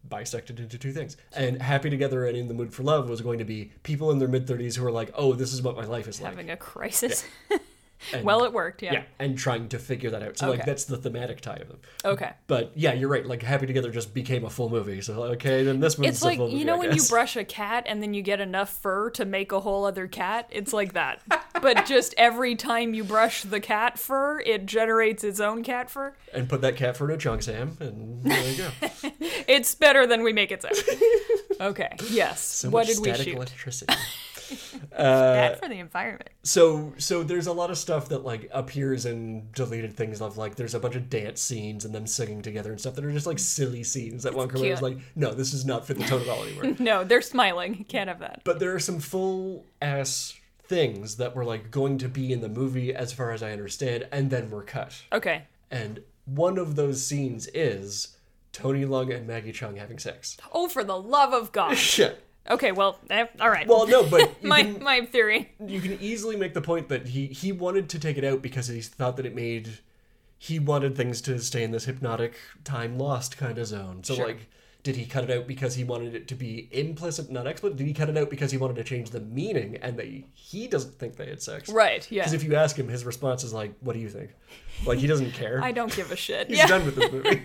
bisected 0.08 0.60
into 0.60 0.78
two 0.78 0.92
things. 0.92 1.18
And 1.36 1.62
Happy 1.62 1.90
Together 1.90 2.26
and 2.26 2.38
In 2.38 2.48
the 2.48 2.54
Mood 2.54 2.74
for 2.74 2.84
Love 2.84 3.10
was 3.10 3.22
going 3.22 3.40
to 3.40 3.46
be 3.46 3.72
people 3.84 4.12
in 4.12 4.20
their 4.20 4.28
mid 4.28 4.48
thirties 4.48 4.76
who 4.76 4.86
are 4.86 4.92
like, 4.92 5.12
"Oh, 5.16 5.34
this 5.34 5.52
is 5.54 5.62
what 5.62 5.76
my 5.76 5.86
life 5.86 6.08
is 6.08 6.22
like." 6.22 6.32
Having 6.32 6.50
a 6.52 6.58
crisis. 6.58 7.26
And- 8.14 8.24
well, 8.26 8.44
it 8.44 8.54
worked. 8.54 8.82
Yeah. 8.82 8.94
yeah, 8.94 9.04
and 9.20 9.38
trying 9.38 9.70
to 9.70 9.80
figure 9.80 10.10
that 10.12 10.22
out. 10.24 10.38
So 10.38 10.50
like 10.50 10.66
that's 10.66 10.86
the 10.86 10.98
thematic 10.98 11.42
tie 11.42 11.56
of 11.58 11.68
them. 11.68 11.80
Okay. 12.04 12.32
But 12.48 12.72
yeah, 12.76 12.94
you're 12.94 13.10
right. 13.10 13.26
Like 13.26 13.42
Happy 13.42 13.66
Together 13.66 13.92
just 13.92 14.14
became 14.14 14.44
a 14.46 14.50
full 14.50 14.70
movie. 14.70 15.02
So 15.02 15.24
okay, 15.24 15.64
then 15.64 15.80
this 15.80 15.98
movie's 15.98 16.16
It's 16.16 16.22
a 16.22 16.26
like 16.26 16.38
full 16.38 16.48
movie, 16.48 16.60
you 16.60 16.66
know 16.66 16.78
when 16.78 16.94
you 16.96 17.02
brush 17.10 17.36
a 17.36 17.44
cat 17.44 17.86
and 17.88 18.02
then 18.02 18.14
you 18.14 18.22
get 18.22 18.40
enough 18.40 18.70
fur 18.70 19.10
to 19.12 19.26
make 19.26 19.52
a 19.52 19.60
whole 19.60 19.86
other 19.86 20.08
cat. 20.08 20.48
It's 20.52 20.74
like 20.74 20.94
that, 20.94 21.22
but 21.62 21.86
just 21.86 22.14
every 22.18 22.56
time 22.56 22.94
you 22.94 23.04
brush 23.04 23.44
the 23.44 23.60
cat 23.60 23.98
fur, 24.00 24.40
it 24.40 24.66
generates 24.66 25.24
its 25.24 25.40
own 25.40 25.64
cat 25.64 25.90
fur. 25.90 26.14
and 26.34 26.48
put 26.50 26.62
that 26.62 26.76
cat 26.76 26.98
fur 26.98 27.10
in 27.10 27.16
a 27.16 27.18
cheongsam, 27.18 27.80
and 27.82 28.24
there 28.24 28.52
you 28.52 28.58
go. 28.58 28.70
It's 29.48 29.76
better 29.76 30.08
than 30.08 30.24
we 30.24 30.34
make 30.34 30.52
it 30.52 30.62
sound. 30.64 30.76
Okay. 31.62 31.96
Yes. 32.10 32.42
So 32.44 32.70
what 32.70 32.88
did 32.88 32.98
we 33.00 33.10
static 33.10 33.26
shoot? 33.26 33.36
electricity. 33.36 33.94
Bad 34.92 35.54
uh, 35.54 35.56
for 35.56 35.68
the 35.68 35.80
environment. 35.80 36.30
so 36.44 36.94
so 36.98 37.24
there's 37.24 37.48
a 37.48 37.54
lot 37.54 37.72
of 37.72 37.78
stuff 37.78 38.10
that 38.10 38.24
like 38.24 38.50
appears 38.52 39.06
in 39.06 39.48
deleted 39.54 39.94
things 39.96 40.22
of 40.22 40.38
like 40.38 40.56
there's 40.56 40.74
a 40.76 40.80
bunch 40.80 40.96
of 40.96 41.10
dance 41.10 41.42
scenes 41.42 41.86
and 41.86 41.94
them 41.94 42.08
singing 42.08 42.42
together 42.42 42.72
and 42.72 42.80
stuff 42.80 42.96
that 42.96 43.06
are 43.06 43.12
just 43.12 43.28
like 43.28 43.40
silly 43.40 43.84
scenes 43.84 44.24
that 44.24 44.34
cute. 44.34 44.72
was 44.72 44.82
like, 44.82 44.98
no, 45.16 45.34
this 45.34 45.54
is 45.54 45.66
not 45.66 45.86
fit 45.86 45.98
the 45.98 46.04
tone 46.06 46.22
at 46.22 46.30
all 46.30 46.44
anywhere. 46.44 46.76
No, 46.86 47.04
they're 47.04 47.22
smiling. 47.22 47.86
Can't 47.88 48.10
have 48.10 48.20
that. 48.20 48.42
but 48.44 48.60
there 48.60 48.74
are 48.76 48.80
some 48.80 49.00
full 49.00 49.66
ass 49.82 50.34
things 50.68 51.18
that 51.18 51.36
were 51.36 51.46
like 51.46 51.72
going 51.72 51.98
to 52.00 52.10
be 52.10 52.32
in 52.34 52.42
the 52.42 52.50
movie 52.50 52.94
as 52.94 53.14
far 53.14 53.32
as 53.32 53.42
I 53.44 53.52
understand, 53.52 54.08
and 54.12 54.30
then 54.30 54.50
were 54.50 54.64
cut. 54.64 55.04
Okay. 55.12 55.44
And 55.72 56.02
one 56.26 56.58
of 56.58 56.76
those 56.76 57.06
scenes 57.06 57.48
is 57.54 58.18
Tony 58.52 58.84
Leung 58.86 59.16
and 59.16 59.28
Maggie 59.28 59.52
Cheung 59.54 59.78
having 59.78 60.00
sex. 60.00 60.38
Oh, 60.52 60.68
for 60.68 60.84
the 60.84 60.98
love 61.00 61.34
of 61.34 61.52
God. 61.52 61.76
Shit. 61.78 62.24
Okay. 62.50 62.72
Well. 62.72 63.00
Eh, 63.10 63.26
all 63.40 63.50
right. 63.50 63.68
Well, 63.68 63.88
no, 63.88 64.04
but 64.04 64.44
my 64.44 64.64
can, 64.64 64.84
my 64.84 65.06
theory. 65.06 65.52
you 65.66 65.82
can 65.82 65.98
easily 66.02 66.36
make 66.36 66.54
the 66.54 66.62
point 66.62 66.90
that 66.90 67.08
he 67.08 67.28
he 67.28 67.52
wanted 67.52 67.90
to 67.90 68.00
take 68.00 68.18
it 68.18 68.24
out 68.24 68.42
because 68.42 68.68
he 68.68 68.82
thought 68.82 69.18
that 69.18 69.26
it 69.26 69.36
made 69.36 69.80
he 70.38 70.60
wanted 70.60 70.96
things 70.96 71.22
to 71.22 71.40
stay 71.40 71.64
in 71.64 71.72
this 71.72 71.86
hypnotic 71.86 72.36
time 72.64 72.98
lost 72.98 73.38
kind 73.38 73.58
of 73.58 73.68
zone. 73.68 74.04
So 74.04 74.16
Sure. 74.16 74.28
like 74.28 74.50
did 74.84 74.96
he 74.98 75.06
cut 75.08 75.24
it 75.24 75.32
out 75.36 75.48
because 75.48 75.74
he 75.74 75.84
wanted 75.84 76.14
it 76.14 76.28
to 76.28 76.36
be 76.36 76.70
implicit, 76.72 77.32
not 77.32 77.48
explicit? 77.48 77.76
Did 77.76 77.88
he 77.88 77.94
cut 77.94 78.08
it 78.08 78.16
out 78.16 78.30
because 78.30 78.52
he 78.52 78.58
wanted 78.60 78.76
to 78.76 78.84
change 78.84 79.10
the 79.10 79.20
meaning 79.20 79.78
and 79.82 79.98
that 79.98 80.06
he 80.36 80.68
doesn't 80.68 81.00
think 81.00 81.16
they 81.16 81.26
had 81.26 81.42
sex? 81.42 81.70
Right. 81.70 82.06
Yeah. 82.12 82.22
Because 82.22 82.34
if 82.34 82.44
you 82.44 82.54
ask 82.54 82.78
him, 82.78 82.88
his 82.88 83.04
response 83.04 83.44
is 83.44 83.52
like, 83.52 83.74
"What 83.80 83.94
do 83.94 84.00
you 84.00 84.10
think?" 84.10 84.36
Like 84.86 85.00
he 85.00 85.08
doesn't 85.08 85.32
care. 85.32 85.60
I 85.64 85.72
don't 85.72 85.94
give 85.96 86.12
a 86.12 86.16
shit. 86.16 86.48
He's 86.50 86.60
yeah. 86.60 86.68
done 86.68 86.86
with 86.86 86.96
this 86.98 87.12
movie. 87.12 87.42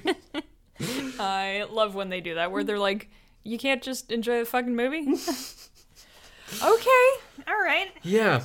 I 1.18 1.64
love 1.70 1.94
when 1.94 2.10
they 2.10 2.20
do 2.20 2.34
that, 2.34 2.52
where 2.52 2.62
they're 2.62 2.78
like, 2.78 3.08
"You 3.42 3.58
can't 3.58 3.82
just 3.82 4.10
enjoy 4.10 4.40
the 4.40 4.44
fucking 4.44 4.74
movie." 4.74 5.06
okay. 6.62 7.08
All 7.48 7.60
right. 7.62 7.90
Yeah. 8.02 8.42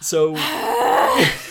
So 0.00 0.36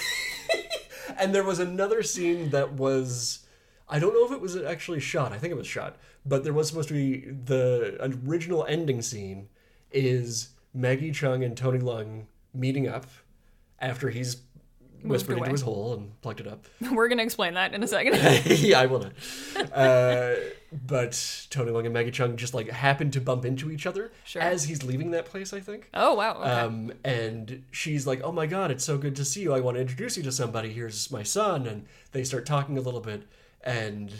And 1.17 1.33
there 1.33 1.43
was 1.43 1.59
another 1.59 2.03
scene 2.03 2.49
that 2.49 2.73
was 2.73 3.39
I 3.87 3.99
don't 3.99 4.13
know 4.13 4.25
if 4.25 4.31
it 4.31 4.41
was 4.41 4.55
actually 4.55 4.99
shot. 4.99 5.31
I 5.31 5.37
think 5.37 5.51
it 5.51 5.57
was 5.57 5.67
shot. 5.67 5.97
But 6.25 6.43
there 6.43 6.53
was 6.53 6.67
supposed 6.67 6.87
to 6.87 6.93
be 6.93 7.29
the 7.29 7.97
original 8.25 8.65
ending 8.67 9.01
scene 9.01 9.47
is 9.91 10.49
Maggie 10.73 11.11
Cheung 11.11 11.45
and 11.45 11.55
Tony 11.55 11.79
Leung 11.79 12.25
meeting 12.53 12.87
up 12.87 13.05
after 13.79 14.09
he's 14.09 14.37
whispered 15.07 15.37
into 15.37 15.51
his 15.51 15.61
hole 15.61 15.93
and 15.93 16.19
plugged 16.21 16.39
it 16.39 16.47
up. 16.47 16.65
We're 16.91 17.07
gonna 17.07 17.23
explain 17.23 17.53
that 17.55 17.73
in 17.73 17.83
a 17.83 17.87
second. 17.87 18.15
yeah, 18.59 18.79
I 18.79 18.85
will 18.85 18.99
not. 18.99 19.13
Uh, 19.73 20.35
but 20.71 21.45
Tony 21.49 21.71
Leung 21.71 21.85
and 21.85 21.93
Maggie 21.93 22.11
Cheung 22.11 22.35
just 22.35 22.53
like 22.53 22.69
happen 22.69 23.11
to 23.11 23.21
bump 23.21 23.45
into 23.45 23.71
each 23.71 23.85
other 23.85 24.11
Sure. 24.25 24.41
as 24.41 24.65
he's 24.65 24.83
leaving 24.83 25.11
that 25.11 25.25
place, 25.25 25.53
I 25.53 25.59
think. 25.59 25.89
oh 25.93 26.13
wow. 26.15 26.39
Okay. 26.41 26.49
Um, 26.49 26.91
and 27.03 27.63
she's 27.71 28.05
like, 28.05 28.21
"Oh 28.23 28.31
my 28.31 28.45
god, 28.45 28.71
it's 28.71 28.83
so 28.83 28.97
good 28.97 29.15
to 29.17 29.25
see 29.25 29.41
you. 29.41 29.53
I 29.53 29.59
want 29.61 29.75
to 29.75 29.81
introduce 29.81 30.17
you 30.17 30.23
to 30.23 30.31
somebody. 30.31 30.69
Here's 30.73 31.11
my 31.11 31.23
son." 31.23 31.65
And 31.67 31.85
they 32.11 32.23
start 32.23 32.45
talking 32.45 32.77
a 32.77 32.81
little 32.81 32.99
bit, 33.01 33.23
and 33.61 34.11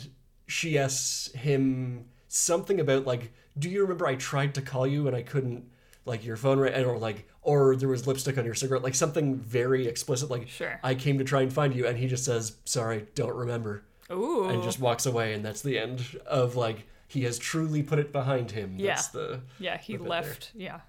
she 0.48 0.78
asks 0.78 1.32
him 1.34 2.06
something 2.28 2.80
about 2.80 3.06
like, 3.06 3.34
"Do 3.58 3.70
you 3.70 3.82
remember 3.82 4.08
I 4.08 4.16
tried 4.16 4.54
to 4.56 4.62
call 4.62 4.88
you 4.88 5.08
and 5.08 5.16
I 5.16 5.24
couldn't?" 5.24 5.66
Like 6.06 6.24
your 6.24 6.38
phone, 6.38 6.60
right? 6.60 6.84
Or 6.86 6.98
like, 6.98 7.28
or 7.42 7.76
there 7.76 7.90
was 7.90 8.06
lipstick 8.06 8.38
on 8.38 8.46
your 8.46 8.54
cigarette, 8.54 8.84
like 8.84 8.94
something 8.96 9.38
very 9.38 9.88
explicit. 9.88 10.30
Like, 10.30 10.48
Sure. 10.48 10.80
I 10.84 10.94
came 10.96 11.18
to 11.18 11.24
try 11.24 11.42
and 11.42 11.52
find 11.52 11.76
you, 11.76 11.88
and 11.88 11.98
he 11.98 12.08
just 12.08 12.24
says, 12.26 12.58
"Sorry, 12.66 13.08
don't 13.16 13.36
remember," 13.36 13.84
Ooh. 14.12 14.46
and 14.46 14.62
just 14.62 14.80
walks 14.80 15.08
away, 15.08 15.34
and 15.34 15.44
that's 15.44 15.62
the 15.64 15.80
end 15.80 16.04
of 16.28 16.56
like 16.56 16.86
he 17.08 17.24
has 17.24 17.40
truly 17.40 17.82
put 17.82 17.98
it 17.98 18.12
behind 18.12 18.52
him. 18.52 18.76
Yeah. 18.78 18.94
That's 18.96 19.08
the 19.08 19.40
yeah, 19.60 19.78
he 19.78 19.94
bit 19.94 20.02
there. 20.02 20.10
left. 20.10 20.52
Yeah. 20.54 20.82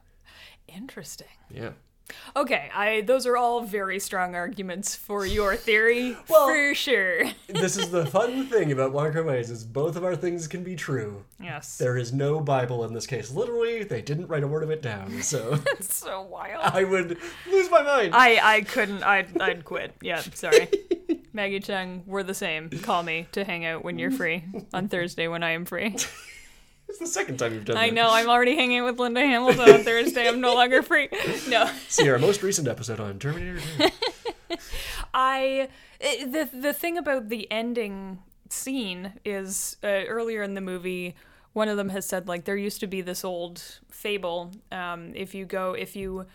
Interesting. 0.69 1.29
yeah. 1.51 1.71
Okay, 2.35 2.71
I 2.75 3.01
those 3.03 3.27
are 3.27 3.37
all 3.37 3.63
very 3.63 3.99
strong 3.99 4.35
arguments 4.35 4.95
for 4.95 5.27
your 5.27 5.57
theory, 5.57 6.17
Well- 6.29 6.49
for 6.49 6.75
sure. 6.75 7.25
this 7.49 7.77
is 7.77 7.91
the 7.91 8.07
fun 8.07 8.47
thing 8.47 8.73
about 8.73 8.93
Wong 8.93 9.13
Kar 9.13 9.23
Wai's 9.23 9.51
is 9.51 9.65
both 9.65 9.97
of 9.97 10.05
our 10.05 10.15
things 10.17 10.47
can 10.47 10.63
be 10.63 10.77
true. 10.77 11.25
Yes. 11.41 11.79
There 11.79 11.97
is 11.97 12.13
no 12.13 12.41
Bible 12.41 12.85
in 12.85 12.95
this 12.95 13.07
case. 13.07 13.31
Literally, 13.31 13.85
they 13.85 14.03
didn't 14.03 14.27
write 14.29 14.43
a 14.43 14.49
word 14.49 14.63
of 14.63 14.71
it 14.71 14.83
down. 14.83 15.23
So 15.23 15.59
It's 15.79 15.95
so 15.95 16.23
wild. 16.23 16.63
I 16.63 16.85
would 16.85 17.19
lose 17.51 17.71
my 17.71 17.83
mind. 17.83 18.15
I 18.15 18.57
I 18.57 18.61
couldn't. 18.63 19.03
I'd 19.03 19.41
I'd 19.41 19.65
quit. 19.65 19.95
Yeah, 20.01 20.21
sorry. 20.21 20.69
Maggie 21.33 21.61
Cheung, 21.61 22.07
we're 22.07 22.23
the 22.23 22.35
same. 22.35 22.71
Call 22.71 23.03
me 23.03 23.27
to 23.33 23.45
hang 23.45 23.65
out 23.67 23.85
when 23.85 23.99
you're 23.99 24.11
free 24.11 24.45
on 24.73 24.89
Thursday 24.89 25.29
when 25.29 25.43
I 25.43 25.51
am 25.51 25.65
free. 25.67 25.95
It's 26.89 26.99
the 26.99 27.07
second 27.07 27.39
time 27.39 27.53
you've 27.55 27.65
done 27.65 27.77
I 27.77 27.89
that. 27.89 27.95
know 27.95 28.09
I'm 28.11 28.29
already 28.29 28.55
hanging 28.57 28.85
with 28.85 28.99
Linda 28.99 29.21
Hamilton 29.21 29.61
on 29.71 29.81
Thursday. 29.85 30.29
I'm 30.29 30.41
no 30.41 30.55
longer 30.55 30.83
free. 30.83 31.09
No, 31.49 31.71
See 31.89 32.09
our 32.09 32.19
most 32.19 32.43
recent 32.43 32.69
episode 32.69 33.01
on 33.01 33.19
Terminator 33.19 33.61
I 35.15 35.69
it- 36.01 36.33
the 36.33 36.49
the 36.59 36.73
thing 36.73 36.99
about 36.99 37.29
the 37.29 37.51
ending 37.51 38.19
scene 38.49 39.15
is 39.25 39.77
uh, 39.83 39.87
earlier 39.87 40.43
in 40.43 40.55
the 40.55 40.61
movie. 40.61 41.15
One 41.53 41.69
of 41.69 41.77
them 41.77 41.89
has 41.91 42.07
said 42.07 42.29
like 42.29 42.45
there 42.45 42.57
used 42.57 42.81
to 42.81 42.87
be 42.87 43.01
this 43.01 43.25
old 43.25 43.63
fable. 43.91 44.53
Um, 44.71 45.13
if 45.15 45.35
you 45.35 45.45
go 45.47 45.73
if 45.73 45.97
you 45.97 46.27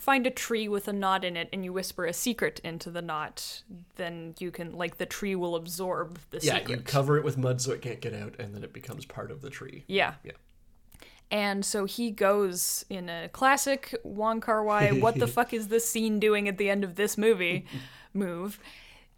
find 0.00 0.26
a 0.26 0.30
tree 0.30 0.66
with 0.66 0.88
a 0.88 0.92
knot 0.92 1.24
in 1.24 1.36
it 1.36 1.48
and 1.52 1.64
you 1.64 1.72
whisper 1.72 2.06
a 2.06 2.12
secret 2.12 2.58
into 2.64 2.90
the 2.90 3.02
knot, 3.02 3.62
then 3.96 4.34
you 4.38 4.50
can 4.50 4.72
like 4.72 4.96
the 4.96 5.06
tree 5.06 5.36
will 5.36 5.54
absorb 5.54 6.18
the 6.30 6.38
yeah, 6.42 6.54
secret. 6.54 6.70
Yeah, 6.70 6.76
you 6.76 6.82
cover 6.82 7.18
it 7.18 7.24
with 7.24 7.36
mud 7.36 7.60
so 7.60 7.72
it 7.72 7.82
can't 7.82 8.00
get 8.00 8.14
out, 8.14 8.34
and 8.38 8.54
then 8.54 8.64
it 8.64 8.72
becomes 8.72 9.04
part 9.04 9.30
of 9.30 9.42
the 9.42 9.50
tree. 9.50 9.84
Yeah. 9.86 10.14
Yeah. 10.24 10.32
And 11.30 11.64
so 11.64 11.84
he 11.84 12.10
goes 12.10 12.84
in 12.90 13.08
a 13.08 13.28
classic 13.28 13.94
Wong 14.02 14.40
Kar 14.40 14.64
Wai, 14.64 14.90
what 14.90 15.16
the 15.16 15.26
fuck 15.28 15.52
is 15.52 15.68
this 15.68 15.88
scene 15.88 16.18
doing 16.18 16.48
at 16.48 16.58
the 16.58 16.68
end 16.68 16.82
of 16.82 16.96
this 16.96 17.16
movie 17.16 17.66
move. 18.14 18.58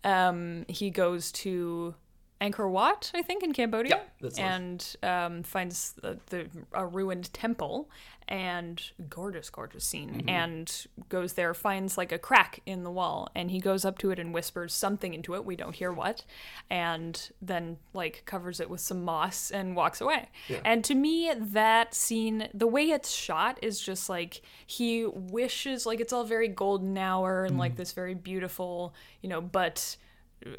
Um, 0.05 0.66
he 0.68 0.90
goes 0.90 1.33
to 1.33 1.95
Angkor 2.43 2.69
Wat, 2.69 3.11
I 3.15 3.23
think, 3.23 3.43
in 3.45 3.53
Cambodia, 3.53 3.97
Yeah, 3.97 4.03
that's 4.21 4.39
and 4.39 4.97
um, 5.05 5.43
finds 5.45 5.93
the, 6.03 6.19
the 6.27 6.49
a 6.73 6.85
ruined 6.85 7.33
temple 7.33 7.89
and 8.29 8.83
gorgeous, 9.09 9.49
gorgeous 9.51 9.85
scene, 9.85 10.11
Mm-hmm. 10.11 10.29
and 10.29 10.87
goes 11.09 11.35
there, 11.35 11.55
finds 11.55 11.97
like 11.97 12.11
a 12.13 12.19
crack 12.19 12.61
in 12.67 12.83
the 12.83 12.91
wall, 12.91 13.29
and 13.35 13.51
he 13.51 13.61
goes 13.61 13.85
up 13.85 13.99
to 13.99 14.11
it 14.11 14.19
and 14.19 14.35
whispers 14.35 14.75
something 14.75 15.15
into 15.15 15.35
it. 15.35 15.45
We 15.45 15.55
don't 15.55 15.75
hear 15.75 15.93
what, 15.93 16.25
and 16.71 17.31
then 17.41 17.77
like 17.95 18.23
covers 18.27 18.59
it 18.61 18.69
with 18.69 18.81
some 18.81 19.05
moss 19.05 19.51
and 19.53 19.77
walks 19.77 20.01
away. 20.01 20.29
And 20.65 20.83
to 20.85 20.95
me, 20.97 21.31
that 21.37 21.95
scene, 21.95 22.49
the 22.55 22.67
way 22.67 22.91
it's 22.91 23.11
shot, 23.13 23.59
is 23.63 23.81
just 23.81 24.09
like 24.09 24.43
he 24.67 25.07
wishes, 25.07 25.87
like 25.87 26.01
it's 26.01 26.13
all 26.13 26.25
very 26.25 26.49
golden 26.49 26.99
hour 26.99 27.45
and 27.45 27.57
Mm. 27.57 27.59
like 27.61 27.77
this 27.77 27.93
very 27.93 28.15
beautiful, 28.15 28.95
you 29.21 29.29
know, 29.29 29.41
but 29.41 29.97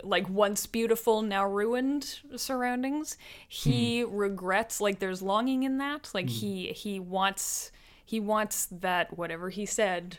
like 0.04 0.30
once 0.30 0.66
beautiful 0.66 1.22
now 1.22 1.46
ruined 1.46 2.20
surroundings 2.36 3.18
he 3.48 4.02
hmm. 4.02 4.16
regrets 4.16 4.80
like 4.82 5.00
there's 5.00 5.22
longing 5.22 5.64
in 5.64 5.78
that. 5.78 6.10
Like 6.14 6.26
hmm. 6.26 6.36
he 6.36 6.68
he 6.74 7.00
wants 7.00 7.72
he 8.06 8.20
wants 8.20 8.68
that 8.68 9.18
whatever 9.18 9.50
he 9.50 9.66
said 9.66 10.18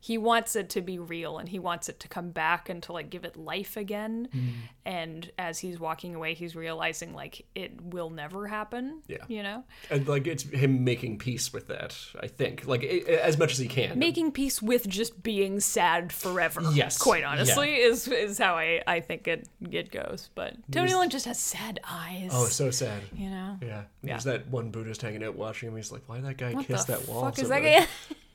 he 0.00 0.18
wants 0.18 0.56
it 0.56 0.68
to 0.70 0.80
be 0.80 0.98
real 0.98 1.38
and 1.38 1.48
he 1.48 1.58
wants 1.58 1.88
it 1.88 2.00
to 2.00 2.08
come 2.08 2.30
back 2.30 2.68
and 2.68 2.82
to 2.84 2.92
like 2.92 3.10
give 3.10 3.24
it 3.24 3.36
life 3.36 3.76
again. 3.76 4.28
Mm. 4.34 4.52
And 4.84 5.30
as 5.38 5.58
he's 5.58 5.80
walking 5.80 6.14
away, 6.14 6.34
he's 6.34 6.54
realizing 6.54 7.14
like 7.14 7.46
it 7.54 7.80
will 7.80 8.10
never 8.10 8.46
happen. 8.46 9.02
Yeah. 9.08 9.24
You 9.28 9.42
know? 9.42 9.64
And 9.90 10.06
like 10.06 10.26
it's 10.26 10.44
him 10.44 10.84
making 10.84 11.18
peace 11.18 11.52
with 11.52 11.68
that. 11.68 11.96
I 12.20 12.26
think 12.28 12.66
like 12.66 12.82
i 12.82 13.12
as 13.12 13.38
much 13.38 13.52
as 13.52 13.58
he 13.58 13.68
can. 13.68 13.98
Making 13.98 14.32
peace 14.32 14.62
with 14.62 14.88
just 14.88 15.22
being 15.22 15.60
sad 15.60 16.12
forever. 16.12 16.62
Yes. 16.72 16.98
Quite 16.98 17.24
honestly, 17.24 17.74
is 17.74 18.06
is 18.08 18.38
how 18.38 18.54
I, 18.54 18.82
I 18.86 19.00
think 19.00 19.26
it 19.26 19.48
it 19.70 19.90
goes. 19.90 20.30
But 20.34 20.54
Tony. 20.70 20.92
Leung 20.92 21.08
just 21.08 21.26
has 21.26 21.38
sad 21.38 21.80
eyes. 21.88 22.30
oh, 22.32 22.46
so 22.46 22.70
sad. 22.70 23.02
you 23.14 23.30
know? 23.30 23.58
Yeah. 23.60 23.82
Yeah. 24.02 24.12
There's 24.14 24.24
that 24.24 24.48
one 24.48 24.70
Buddhist 24.70 25.02
hanging 25.02 25.24
out 25.24 25.36
watching 25.36 25.68
him. 25.68 25.76
He's 25.76 25.90
like, 25.90 26.02
"Why 26.06 26.16
did 26.16 26.26
that 26.26 26.38
guy 26.38 26.52
What 26.52 26.66
kiss 26.66 26.84
that 26.84 27.08
wall?" 27.08 27.22
fuck 27.22 27.36
so 27.36 27.42
is 27.42 27.48
that 27.48 27.62
guy 27.62 27.86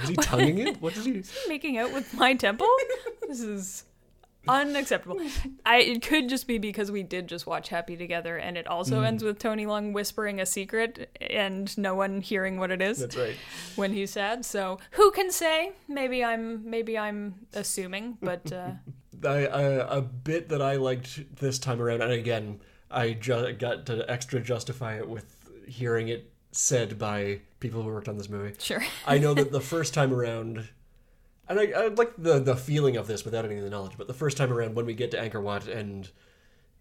Was 0.00 0.08
he 0.10 0.16
tonguing 0.16 0.58
it? 0.58 0.80
What 0.82 0.94
did 0.94 1.04
he? 1.06 1.22
making 1.48 1.78
out 1.78 1.92
with 1.92 2.14
my 2.14 2.34
temple? 2.34 2.68
this 3.28 3.40
is 3.40 3.84
unacceptable. 4.46 5.18
I 5.64 5.78
it 5.78 6.02
could 6.02 6.28
just 6.28 6.46
be 6.46 6.58
because 6.58 6.90
we 6.90 7.02
did 7.02 7.28
just 7.28 7.46
watch 7.46 7.68
Happy 7.70 7.96
together, 7.96 8.36
and 8.36 8.58
it 8.58 8.66
also 8.66 9.00
Mm. 9.00 9.06
ends 9.06 9.24
with 9.24 9.38
Tony 9.38 9.64
Leung 9.66 9.92
whispering 9.92 10.40
a 10.40 10.46
secret 10.46 11.08
and 11.20 11.76
no 11.78 11.94
one 11.94 12.20
hearing 12.20 12.58
what 12.58 12.70
it 12.70 12.82
is 12.82 12.98
That's 12.98 13.16
right. 13.16 13.36
when 13.76 13.92
he's 13.92 14.10
sad. 14.10 14.44
So 14.44 14.78
who 14.92 15.10
can 15.12 15.30
say? 15.30 15.72
Maybe 15.88 16.22
I'm 16.22 16.68
maybe 16.68 16.98
I'm 16.98 17.34
assuming, 17.54 18.18
but 18.20 18.52
uh, 18.52 18.72
I, 19.24 19.46
I, 19.46 19.62
a 19.96 20.02
bit 20.02 20.50
that 20.50 20.60
I 20.60 20.76
liked 20.76 21.36
this 21.36 21.58
time 21.58 21.80
around, 21.80 22.02
and 22.02 22.12
again, 22.12 22.60
I 22.90 23.12
ju- 23.14 23.52
got 23.54 23.86
to 23.86 24.04
extra 24.10 24.40
justify 24.40 24.96
it 24.98 25.08
with 25.08 25.48
hearing 25.66 26.08
it 26.08 26.30
said 26.56 26.98
by 26.98 27.40
people 27.60 27.82
who 27.82 27.88
worked 27.88 28.08
on 28.08 28.16
this 28.18 28.28
movie. 28.28 28.54
sure. 28.58 28.82
I 29.06 29.18
know 29.18 29.34
that 29.34 29.50
the 29.52 29.60
first 29.74 29.94
time 29.94 30.12
around, 30.12 30.68
and 31.48 31.58
I, 31.60 31.64
I 31.72 31.86
like 31.88 32.12
the 32.16 32.38
the 32.38 32.56
feeling 32.56 32.96
of 32.96 33.06
this 33.06 33.24
without 33.24 33.44
any 33.44 33.56
of 33.56 33.64
the 33.64 33.70
knowledge, 33.70 33.94
but 33.98 34.06
the 34.06 34.14
first 34.14 34.36
time 34.36 34.52
around 34.52 34.74
when 34.74 34.86
we 34.86 34.94
get 34.94 35.10
to 35.12 35.16
Angkor 35.18 35.42
Wat 35.42 35.66
and 35.68 36.08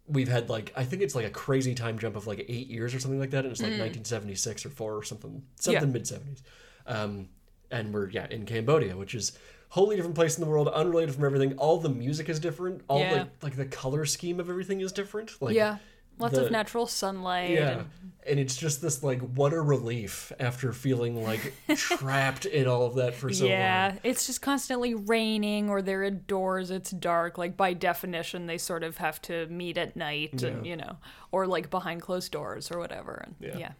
we've 0.07 0.27
had 0.27 0.49
like 0.49 0.73
I 0.75 0.83
think 0.83 1.01
it's 1.01 1.15
like 1.15 1.25
a 1.25 1.29
crazy 1.29 1.73
time 1.75 1.97
jump 1.97 2.15
of 2.15 2.27
like 2.27 2.45
eight 2.49 2.67
years 2.67 2.93
or 2.93 2.99
something 2.99 3.19
like 3.19 3.31
that, 3.31 3.45
and 3.45 3.51
it's 3.51 3.61
like 3.61 3.71
1976 3.71 4.65
or 4.65 4.69
four 4.69 4.95
or 4.97 5.03
something, 5.03 5.43
something 5.59 5.81
Yeah. 5.83 5.93
mid 5.93 6.03
70s, 6.03 6.41
um, 6.87 7.29
and 7.71 7.93
we're 7.93 8.09
yeah 8.09 8.27
in 8.29 8.45
Cambodia, 8.45 8.95
which 8.97 9.15
is 9.15 9.31
wholly 9.69 9.95
different 9.95 10.15
place 10.15 10.37
in 10.37 10.43
the 10.43 10.49
world, 10.49 10.67
unrelated 10.67 11.15
from 11.15 11.25
everything. 11.25 11.57
All 11.57 11.79
the 11.79 11.89
music 11.89 12.29
is 12.29 12.39
different. 12.39 12.81
All 12.87 12.99
Yeah. 12.99 13.11
like 13.13 13.27
like 13.41 13.55
the 13.55 13.65
color 13.65 14.05
scheme 14.05 14.39
of 14.39 14.49
everything 14.49 14.81
is 14.81 14.91
different. 14.91 15.41
Like 15.41 15.55
yeah, 15.55 15.77
lots 16.19 16.35
the- 16.35 16.45
of 16.45 16.51
natural 16.51 16.87
sunlight. 16.87 17.49
yeah, 17.51 17.69
and- 17.79 17.89
and 18.25 18.39
it's 18.39 18.55
just 18.55 18.81
this 18.81 19.03
like 19.03 19.19
what 19.19 19.51
a 19.51 19.59
relief 19.59 20.31
after 20.39 20.71
feeling 20.71 21.21
like 21.23 21.53
trapped 21.75 22.45
in 22.45 22.67
all 22.67 22.85
of 22.85 22.95
that 22.95 23.13
for 23.15 23.33
so 23.33 23.43
long. 23.43 23.51
yeah, 23.51 23.95
it's 24.03 24.25
just 24.27 24.41
constantly 24.41 24.93
raining 24.93 25.69
or 25.69 25.81
they're 25.81 26.03
indoors, 26.03 26.71
it's 26.71 26.91
dark. 26.91 27.37
Like 27.37 27.57
by 27.57 27.73
definition, 27.73 28.45
they 28.45 28.57
sort 28.57 28.83
of 28.83 28.95
have 28.97 29.21
to 29.23 29.47
meet 29.47 29.77
at 29.77 29.97
night 29.97 30.41
and, 30.41 30.65
you 30.65 30.77
know, 30.77 30.95
or 31.33 31.47
like 31.47 31.69
behind 31.69 32.01
closed 32.01 32.31
doors 32.31 32.71
or 32.71 32.79
whatever. 32.79 33.23
And 33.25 33.35
Yeah. 33.41 33.57
yeah. 33.57 33.71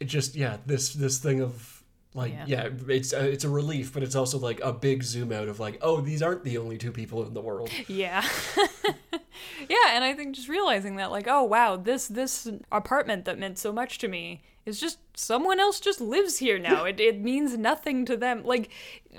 it 0.00 0.06
just 0.06 0.34
yeah 0.34 0.56
this 0.64 0.94
this 0.94 1.18
thing 1.18 1.40
of 1.42 1.73
like 2.14 2.32
Yeah. 2.32 2.44
yeah, 2.46 2.68
it's 2.88 3.12
uh, 3.12 3.18
it's 3.18 3.44
a 3.44 3.48
relief 3.48 3.92
but 3.92 4.02
it's 4.02 4.14
also 4.14 4.38
like 4.38 4.60
a 4.60 4.72
big 4.72 5.02
zoom 5.02 5.32
out 5.32 5.48
of 5.48 5.60
like 5.60 5.78
oh 5.82 6.00
these 6.00 6.22
aren't 6.22 6.44
the 6.44 6.58
only 6.58 6.78
two 6.78 6.92
people 6.92 7.26
in 7.26 7.34
the 7.34 7.40
world 7.40 7.70
Yeah. 7.88 8.24
yeah, 9.68 9.76
and 9.90 10.04
I 10.04 10.14
think 10.14 10.34
just 10.34 10.48
realizing 10.48 10.96
that 10.96 11.10
like, 11.10 11.26
oh 11.28 11.42
wow, 11.42 11.76
this 11.76 12.08
this 12.08 12.48
apartment 12.70 13.24
that 13.24 13.38
meant 13.38 13.58
so 13.58 13.72
much 13.72 13.98
to 13.98 14.08
me 14.08 14.42
is 14.66 14.80
just 14.80 14.98
someone 15.14 15.60
else 15.60 15.80
just 15.80 16.00
lives 16.00 16.38
here 16.38 16.58
now. 16.58 16.84
it 16.90 17.00
it 17.00 17.20
means 17.20 17.56
nothing 17.56 18.04
to 18.06 18.16
them. 18.16 18.44
Like 18.44 18.70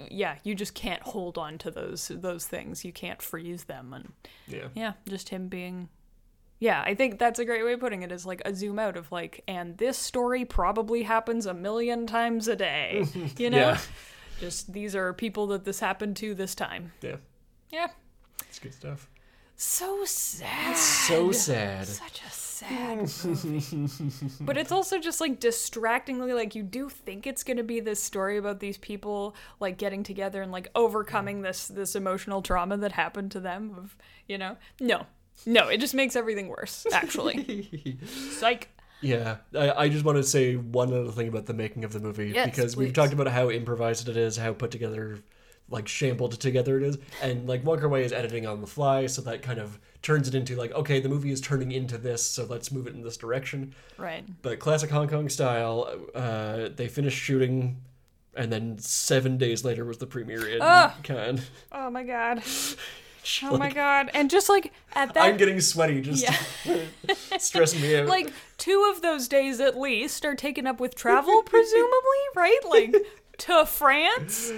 yeah, 0.10 0.36
you 0.44 0.56
just 0.56 0.74
can't 0.74 1.02
hold 1.02 1.38
on 1.38 1.58
to 1.60 1.72
those 1.72 2.10
those 2.14 2.48
things. 2.48 2.86
You 2.86 2.92
can't 2.92 3.22
freeze 3.22 3.66
them 3.66 3.94
and 3.94 4.14
yeah 4.48 4.68
yeah, 4.76 4.94
just 5.08 5.30
him 5.30 5.48
being 5.48 5.90
yeah, 6.66 6.82
I 6.86 6.94
think 6.96 7.20
that's 7.20 7.40
a 7.40 7.46
great 7.46 7.64
way 7.64 7.74
of 7.74 7.80
putting 7.80 8.02
it 8.02 8.12
is 8.12 8.26
like 8.26 8.42
a 8.46 8.54
zoom 8.56 8.80
out 8.80 8.98
of 8.98 9.12
like, 9.12 9.44
and 9.48 9.78
this 9.78 9.98
story 9.98 10.44
probably 10.46 11.04
happens 11.04 11.46
a 11.46 11.54
million 11.54 12.08
times 12.08 12.48
a 12.48 12.56
day. 12.56 13.06
You 13.38 13.50
know? 13.52 13.58
Yeah. 13.58 13.78
Just 14.40 14.74
these 14.74 14.96
are 14.96 15.14
people 15.14 15.48
that 15.48 15.64
this 15.66 15.80
happened 15.80 16.16
to 16.18 16.34
this 16.36 16.56
time. 16.56 16.92
yeah 17.02 17.18
Yeah. 17.72 17.88
it's 18.50 18.60
good 18.60 18.74
stuff 18.74 19.10
So 19.56 20.04
sad. 20.06 20.76
so 20.76 21.32
sad 21.32 21.88
Such 21.88 22.22
a 22.28 22.32
sad 22.32 22.98
movie. 23.26 24.30
but 24.42 24.58
it's 24.58 24.72
also 24.72 24.98
just 25.00 25.20
like 25.22 25.40
distractingly 25.40 26.34
like 26.34 26.56
you 26.56 26.64
do 26.64 26.90
think 26.90 27.28
it's 27.28 27.44
going 27.44 27.58
to 27.58 27.64
be 27.64 27.80
this 27.82 28.02
story 28.02 28.38
about 28.38 28.60
these 28.60 28.78
people 28.78 29.36
like 29.60 29.78
getting 29.78 30.04
together 30.04 30.42
and 30.42 30.52
like 30.52 30.70
overcoming 30.76 31.42
this 31.42 31.68
this 31.68 31.96
emotional 31.96 32.42
trauma 32.42 32.78
that 32.78 32.94
happened 32.94 33.32
to 33.32 33.40
them 33.40 33.74
of, 33.78 33.96
you 34.28 34.38
know. 34.38 34.56
No. 34.80 35.06
No, 35.46 35.68
it 35.68 35.80
just 35.80 35.94
makes 35.94 36.16
everything 36.16 36.48
worse, 36.48 36.86
actually. 36.92 37.98
Psych. 38.32 38.70
yeah 39.02 39.38
I, 39.54 39.72
I 39.72 39.90
just 39.90 40.06
want 40.06 40.18
to 40.18 40.24
say 40.24 40.56
one 40.56 40.94
other 40.94 41.12
thing 41.12 41.28
about 41.28 41.46
the 41.46 41.54
making 41.54 41.84
of 41.84 41.92
the 41.94 42.00
movie 42.00 42.30
Yes, 42.30 42.46
because 42.50 42.76
we've 42.78 42.94
talked 42.94 43.14
about 43.14 43.28
how 43.28 43.50
improvised 43.52 44.08
it 44.10 44.16
is 44.18 44.38
how 44.38 44.54
put 44.54 44.72
together 44.72 45.20
like 45.70 45.88
shambled 45.88 46.40
together 46.40 46.78
it 46.78 46.84
is 46.84 46.98
and 47.22 47.48
like 47.48 47.66
Wong 47.66 47.78
Kar 47.80 47.90
Wai 47.90 48.00
is 48.00 48.14
editing 48.14 48.48
on 48.48 48.62
the 48.62 48.68
fly 48.68 49.08
so 49.08 49.22
that 49.24 49.42
kind 49.42 49.60
of 49.60 49.80
turns 50.02 50.28
it 50.30 50.34
into 50.36 50.56
like 50.56 50.72
okay 50.72 51.00
the 51.02 51.10
movie 51.10 51.32
is 51.32 51.42
turning 51.42 51.72
into 51.74 51.98
this 51.98 52.24
so 52.26 52.46
let's 52.46 52.72
move 52.72 52.88
it 52.88 52.94
in 52.96 53.02
this 53.04 53.18
direction 53.18 53.76
Right. 53.98 54.24
but 54.42 54.60
classic 54.60 54.90
Hong 54.92 55.08
Kong 55.10 55.28
style. 55.30 55.94
Uh, 56.16 56.70
they 56.76 56.88
finished 56.88 57.18
shooting, 57.20 57.82
and 58.36 58.52
then 58.52 58.78
seven 58.78 59.38
days 59.38 59.66
later 59.66 59.84
was 59.86 59.98
the 59.98 60.08
premiere 60.08 60.48
in 60.48 60.60
Ah! 60.62 60.96
Cannes. 61.04 61.42
Oh 61.72 61.90
my 61.90 62.04
god. 62.04 62.42
Oh 63.44 63.58
my 63.58 63.72
god. 63.72 64.10
And 64.14 64.30
just 64.30 64.50
like 64.50 64.72
at 64.94 65.14
that 65.14 65.24
I'm 65.26 65.38
getting 65.38 65.60
sweaty 65.62 66.02
just 66.02 66.24
Yeah. 66.24 66.78
stressing 67.38 67.82
me 67.82 67.96
out. 67.98 68.08
like 68.08 68.32
two 68.58 68.92
of 68.94 69.02
those 69.02 69.28
days 69.28 69.60
at 69.60 69.78
least 69.78 70.26
are 70.26 70.36
taken 70.36 70.68
up 70.68 70.80
with 70.80 70.96
travel 70.96 71.42
presumably 71.46 72.22
right 72.36 72.60
like 72.70 72.96
to 73.40 73.66
france 73.66 74.52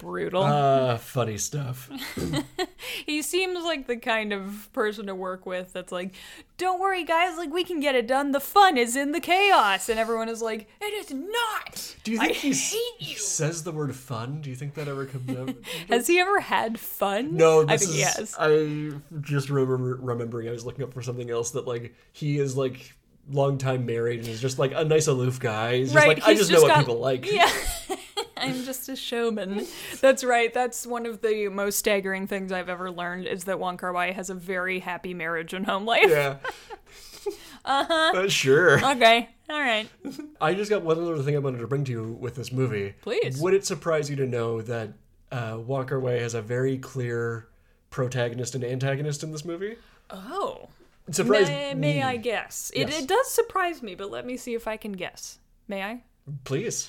brutal 0.00 0.42
ah, 0.42 0.96
funny 0.96 1.36
stuff. 1.36 1.90
he 3.06 3.20
seems 3.22 3.62
like 3.64 3.86
the 3.86 3.96
kind 3.96 4.32
of 4.32 4.68
person 4.72 5.06
to 5.06 5.14
work 5.14 5.44
with 5.46 5.72
that's 5.74 5.92
like 5.92 6.14
don't 6.56 6.80
worry 6.80 7.04
guys 7.04 7.36
like 7.36 7.52
we 7.52 7.62
can 7.62 7.80
get 7.80 7.94
it 7.94 8.06
done 8.06 8.32
the 8.32 8.40
fun 8.40 8.76
is 8.78 8.96
in 8.96 9.12
the 9.12 9.20
chaos 9.20 9.88
and 9.90 10.00
everyone 10.00 10.28
is 10.28 10.40
like 10.40 10.68
it 10.80 10.84
is 10.94 11.12
not 11.12 11.94
Do 12.02 12.12
you 12.12 12.18
think 12.18 12.30
i 12.30 12.34
he, 12.34 12.50
s- 12.50 12.72
hate 12.72 13.06
he 13.06 13.14
says 13.14 13.62
the 13.62 13.72
word 13.72 13.94
fun? 13.94 14.40
Do 14.40 14.48
you 14.50 14.56
think 14.56 14.74
that 14.74 14.88
ever 14.88 15.04
comes 15.04 15.36
up? 15.38 15.54
has 15.88 16.06
he 16.06 16.18
ever 16.18 16.40
had 16.40 16.80
fun 16.80 17.36
No, 17.36 17.62
i 17.68 17.76
think 17.76 17.90
is. 17.90 17.94
he 17.94 18.00
has 18.00 18.34
I 18.38 18.92
just 19.20 19.50
remember 19.50 19.98
remembering 20.00 20.48
I 20.48 20.52
was 20.52 20.64
looking 20.64 20.82
up 20.84 20.94
for 20.94 21.02
something 21.02 21.30
else 21.30 21.50
that 21.52 21.66
like 21.66 21.94
he 22.12 22.38
is 22.38 22.56
like 22.56 22.94
long 23.30 23.58
time 23.58 23.84
married 23.86 24.20
and 24.20 24.28
is 24.28 24.40
just 24.40 24.58
like 24.58 24.72
a 24.74 24.82
nice 24.84 25.06
aloof 25.06 25.38
guy. 25.38 25.76
He's 25.76 25.92
just 25.92 25.94
Right, 25.96 26.16
like 26.18 26.26
I 26.26 26.34
just, 26.34 26.50
just 26.50 26.62
know 26.62 26.68
what 26.68 26.78
people 26.78 26.98
like. 26.98 27.30
Yeah. 27.30 27.48
I'm 28.40 28.64
just 28.64 28.88
a 28.88 28.96
showman. 28.96 29.66
That's 30.00 30.24
right. 30.24 30.52
That's 30.52 30.86
one 30.86 31.06
of 31.06 31.20
the 31.22 31.48
most 31.48 31.78
staggering 31.78 32.26
things 32.26 32.52
I've 32.52 32.68
ever 32.68 32.90
learned 32.90 33.26
is 33.26 33.44
that 33.44 33.58
Wong 33.58 33.76
Kar 33.76 33.92
Wai 33.92 34.12
has 34.12 34.30
a 34.30 34.34
very 34.34 34.78
happy 34.80 35.14
marriage 35.14 35.52
and 35.54 35.66
home 35.66 35.84
life. 35.84 36.08
Yeah. 36.08 36.36
uh 37.64 37.84
huh. 37.86 38.28
sure. 38.28 38.78
Okay. 38.92 39.28
All 39.48 39.60
right. 39.60 39.88
I 40.40 40.54
just 40.54 40.70
got 40.70 40.82
one 40.82 40.98
other 40.98 41.22
thing 41.22 41.34
I 41.36 41.38
wanted 41.38 41.58
to 41.58 41.66
bring 41.66 41.84
to 41.84 41.92
you 41.92 42.12
with 42.20 42.34
this 42.36 42.52
movie. 42.52 42.94
Please. 43.02 43.40
Would 43.40 43.54
it 43.54 43.66
surprise 43.66 44.08
you 44.08 44.16
to 44.16 44.26
know 44.26 44.62
that 44.62 44.90
uh, 45.32 45.58
Wong 45.64 45.86
Kar 45.86 46.00
Wai 46.00 46.12
has 46.20 46.34
a 46.34 46.42
very 46.42 46.78
clear 46.78 47.48
protagonist 47.90 48.54
and 48.54 48.64
antagonist 48.64 49.22
in 49.22 49.32
this 49.32 49.44
movie? 49.44 49.76
Oh. 50.10 50.68
Surprise 51.10 51.48
May, 51.48 51.74
me. 51.74 51.80
may 51.80 52.02
I 52.02 52.16
guess? 52.16 52.70
It, 52.74 52.88
Yes. 52.88 53.02
it 53.02 53.08
does 53.08 53.28
surprise 53.30 53.82
me, 53.82 53.96
but 53.96 54.10
let 54.10 54.24
me 54.24 54.36
see 54.36 54.54
if 54.54 54.68
I 54.68 54.76
can 54.76 54.92
guess. 54.92 55.38
May 55.66 55.82
I? 55.82 56.02
Please. 56.44 56.88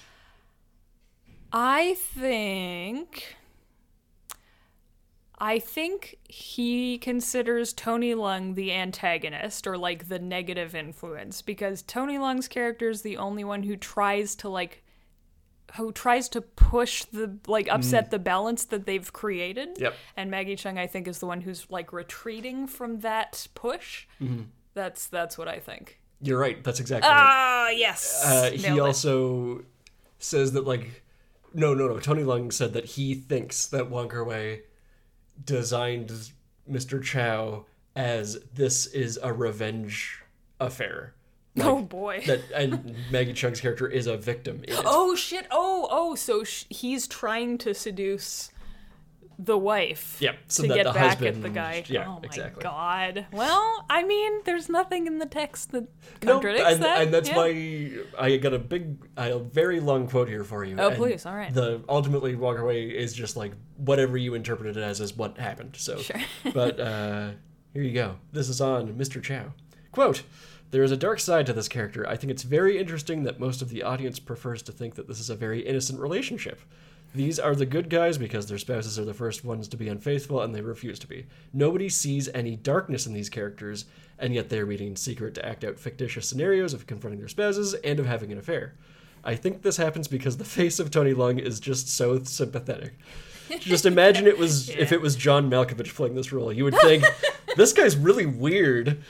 I 1.52 1.96
think. 1.96 3.36
I 5.38 5.58
think 5.58 6.18
he 6.24 7.00
considers 7.00 7.74
Tony 7.74 8.14
Leung 8.14 8.54
the 8.54 8.72
antagonist 8.72 9.66
or 9.66 9.76
like 9.76 10.08
the 10.08 10.20
negative 10.20 10.76
influence 10.76 11.42
because 11.42 11.82
Tony 11.82 12.18
Leung's 12.18 12.48
character 12.48 12.90
is 12.90 13.02
the 13.02 13.18
only 13.18 13.44
one 13.44 13.64
who 13.64 13.76
tries 13.76 14.36
to 14.36 14.50
like 14.50 14.84
who 15.78 15.92
tries 15.92 16.30
to 16.30 16.42
push 16.42 17.06
the 17.06 17.40
like 17.48 17.68
upset 17.70 18.12
the 18.12 18.20
balance 18.20 18.66
that 18.66 18.86
they've 18.86 19.12
created. 19.12 19.76
Mm. 19.78 19.82
Yep. 19.82 19.94
And 20.16 20.30
Maggie 20.30 20.56
Cheung 20.56 20.78
I 20.78 20.86
think 20.86 21.08
is 21.08 21.18
the 21.18 21.26
one 21.26 21.42
who's 21.42 21.66
like 21.72 21.92
retreating 21.92 22.68
from 22.68 23.00
that 23.00 23.48
push. 23.56 24.06
Mm-hmm. 24.22 24.44
That's 24.76 25.08
that's 25.08 25.40
what 25.40 25.48
I 25.48 25.58
think. 25.58 26.02
You're 26.22 26.40
right. 26.40 26.64
That's 26.64 26.80
exactly 26.80 27.10
right. 27.10 27.18
Ah, 27.20 27.70
yes. 27.70 28.24
Uh, 28.24 28.52
he 28.52 28.80
also 28.80 29.64
says 30.20 30.52
that, 30.54 30.66
like, 30.66 31.04
no, 31.54 31.74
no, 31.74 31.88
no. 31.88 32.00
Tony 32.00 32.24
Leung 32.24 32.52
said 32.52 32.74
that 32.74 32.86
he 32.86 33.14
thinks 33.16 33.66
that 33.68 33.90
Wong 33.90 34.10
Kar 34.10 34.24
Wai 34.24 34.62
designed 35.44 36.32
Mr. 36.70 37.02
Chow 37.04 37.66
as 37.96 38.40
this 38.54 38.86
is 38.88 39.20
a 39.22 39.34
revenge 39.34 40.24
affair. 40.60 41.14
oh 41.60 41.82
boy. 41.82 42.24
That 42.28 42.42
and 42.56 42.96
Maggie 43.12 43.34
Cheung's 43.34 43.60
character 43.60 43.88
is 43.88 44.08
a 44.08 44.16
victim. 44.18 44.64
Oh 44.86 45.16
shit. 45.16 45.48
Oh 45.52 45.88
oh. 45.92 46.16
So 46.16 46.44
sh- 46.44 46.66
he's 46.70 47.08
trying 47.08 47.58
to 47.60 47.74
seduce 47.74 48.52
the 49.44 49.58
wife. 49.58 50.18
Yeah, 50.20 50.34
so 50.48 50.64
to 50.64 50.70
that 50.70 50.76
get 50.76 50.84
the 50.86 50.92
back 50.94 51.22
at 51.22 51.42
the 51.42 51.50
guy. 51.50 51.84
yeah, 51.88 52.06
oh 52.08 52.14
my 52.14 52.20
exactly. 52.24 52.62
god. 52.64 53.26
Well, 53.32 53.86
I 53.90 54.04
mean, 54.04 54.42
there's 54.46 54.70
nothing 54.70 55.08
in 55.08 55.18
the 55.18 55.26
text 55.26 55.72
that 55.72 55.88
contradicts 56.22 56.74
and, 56.74 56.84
that. 56.84 57.02
and 57.02 57.14
that's 57.14 57.30
Yeah. 57.30 57.38
why 57.38 57.92
I 58.20 58.38
got 58.38 58.54
a 58.54 58.60
big, 58.60 58.98
a 59.18 59.40
very 59.40 59.80
long 59.80 60.08
quote 60.08 60.30
here 60.30 60.44
for 60.44 60.64
you. 60.64 60.76
Oh, 60.78 60.90
and 60.90 60.98
please, 60.98 61.26
all 61.26 61.36
right. 61.36 61.54
The 61.54 61.82
ultimately 61.90 62.36
walk 62.36 62.60
away 62.60 62.86
is 62.86 63.14
just 63.14 63.36
like 63.36 63.54
whatever 63.78 64.18
you 64.18 64.36
interpret 64.36 64.78
it 64.78 64.82
as 64.82 65.02
is 65.02 65.16
what 65.18 65.38
happened. 65.38 65.76
So, 65.78 65.98
Sure. 65.98 66.22
but 66.54 66.80
uh, 66.80 67.32
here 67.74 67.82
you 67.84 67.94
go. 67.94 68.18
This 68.32 68.48
is 68.48 68.62
on 68.62 68.94
Mr. 68.94 69.22
Chow. 69.22 69.54
Quote. 69.92 70.24
There 70.70 70.84
is 70.84 70.92
a 70.94 70.98
dark 70.98 71.20
side 71.20 71.46
to 71.48 71.54
this 71.54 71.68
character. 71.68 72.08
I 72.08 72.16
think 72.16 72.32
it's 72.32 72.44
very 72.44 72.78
interesting 72.80 73.24
that 73.24 73.42
most 73.42 73.62
of 73.62 73.68
the 73.68 73.84
audience 73.84 74.20
prefers 74.20 74.62
to 74.62 74.72
think 74.72 74.96
that 74.96 75.06
this 75.06 75.20
is 75.20 75.30
a 75.30 75.36
very 75.36 75.60
innocent 75.68 76.00
relationship. 76.00 76.62
These 77.14 77.40
are 77.40 77.56
the 77.56 77.66
good 77.66 77.90
guys 77.90 78.18
because 78.18 78.48
their 78.48 78.58
spouses 78.58 78.98
are 78.98 79.06
the 79.06 79.14
first 79.14 79.44
ones 79.44 79.68
to 79.68 79.78
be 79.78 79.90
unfaithful 79.90 80.42
and 80.42 80.56
they 80.56 80.62
refuse 80.62 80.98
to 81.00 81.08
be. 81.08 81.26
Nobody 81.52 81.90
sees 81.90 82.30
any 82.34 82.56
darkness 82.56 83.06
in 83.06 83.14
these 83.14 83.30
characters, 83.30 83.86
and 84.18 84.34
yet 84.34 84.50
they're 84.50 84.66
meeting 84.66 84.88
in 84.88 84.96
secret 84.96 85.34
to 85.36 85.46
act 85.46 85.66
out 85.66 85.78
fictitious 85.78 86.30
scenarios 86.30 86.74
of 86.74 86.88
confronting 86.88 87.20
their 87.20 87.28
spouses 87.28 87.74
and 87.74 88.00
of 88.00 88.06
having 88.06 88.32
an 88.32 88.38
affair. 88.38 88.76
I 89.24 89.36
think 89.36 89.62
this 89.62 89.78
happens 89.78 90.08
because 90.08 90.38
the 90.38 90.46
face 90.60 90.80
of 90.80 90.90
Tony 90.90 91.14
Leung 91.14 91.40
is 91.40 91.60
just 91.60 91.90
so 91.90 92.24
sympathetic. 92.24 92.94
Just 93.60 93.86
imagine 93.86 94.26
it 94.26 94.38
was 94.38 94.70
if 94.78 94.94
it 94.94 95.02
was 95.02 95.16
John 95.18 95.50
Malkovich 95.50 95.94
playing 95.94 96.16
this 96.16 96.32
role. 96.32 96.54
You 96.54 96.64
would 96.64 96.78
think 96.78 97.04
this 97.58 97.74
guy's 97.74 97.98
really 97.98 98.26
weird. 98.26 99.04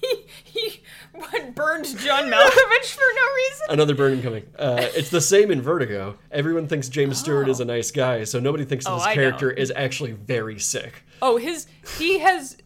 he, 0.00 0.24
he 0.42 0.82
what, 1.18 1.54
burned 1.54 1.84
John 1.98 2.24
Malkovich 2.30 2.94
for 2.94 3.00
no 3.14 3.22
reason. 3.36 3.66
Another 3.70 3.94
burning 3.94 4.22
coming. 4.22 4.44
Uh, 4.58 4.86
it's 4.94 5.10
the 5.10 5.20
same 5.20 5.50
in 5.50 5.60
Vertigo. 5.62 6.16
Everyone 6.30 6.66
thinks 6.68 6.88
James 6.88 7.18
Stewart 7.18 7.48
is 7.48 7.60
a 7.60 7.64
nice 7.64 7.90
guy, 7.90 8.24
so 8.24 8.40
nobody 8.40 8.64
thinks 8.64 8.84
that 8.84 8.92
Oh, 8.92 8.96
this 8.96 9.04
I 9.06 9.10
know. 9.10 9.22
character 9.22 9.50
is 9.50 9.72
actually 9.74 10.12
very 10.12 10.58
sick. 10.58 11.02
Oh, 11.20 11.36
his 11.36 11.66
he 11.98 12.18
has 12.20 12.56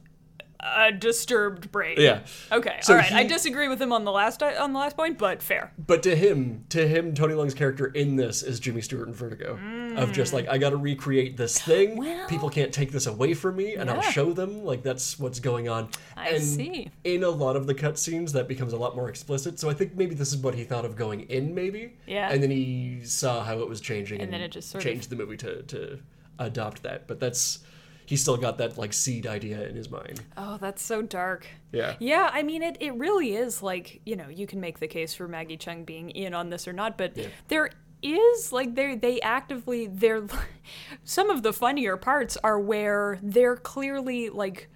a 0.63 0.93
disturbed 0.93 1.73
brain. 1.73 1.97
Yeah. 1.99 2.21
Okay. 2.51 2.79
So 2.83 2.93
all 2.95 2.99
right. 3.01 3.13
I 3.13 3.25
disagree 3.25 3.69
with 3.69 3.81
him 3.81 3.93
on 3.93 4.05
the 4.05 4.13
last 4.13 4.43
on 4.43 4.73
the 4.73 4.79
last 4.79 4.97
point, 4.97 5.19
but 5.19 5.43
fair. 5.43 5.73
But 5.79 6.03
to 6.05 6.15
him, 6.15 6.65
to 6.71 6.87
him, 6.87 7.15
Tony 7.15 7.35
Leung's 7.35 7.55
character 7.55 7.87
in 7.87 8.17
this 8.17 8.43
is 8.43 8.61
Jimmy 8.61 8.81
Stewart 8.81 9.09
in 9.09 9.15
Vertigo. 9.15 9.59
Of 9.97 10.13
just 10.13 10.33
like, 10.33 10.49
I 10.49 10.59
gotta 10.59 10.77
recreate 10.77 11.37
this 11.37 11.61
thing. 11.61 11.91
Mm. 11.91 11.97
Well- 11.99 12.29
People 12.29 12.49
can't 12.49 12.73
take 12.73 12.93
this 12.93 13.07
away 13.07 13.35
from 13.35 13.57
me, 13.57 13.75
and 13.75 13.91
I'll 13.91 14.01
show 14.01 14.33
them. 14.33 14.65
Like, 14.65 14.83
that's 14.83 15.19
what's 15.19 15.41
going 15.41 15.69
on. 15.69 15.89
I 16.17 16.29
and 16.31 16.43
see. 16.43 16.91
In 17.05 17.25
a 17.25 17.29
lot 17.29 17.57
of 17.57 17.67
the 17.67 17.75
cutscenes, 17.75 18.33
that 18.33 18.49
becomes 18.49 18.73
a 18.73 18.77
lot 18.79 18.97
more 18.97 19.09
explicit. 19.09 19.59
So 19.59 19.69
I 19.69 19.75
think 19.75 19.95
maybe 19.97 20.15
this 20.15 20.33
is 20.33 20.39
what 20.39 20.55
he 20.55 20.65
thought 20.65 20.85
of 20.85 20.97
going 20.97 21.23
in, 21.23 21.55
maybe. 21.55 21.95
Yeah. 22.07 22.31
And 22.31 22.43
then 22.43 22.51
he 22.51 23.01
saw 23.05 23.43
how 23.45 23.59
it 23.61 23.69
was 23.69 23.81
changing, 23.81 24.21
And 24.21 24.33
then 24.33 24.41
it 24.41 24.49
just 24.53 24.71
sort 24.71 24.83
of- 24.85 24.91
changed 24.91 25.11
the 25.11 25.17
movie 25.17 25.37
to, 25.39 25.63
to 25.63 25.99
adopt 26.39 26.83
that. 26.85 27.07
But 27.07 27.21
that's. 27.21 27.59
He's 28.07 28.21
still 28.21 28.37
got 28.37 28.59
that, 28.59 28.77
like, 28.79 28.93
seed 28.93 29.27
idea 29.27 29.67
in 29.69 29.75
his 29.77 29.91
mind. 29.91 30.23
Oh, 30.37 30.59
that's 30.61 30.83
so 30.83 31.03
dark. 31.03 31.47
Yeah. 31.73 31.95
Yeah, 31.99 32.29
I 32.33 32.43
mean 32.43 32.63
it 32.63 32.77
it 32.81 32.95
really 32.95 33.35
is 33.35 33.63
like, 33.63 34.01
you 34.05 34.17
know, 34.17 34.29
you 34.29 34.47
can 34.47 34.61
make 34.61 34.79
the 34.81 34.89
case 34.89 35.15
for 35.15 35.27
Maggie 35.29 35.57
Cheung 35.57 35.87
being 35.87 36.11
in 36.11 36.35
on 36.35 36.51
this 36.51 36.67
or 36.69 36.73
not, 36.73 36.99
but 36.99 37.17
Yeah. 37.17 37.29
there 37.49 37.71
is 38.03 38.53
like 38.53 38.75
they 38.75 38.97
they 38.97 39.21
actively 39.21 39.87
they're 39.87 40.27
some 41.05 41.31
of 41.31 41.43
the 41.43 41.53
funnier 41.53 41.97
parts 41.97 42.37
are 42.43 42.59
where 42.59 43.19
they're 43.23 43.57
clearly 43.57 44.29
like 44.29 44.69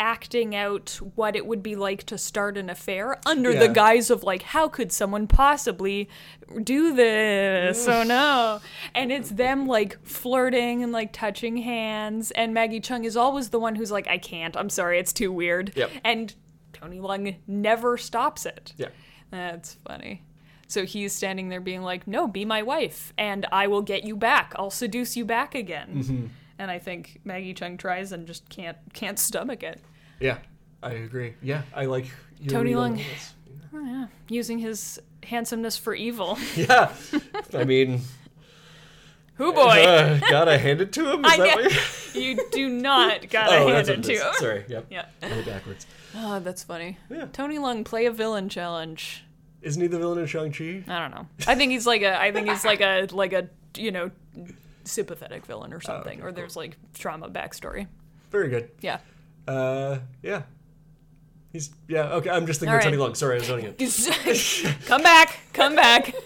acting 0.00 0.56
out 0.56 0.98
what 1.14 1.36
it 1.36 1.46
would 1.46 1.62
be 1.62 1.76
like 1.76 2.02
to 2.04 2.16
start 2.16 2.56
an 2.56 2.70
affair 2.70 3.20
under 3.26 3.54
the 3.54 3.68
guise 3.68 4.08
of 4.10 4.24
like 4.24 4.40
how 4.42 4.66
could 4.66 4.90
someone 4.90 5.26
possibly 5.26 6.08
do 6.64 6.94
this? 6.96 7.86
Oh 7.86 8.02
no. 8.02 8.60
And 8.94 9.12
it's 9.12 9.28
them 9.28 9.66
like 9.68 10.02
flirting 10.04 10.82
and 10.82 10.90
like 10.90 11.12
touching 11.12 11.58
hands. 11.58 12.30
And 12.32 12.54
maggie 12.54 12.80
cheung 12.80 13.04
is 13.04 13.16
always 13.16 13.50
the 13.50 13.60
one 13.60 13.74
who's 13.76 13.92
like 13.92 14.08
i 14.08 14.18
can't. 14.18 14.56
I'm 14.56 14.70
sorry. 14.70 14.98
It's 14.98 15.12
too 15.12 15.30
weird. 15.30 15.72
Yep. 15.76 15.90
and 16.02 16.34
tony 16.72 16.98
leung 16.98 17.36
never 17.46 17.98
stops 17.98 18.46
it. 18.46 18.72
Yeah. 18.78 18.88
that's 19.30 19.74
funny. 19.86 20.24
So 20.66 20.86
he's 20.86 21.12
standing 21.12 21.50
there 21.50 21.60
being 21.60 21.82
like 21.82 22.06
no 22.06 22.26
be 22.26 22.46
my 22.46 22.62
wife 22.62 23.12
and 23.18 23.44
i 23.52 23.66
will 23.66 23.82
get 23.82 24.04
you 24.04 24.16
back. 24.16 24.54
I'll 24.56 24.70
seduce 24.70 25.14
you 25.16 25.26
back 25.26 25.54
again. 25.54 25.88
Mm-hmm. 25.94 26.26
and 26.58 26.70
i 26.70 26.78
think 26.78 27.20
maggie 27.24 27.54
cheung 27.54 27.78
tries 27.78 28.12
and 28.12 28.26
just 28.26 28.48
can't 28.48 28.78
can't 28.94 29.18
stomach 29.18 29.62
it 29.62 29.80
Yeah. 30.20 30.38
I 30.82 30.92
agree. 30.92 31.34
Yeah. 31.42 31.62
I 31.74 31.86
like 31.86 32.06
your 32.40 32.50
Tony 32.50 32.72
Leung. 32.72 33.02
Oh, 33.74 33.84
yeah. 33.84 34.06
Using 34.28 34.58
his 34.58 35.00
handsomeness 35.22 35.76
for 35.76 35.94
evil. 35.94 36.38
Yeah. 36.56 36.92
I 37.54 37.64
mean, 37.64 38.00
Who 39.34 39.52
boy? 39.52 39.60
uh, 39.84 40.18
gotta 40.30 40.58
hand 40.58 40.80
it 40.80 40.92
to 40.94 41.12
him. 41.12 41.24
Is 41.24 41.32
I 41.32 41.36
that 41.36 41.46
know. 41.56 41.62
what 41.62 42.14
you... 42.14 42.20
you 42.20 42.48
do 42.52 42.68
not 42.68 43.28
gotta 43.30 43.56
Oh, 43.56 43.68
hand 43.68 43.88
it 43.88 44.02
to 44.02 44.12
him. 44.12 44.32
Sorry. 44.34 44.64
Yep. 44.68 44.86
Yeah. 44.90 45.06
Way 45.22 45.42
backwards. 45.42 45.86
Oh, 46.16 46.40
that's 46.40 46.62
funny. 46.64 46.98
Yeah. 47.08 47.26
Tony 47.32 47.58
Leung 47.58 47.84
play 47.84 48.06
a 48.06 48.10
villain 48.12 48.48
challenge. 48.48 49.24
Isn't 49.62 49.80
he 49.82 49.88
the 49.88 49.98
villain 49.98 50.18
in 50.18 50.26
Shang 50.26 50.52
Chi? 50.52 50.82
I 50.88 50.98
don't 50.98 51.10
know. 51.10 51.26
I 51.46 51.54
think 51.54 51.70
he's 51.72 51.86
like 51.86 52.00
a. 52.02 52.18
I 52.18 52.32
think 52.32 52.48
he's 52.48 52.64
like 52.64 52.80
a 52.80 53.06
like 53.12 53.34
a 53.34 53.48
you 53.76 53.92
know 53.92 54.10
sympathetic 54.84 55.44
villain 55.44 55.72
or 55.74 55.80
something, 55.80 56.20
Oh, 56.20 56.24
okay, 56.24 56.28
or 56.28 56.32
there's 56.32 56.56
like 56.56 56.76
trauma 56.94 57.28
backstory. 57.28 57.86
Very 58.30 58.48
good. 58.48 58.70
Yeah. 58.80 58.98
Uh, 59.46 59.98
yeah. 60.22 60.42
He's 61.52 61.70
yeah. 61.88 62.12
Okay. 62.12 62.30
I'm 62.30 62.46
just 62.46 62.60
thinking 62.60 62.76
of 62.76 62.82
Tony 62.82 62.96
right. 62.96 63.10
Leung. 63.10 63.16
Sorry, 63.16 63.36
I 63.36 63.38
was 63.40 63.50
running 63.50 63.74
it. 63.76 64.80
come 64.86 65.02
back, 65.02 65.40
come 65.52 65.74
back. 65.74 66.14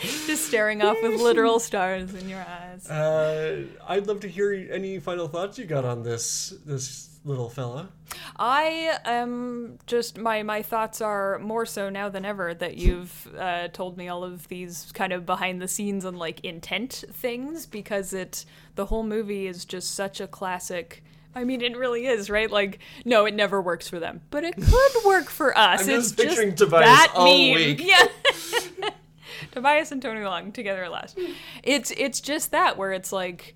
Just 0.00 0.46
staring 0.46 0.82
off 0.82 0.96
with 1.02 1.20
literal 1.20 1.58
stars 1.58 2.14
in 2.14 2.28
your 2.28 2.40
eyes. 2.40 2.88
Uh, 2.88 3.64
I'd 3.86 4.06
love 4.06 4.20
to 4.20 4.28
hear 4.28 4.52
any 4.70 5.00
final 5.00 5.26
thoughts 5.26 5.58
you 5.58 5.64
got 5.64 5.84
on 5.84 6.02
this 6.02 6.54
this 6.64 7.18
little 7.24 7.48
fella. 7.48 7.88
I 8.36 8.98
am 9.04 9.78
just 9.86 10.18
my 10.18 10.42
my 10.42 10.62
thoughts 10.62 11.00
are 11.00 11.38
more 11.40 11.66
so 11.66 11.90
now 11.90 12.08
than 12.08 12.24
ever 12.24 12.54
that 12.54 12.76
you've 12.76 13.28
uh, 13.36 13.68
told 13.68 13.96
me 13.96 14.08
all 14.08 14.24
of 14.24 14.48
these 14.48 14.90
kind 14.92 15.12
of 15.12 15.26
behind 15.26 15.60
the 15.60 15.68
scenes 15.68 16.04
and 16.04 16.18
like 16.18 16.40
intent 16.44 17.04
things 17.12 17.66
because 17.66 18.12
it 18.12 18.44
the 18.76 18.86
whole 18.86 19.02
movie 19.02 19.46
is 19.46 19.64
just 19.64 19.94
such 19.94 20.20
a 20.20 20.26
classic. 20.26 21.02
I 21.34 21.44
mean, 21.44 21.60
it 21.62 21.76
really 21.76 22.06
is, 22.06 22.28
right? 22.30 22.50
Like, 22.50 22.78
no, 23.04 23.24
it 23.26 23.34
never 23.34 23.60
works 23.62 23.88
for 23.88 24.00
them, 24.00 24.20
but 24.30 24.44
it 24.44 24.54
could 24.56 25.04
work 25.06 25.28
for 25.28 25.56
us. 25.58 25.82
I'm 25.82 25.90
it's 25.90 26.08
just 26.10 26.16
picturing 26.16 26.50
just 26.50 26.58
Tobias 26.64 26.84
that 26.86 27.12
all 27.14 27.24
meme. 27.26 27.54
week. 27.54 27.80
Yeah. 27.84 28.90
Tobias 29.52 29.92
and 29.92 30.02
Tony 30.02 30.20
Leung 30.20 30.52
together 30.52 30.84
at 30.84 30.90
last. 30.92 31.18
It's 31.62 31.90
it's 31.92 32.20
just 32.20 32.50
that 32.50 32.76
where 32.76 32.92
it's 32.92 33.12
like 33.12 33.54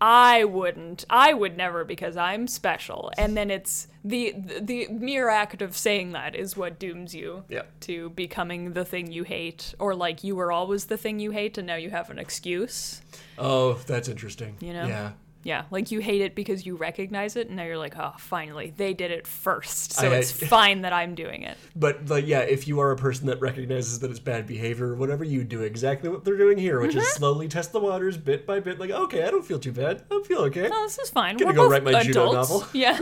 I 0.00 0.44
wouldn't. 0.44 1.04
I 1.10 1.32
would 1.34 1.56
never 1.56 1.84
because 1.84 2.16
I'm 2.16 2.46
special. 2.46 3.12
And 3.18 3.36
then 3.36 3.50
it's 3.50 3.86
the, 4.04 4.34
the 4.36 4.60
the 4.60 4.88
mere 4.88 5.28
act 5.28 5.62
of 5.62 5.76
saying 5.76 6.12
that 6.12 6.34
is 6.34 6.56
what 6.56 6.78
dooms 6.78 7.14
you 7.14 7.44
Yeah. 7.48 7.62
to 7.80 8.10
becoming 8.10 8.72
the 8.72 8.84
thing 8.84 9.12
you 9.12 9.22
hate 9.24 9.74
or 9.78 9.94
like 9.94 10.24
you 10.24 10.34
were 10.36 10.50
always 10.52 10.86
the 10.86 10.96
thing 10.96 11.20
you 11.20 11.30
hate 11.30 11.58
and 11.58 11.66
now 11.66 11.76
you 11.76 11.90
have 11.90 12.10
an 12.10 12.18
excuse. 12.18 13.00
Oh, 13.38 13.74
that's 13.86 14.08
interesting. 14.08 14.56
You 14.60 14.72
know? 14.72 14.86
Yeah. 14.86 15.12
Yeah, 15.42 15.64
like 15.70 15.90
you 15.90 16.00
hate 16.00 16.20
it 16.20 16.34
because 16.34 16.66
you 16.66 16.76
recognize 16.76 17.34
it 17.34 17.46
and 17.46 17.56
now 17.56 17.62
you're 17.64 17.78
like, 17.78 17.96
"Oh, 17.98 18.12
finally, 18.18 18.74
they 18.76 18.92
did 18.92 19.10
it 19.10 19.26
first. 19.26 19.94
So 19.94 20.10
I- 20.10 20.16
it's 20.16 20.30
fine 20.48 20.82
that 20.82 20.92
I'm 20.92 21.14
doing 21.14 21.44
it." 21.44 21.56
But 21.74 22.10
like, 22.10 22.26
yeah, 22.26 22.40
if 22.40 22.68
you 22.68 22.78
are 22.80 22.90
a 22.90 22.96
person 22.96 23.26
that 23.28 23.40
recognizes 23.40 24.00
that 24.00 24.10
it's 24.10 24.20
bad 24.20 24.46
behavior 24.46 24.88
or 24.88 24.96
whatever, 24.96 25.24
you 25.24 25.42
do 25.42 25.62
exactly 25.62 26.10
what 26.10 26.24
they're 26.26 26.36
doing 26.36 26.58
here, 26.58 26.78
which 26.80 26.90
Mm-hmm. 26.90 26.98
is 27.00 27.12
slowly 27.14 27.48
test 27.48 27.72
the 27.72 27.80
waters 27.80 28.18
bit 28.18 28.46
by 28.46 28.60
bit. 28.60 28.78
Like, 28.78 28.90
okay, 28.90 29.24
I 29.24 29.30
don't 29.30 29.44
feel 29.46 29.58
too 29.58 29.72
bad. 29.72 30.02
I 30.10 30.22
feel 30.26 30.40
okay. 30.40 30.68
no, 30.68 30.82
this 30.82 30.98
is 30.98 31.08
fine. 31.08 31.38
Gonna 31.38 31.52
We're 31.52 31.56
go 31.56 31.70
write 31.70 31.84
my 31.84 32.02
judo 32.02 32.28
adults. 32.30 32.50
novel. 32.50 32.66
Yeah, 32.74 33.00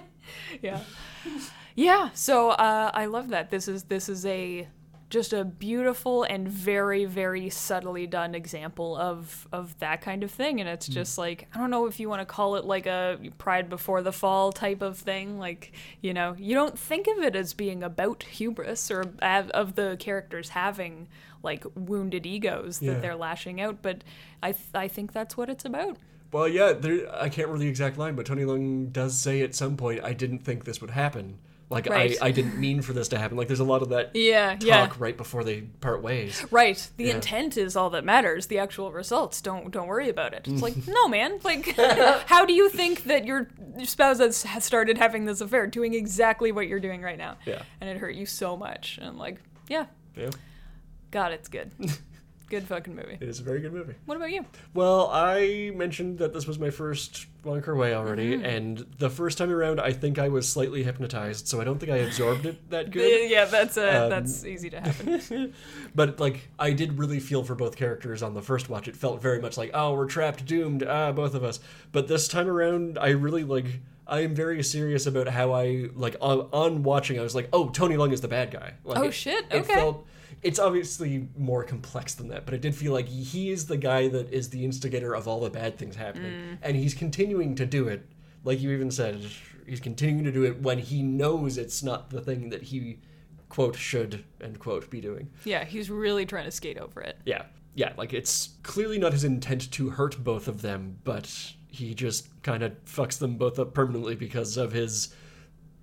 yeah, 0.62 0.80
yeah. 1.76 2.10
So 2.14 2.50
uh, 2.50 2.90
I 2.94 3.06
love 3.06 3.28
that. 3.28 3.50
This 3.50 3.68
is 3.68 3.84
this 3.84 4.08
is 4.08 4.26
a 4.26 4.66
just 5.08 5.32
a 5.32 5.44
beautiful 5.44 6.24
and 6.24 6.48
very 6.48 7.04
very 7.04 7.48
subtly 7.48 8.06
done 8.06 8.34
example 8.34 8.96
of 8.96 9.46
of 9.52 9.78
that 9.78 10.00
kind 10.00 10.22
of 10.22 10.30
thing, 10.30 10.60
and 10.60 10.68
it's 10.68 10.88
mm. 10.88 10.94
just 10.94 11.16
like 11.16 11.48
I 11.54 11.58
don't 11.58 11.70
know 11.70 11.86
if 11.86 12.00
you 12.00 12.08
want 12.08 12.20
to 12.20 12.26
call 12.26 12.56
it 12.56 12.64
like 12.64 12.86
a 12.86 13.18
Pride 13.38 13.68
Before 13.68 14.02
the 14.02 14.12
Fall 14.12 14.52
type 14.52 14.82
of 14.82 14.98
thing. 14.98 15.38
Like 15.38 15.72
you 16.00 16.12
know, 16.12 16.34
you 16.38 16.54
don't 16.54 16.78
think 16.78 17.06
of 17.06 17.22
it 17.22 17.36
as 17.36 17.54
being 17.54 17.82
about 17.82 18.24
hubris 18.24 18.90
or 18.90 19.04
of 19.22 19.74
the 19.76 19.96
characters 19.98 20.50
having 20.50 21.08
like 21.42 21.64
wounded 21.74 22.26
egos 22.26 22.82
Yeah. 22.82 22.94
that 22.94 23.02
they're 23.02 23.16
lashing 23.16 23.60
out, 23.60 23.82
but 23.82 24.02
I 24.42 24.52
th- 24.52 24.64
I 24.74 24.88
think 24.88 25.12
that's 25.12 25.36
what 25.36 25.48
it's 25.48 25.64
about. 25.64 25.96
Well, 26.32 26.48
yeah, 26.48 26.72
there, 26.72 27.08
I 27.14 27.28
can't 27.28 27.46
remember 27.46 27.58
the 27.58 27.68
exact 27.68 27.96
line, 27.96 28.16
but 28.16 28.26
Tony 28.26 28.42
Leung 28.42 28.92
does 28.92 29.16
say 29.16 29.40
at 29.42 29.54
some 29.54 29.76
point, 29.76 30.02
"I 30.02 30.12
didn't 30.12 30.40
think 30.40 30.64
this 30.64 30.80
would 30.80 30.90
happen." 30.90 31.38
Like 31.68 31.86
Right. 31.88 32.16
I, 32.22 32.26
I 32.26 32.30
didn't 32.30 32.58
mean 32.58 32.80
for 32.80 32.92
this 32.92 33.08
to 33.08 33.18
happen. 33.18 33.36
Like 33.36 33.48
there's 33.48 33.58
a 33.60 33.64
lot 33.64 33.82
of 33.82 33.88
that 33.88 34.12
Yeah, 34.14 34.50
talk 34.52 34.62
yeah. 34.62 34.88
right 34.98 35.16
before 35.16 35.42
they 35.42 35.62
part 35.62 36.00
ways. 36.00 36.44
Right. 36.52 36.88
The 36.96 37.06
Yeah. 37.06 37.14
intent 37.16 37.56
is 37.56 37.74
all 37.74 37.90
that 37.90 38.04
matters. 38.04 38.46
The 38.46 38.58
actual 38.60 38.92
results 38.92 39.40
don't 39.40 39.72
don't 39.72 39.88
worry 39.88 40.08
about 40.08 40.32
it. 40.32 40.46
It's 40.46 40.62
like, 40.66 40.76
no, 40.86 41.08
man. 41.08 41.40
Like, 41.42 41.74
how 42.26 42.44
do 42.44 42.52
you 42.52 42.68
think 42.68 43.04
that 43.04 43.24
your 43.26 43.48
spouse 43.84 44.18
has 44.18 44.44
has 44.44 44.64
started 44.64 44.96
having 44.96 45.24
this 45.24 45.40
affair, 45.40 45.66
doing 45.66 45.94
exactly 45.94 46.52
what 46.52 46.68
you're 46.68 46.78
doing 46.80 47.02
right 47.02 47.18
now? 47.18 47.36
Yeah. 47.44 47.62
And 47.80 47.90
it 47.90 47.96
hurt 47.96 48.14
you 48.14 48.26
so 48.26 48.56
much. 48.56 48.98
And 49.02 49.18
like, 49.18 49.38
yeah, 49.68 49.86
Yeah, 50.16 50.30
God, 51.10 51.32
it's 51.32 51.48
good. 51.48 51.72
good 52.48 52.64
fucking 52.64 52.94
movie. 52.94 53.18
it 53.20 53.28
is 53.28 53.40
a 53.40 53.42
very 53.42 53.60
good 53.60 53.72
movie. 53.72 53.94
What 54.06 54.16
about 54.16 54.30
you? 54.30 54.44
Well, 54.74 55.08
I 55.12 55.72
mentioned 55.74 56.18
that 56.18 56.32
this 56.32 56.46
was 56.46 56.58
my 56.58 56.70
first 56.70 57.26
Wong 57.44 57.60
Kar 57.62 57.74
Wai 57.74 57.92
already, 57.94 58.36
Mm-hmm. 58.36 58.44
and 58.44 58.86
the 58.98 59.10
first 59.10 59.38
time 59.38 59.50
around, 59.50 59.80
I 59.80 59.92
think 59.92 60.18
I 60.18 60.28
was 60.28 60.48
slightly 60.48 60.82
hypnotized, 60.82 61.46
so 61.48 61.60
I 61.60 61.64
don't 61.64 61.78
think 61.78 61.92
I 61.92 61.96
absorbed 61.98 62.46
it 62.46 62.70
that 62.70 62.90
good. 62.90 63.30
Yeah, 63.30 63.44
that's 63.46 63.76
uh, 63.76 64.02
Um, 64.04 64.10
that's 64.10 64.44
easy 64.44 64.70
to 64.70 64.80
happen. 64.80 65.52
But 65.94 66.20
like, 66.20 66.48
I 66.58 66.72
did 66.72 66.98
really 66.98 67.20
feel 67.20 67.42
for 67.44 67.54
both 67.54 67.76
characters 67.76 68.22
on 68.22 68.34
the 68.34 68.42
first 68.42 68.68
watch. 68.68 68.88
It 68.88 68.96
felt 68.96 69.22
very 69.22 69.40
much 69.40 69.56
like, 69.56 69.70
oh, 69.74 69.94
we're 69.94 70.06
trapped, 70.06 70.44
doomed, 70.46 70.82
ah, 70.82 71.12
both 71.12 71.34
of 71.34 71.42
us. 71.44 71.60
But 71.92 72.08
this 72.08 72.28
time 72.28 72.48
around, 72.48 72.98
I 72.98 73.10
really 73.10 73.44
like. 73.44 73.66
I 74.08 74.20
am 74.20 74.36
very 74.36 74.62
serious 74.62 75.06
about 75.06 75.26
how 75.26 75.52
I 75.52 75.88
like 75.96 76.14
on, 76.20 76.48
on 76.52 76.82
watching. 76.84 77.18
I 77.18 77.22
was 77.22 77.34
like, 77.34 77.48
oh, 77.52 77.70
Tony 77.70 77.96
Leung 77.96 78.12
is 78.12 78.20
the 78.20 78.28
bad 78.28 78.52
guy. 78.52 78.74
Like, 78.84 78.98
Oh, 78.98 79.02
it- 79.04 79.14
shit, 79.14 79.44
It 79.50 79.62
okay. 79.62 79.74
felt. 79.74 80.06
It's 80.42 80.58
obviously 80.58 81.28
more 81.36 81.64
complex 81.64 82.14
than 82.14 82.28
that, 82.28 82.44
but 82.44 82.54
I 82.54 82.58
did 82.58 82.74
feel 82.74 82.92
like 82.92 83.08
he 83.08 83.50
is 83.50 83.66
the 83.66 83.76
guy 83.76 84.08
that 84.08 84.32
is 84.32 84.50
the 84.50 84.64
instigator 84.64 85.14
of 85.14 85.26
all 85.26 85.40
the 85.40 85.50
bad 85.50 85.78
things 85.78 85.96
happening, 85.96 86.32
Mm. 86.32 86.58
and 86.62 86.76
he's 86.76 86.94
continuing 86.94 87.54
to 87.56 87.66
do 87.66 87.88
it. 87.88 88.06
Like 88.44 88.60
you 88.60 88.70
even 88.72 88.90
said, 88.90 89.24
he's 89.66 89.80
continuing 89.80 90.24
to 90.24 90.32
do 90.32 90.44
it 90.44 90.60
when 90.62 90.78
he 90.78 91.02
knows 91.02 91.58
it's 91.58 91.82
not 91.82 92.10
the 92.10 92.20
thing 92.20 92.50
that 92.50 92.62
he 92.62 92.98
quote 93.48 93.76
should 93.76 94.24
end 94.40 94.58
quote 94.58 94.88
be 94.90 95.00
doing. 95.00 95.28
yeah, 95.44 95.64
he's 95.64 95.90
really 95.90 96.26
trying 96.26 96.44
to 96.44 96.50
skate 96.50 96.78
over 96.78 97.00
it. 97.00 97.16
Yeah. 97.24 97.44
Yeah, 97.74 97.92
like 97.96 98.12
it's 98.14 98.50
clearly 98.62 98.98
not 98.98 99.12
his 99.12 99.24
intent 99.24 99.70
to 99.72 99.90
hurt 99.90 100.22
both 100.24 100.48
of 100.48 100.62
them, 100.62 100.98
but 101.04 101.52
he 101.68 101.92
just 101.94 102.28
kind 102.42 102.62
of 102.62 102.72
fucks 102.86 103.18
them 103.18 103.36
both 103.36 103.58
up 103.58 103.74
permanently 103.74 104.14
because 104.14 104.56
of 104.56 104.72
his 104.72 105.14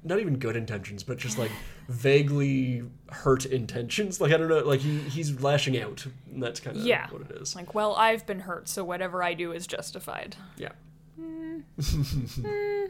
not 0.03 0.19
even 0.19 0.37
good 0.37 0.55
intentions, 0.55 1.03
but 1.03 1.17
just 1.17 1.37
like 1.37 1.51
vaguely 1.87 2.83
hurt 3.09 3.45
intentions. 3.45 4.19
Like 4.19 4.31
I 4.33 4.37
don't 4.37 4.49
know, 4.49 4.59
like 4.59 4.79
he 4.81 4.99
he's 4.99 5.39
lashing 5.41 5.77
out. 5.79 6.05
And 6.31 6.41
that's 6.43 6.59
kind 6.59 6.75
of 6.77 6.83
Yeah. 6.83 7.07
what 7.09 7.21
it 7.21 7.31
is. 7.31 7.55
Like, 7.55 7.73
well, 7.73 7.95
I've 7.95 8.25
been 8.25 8.41
hurt, 8.41 8.67
so 8.67 8.83
whatever 8.83 9.23
I 9.23 9.33
do 9.33 9.51
is 9.51 9.65
justified. 9.67 10.35
Yeah. 10.57 10.71
Hmm. 11.15 11.59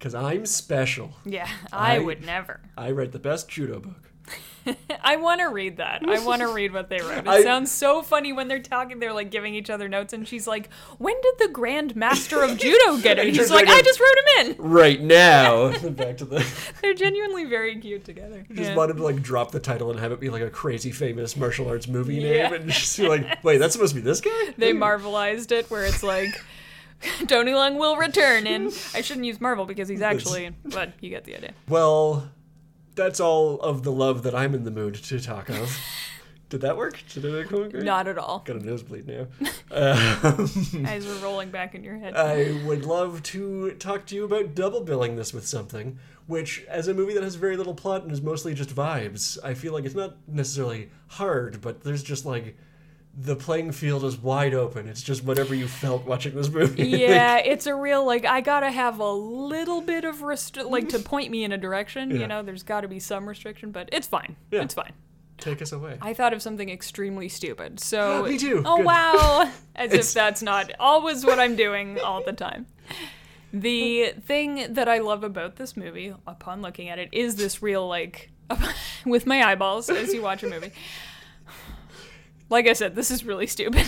Cuz 0.00 0.14
I'm 0.14 0.44
special. 0.46 1.14
Yeah, 1.24 1.48
I, 1.72 1.96
I- 1.96 1.98
would 2.00 2.24
never. 2.24 2.60
I 2.76 2.90
read 2.90 3.12
the 3.12 3.18
best 3.18 3.48
judo 3.48 3.80
book. 3.80 4.10
I 5.04 5.16
want 5.16 5.40
to 5.42 5.48
read 5.50 5.76
that. 5.76 6.02
I 6.08 6.24
want 6.24 6.40
to 6.40 6.48
read 6.52 6.72
what 6.72 6.88
they 6.88 6.98
wrote. 7.00 7.18
It 7.18 7.28
I- 7.28 7.42
sounds 7.42 7.70
so 7.70 8.02
funny 8.02 8.32
when 8.32 8.48
they're 8.48 8.62
talking. 8.62 8.98
They're 8.98 9.12
like 9.12 9.30
giving 9.30 9.54
each 9.54 9.68
other 9.68 9.88
notes, 9.88 10.14
and 10.14 10.26
she's 10.26 10.46
like, 10.46 10.70
"When 10.96 11.14
did 11.20 11.34
the 11.38 11.48
Grand 11.52 11.94
Master 11.94 12.42
of 12.42 12.56
Judo 12.58 12.96
get 12.98 13.18
it?" 13.18 13.34
He's 13.34 13.50
like, 13.50 13.68
"I 13.68 13.82
just 13.82 14.00
wrote 14.00 14.16
him 14.16 14.56
in." 14.56 14.70
Right 14.70 15.00
now. 15.02 15.68
Back 15.90 16.16
to 16.18 16.24
the 16.24 16.46
They're 16.80 16.94
genuinely 16.94 17.44
very 17.44 17.78
cute 17.78 18.04
together. 18.04 18.46
just 18.52 18.70
Yeah. 18.70 18.74
wanted 18.74 18.96
to 18.96 19.04
like 19.04 19.20
drop 19.22 19.50
the 19.50 19.60
title 19.60 19.90
and 19.90 20.00
have 20.00 20.12
it 20.12 20.20
be 20.20 20.30
like 20.30 20.42
a 20.42 20.50
crazy 20.50 20.92
famous 20.92 21.36
martial 21.36 21.68
arts 21.68 21.86
movie 21.86 22.18
name 22.20 22.34
Yeah. 22.34 22.54
and 22.54 22.70
just 22.70 22.96
be 22.98 23.06
like, 23.06 23.44
wait, 23.44 23.58
that's 23.58 23.74
supposed 23.74 23.94
to 23.94 24.00
be 24.00 24.04
this 24.04 24.22
guy? 24.22 24.54
They 24.56 24.72
marvelized 24.72 25.52
it, 25.52 25.70
where 25.70 25.84
it's 25.84 26.02
like. 26.02 26.30
Tony 27.28 27.52
Leung 27.52 27.76
will 27.78 27.96
return, 27.96 28.46
and 28.46 28.68
I 28.94 29.02
shouldn't 29.02 29.26
use 29.26 29.38
Marvel 29.38 29.66
because 29.66 29.88
he's 29.90 30.00
actually, 30.00 30.50
but 30.64 30.92
you 31.02 31.10
get 31.10 31.24
the 31.24 31.36
idea. 31.36 31.52
Well, 31.68 32.30
that's 32.94 33.20
all 33.20 33.60
of 33.60 33.82
the 33.82 33.92
love 33.92 34.22
that 34.22 34.34
I'm 34.34 34.54
in 34.54 34.64
the 34.64 34.70
mood 34.70 34.94
to 34.94 35.20
talk 35.20 35.48
of. 35.48 35.78
Did 36.50 36.60
that 36.60 36.76
work? 36.76 37.02
Did 37.12 37.24
it 37.24 37.48
come 37.48 37.68
great? 37.70 37.82
Not 37.82 38.06
at 38.06 38.16
all. 38.18 38.40
Got 38.44 38.56
a 38.56 38.64
nosebleed 38.64 39.08
now. 39.08 39.26
Um, 39.74 40.86
Eyes 40.86 41.04
were 41.04 41.16
rolling 41.16 41.50
back 41.50 41.74
in 41.74 41.82
your 41.82 41.96
head. 41.96 42.14
I 42.14 42.62
would 42.64 42.84
love 42.84 43.24
to 43.24 43.72
talk 43.72 44.06
to 44.06 44.14
you 44.14 44.24
about 44.24 44.54
double 44.54 44.82
billing 44.82 45.16
this 45.16 45.34
with 45.34 45.48
something, 45.48 45.98
which, 46.28 46.64
as 46.68 46.86
a 46.86 46.94
movie 46.94 47.14
that 47.14 47.24
has 47.24 47.34
very 47.34 47.56
little 47.56 47.74
plot 47.74 48.04
and 48.04 48.12
is 48.12 48.22
mostly 48.22 48.54
just 48.54 48.70
vibes, 48.72 49.36
I 49.42 49.54
feel 49.54 49.72
like 49.72 49.84
it's 49.84 49.96
not 49.96 50.14
necessarily 50.28 50.90
hard, 51.08 51.60
but 51.60 51.82
there's 51.82 52.04
just 52.04 52.24
like 52.24 52.56
the 53.16 53.36
playing 53.36 53.72
field 53.72 54.04
is 54.04 54.16
wide 54.16 54.54
open. 54.54 54.88
It's 54.88 55.02
just 55.02 55.24
whatever 55.24 55.54
you 55.54 55.68
felt 55.68 56.04
watching 56.04 56.34
this 56.34 56.48
movie. 56.48 56.84
yeah, 56.88 57.36
it's 57.38 57.66
a 57.66 57.74
real 57.74 58.04
like 58.04 58.24
I 58.24 58.40
gotta 58.40 58.70
have 58.70 58.98
a 58.98 59.12
little 59.12 59.80
bit 59.80 60.04
of 60.04 60.16
restri- 60.16 60.68
like 60.68 60.88
to 60.90 60.98
point 60.98 61.30
me 61.30 61.44
in 61.44 61.52
a 61.52 61.58
direction. 61.58 62.10
Yeah. 62.10 62.18
You 62.18 62.26
know, 62.26 62.42
there's 62.42 62.62
got 62.62 62.80
to 62.80 62.88
be 62.88 62.98
some 62.98 63.28
restriction, 63.28 63.70
but 63.70 63.88
it's 63.92 64.06
fine. 64.06 64.36
Yeah. 64.50 64.62
It's 64.62 64.74
fine. 64.74 64.92
Take 65.38 65.62
us 65.62 65.72
away. 65.72 65.98
I 66.00 66.14
thought 66.14 66.32
of 66.32 66.42
something 66.42 66.68
extremely 66.68 67.28
stupid. 67.28 67.80
So 67.80 68.24
Me 68.28 68.38
too. 68.38 68.62
Oh 68.64 68.78
Good. 68.78 68.86
wow! 68.86 69.52
As 69.76 69.92
if 69.92 70.12
that's 70.12 70.42
not 70.42 70.72
always 70.78 71.24
what 71.24 71.38
I'm 71.38 71.56
doing 71.56 72.00
all 72.00 72.22
the 72.22 72.32
time. 72.32 72.66
The 73.52 74.14
thing 74.26 74.72
that 74.74 74.88
I 74.88 74.98
love 74.98 75.22
about 75.22 75.56
this 75.56 75.76
movie, 75.76 76.12
upon 76.26 76.62
looking 76.62 76.88
at 76.88 76.98
it, 76.98 77.08
is 77.12 77.36
this 77.36 77.62
real 77.62 77.86
like 77.86 78.30
with 79.06 79.26
my 79.26 79.42
eyeballs 79.42 79.88
as 79.88 80.12
you 80.12 80.22
watch 80.22 80.42
a 80.42 80.48
movie. 80.48 80.72
Like 82.50 82.66
I 82.68 82.72
said, 82.72 82.94
this 82.94 83.10
is 83.10 83.24
really 83.24 83.46
stupid. 83.46 83.86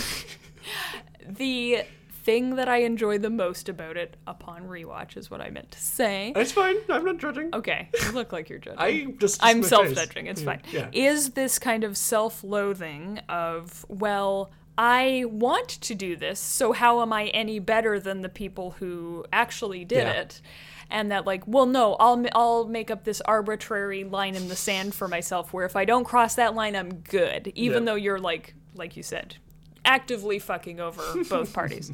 the 1.27 1.83
thing 2.23 2.55
that 2.57 2.67
I 2.67 2.79
enjoy 2.79 3.17
the 3.19 3.29
most 3.29 3.69
about 3.69 3.95
it 3.95 4.17
upon 4.27 4.67
rewatch 4.67 5.15
is 5.15 5.31
what 5.31 5.39
I 5.39 5.49
meant 5.49 5.71
to 5.71 5.79
say. 5.79 6.33
It's 6.35 6.51
fine. 6.51 6.75
I'm 6.89 7.05
not 7.05 7.17
judging. 7.19 7.49
Okay, 7.53 7.89
you 8.03 8.11
look 8.13 8.33
like 8.33 8.49
you're 8.49 8.59
judging. 8.59 8.79
I 8.79 9.05
just. 9.17 9.39
I'm 9.41 9.63
self-judging. 9.63 10.27
It's 10.27 10.41
Yeah, 10.41 10.45
fine. 10.45 10.61
Yeah. 10.71 10.89
Is 10.91 11.31
this 11.31 11.57
kind 11.59 11.83
of 11.85 11.95
self-loathing 11.95 13.19
of 13.29 13.85
well, 13.87 14.51
I 14.77 15.23
want 15.27 15.69
to 15.69 15.95
do 15.95 16.15
this, 16.15 16.39
so 16.39 16.73
how 16.73 17.01
am 17.01 17.13
I 17.13 17.27
any 17.27 17.59
better 17.59 17.99
than 17.99 18.21
the 18.21 18.29
people 18.29 18.71
who 18.71 19.25
actually 19.31 19.85
did 19.85 19.99
Yeah. 19.99 20.11
it? 20.21 20.41
And 20.89 21.11
that 21.11 21.25
like, 21.25 21.43
well, 21.45 21.65
no, 21.65 21.95
I'll 21.95 22.25
I'll 22.33 22.65
make 22.65 22.89
up 22.89 23.03
this 23.03 23.19
arbitrary 23.21 24.03
line 24.05 24.35
in 24.35 24.47
the 24.47 24.55
sand 24.55 24.95
for 24.95 25.07
myself, 25.07 25.51
where 25.51 25.65
if 25.65 25.75
I 25.75 25.83
don't 25.85 26.05
cross 26.05 26.35
that 26.35 26.55
line, 26.55 26.75
I'm 26.75 26.93
good, 26.99 27.51
even 27.55 27.83
Yeah. 27.83 27.91
though 27.91 27.95
you're 27.95 28.19
like, 28.19 28.53
like 28.73 28.95
you 28.95 29.03
said, 29.03 29.35
actively 29.83 30.39
fucking 30.39 30.79
over 30.79 31.01
both 31.29 31.51
parties. 31.53 31.91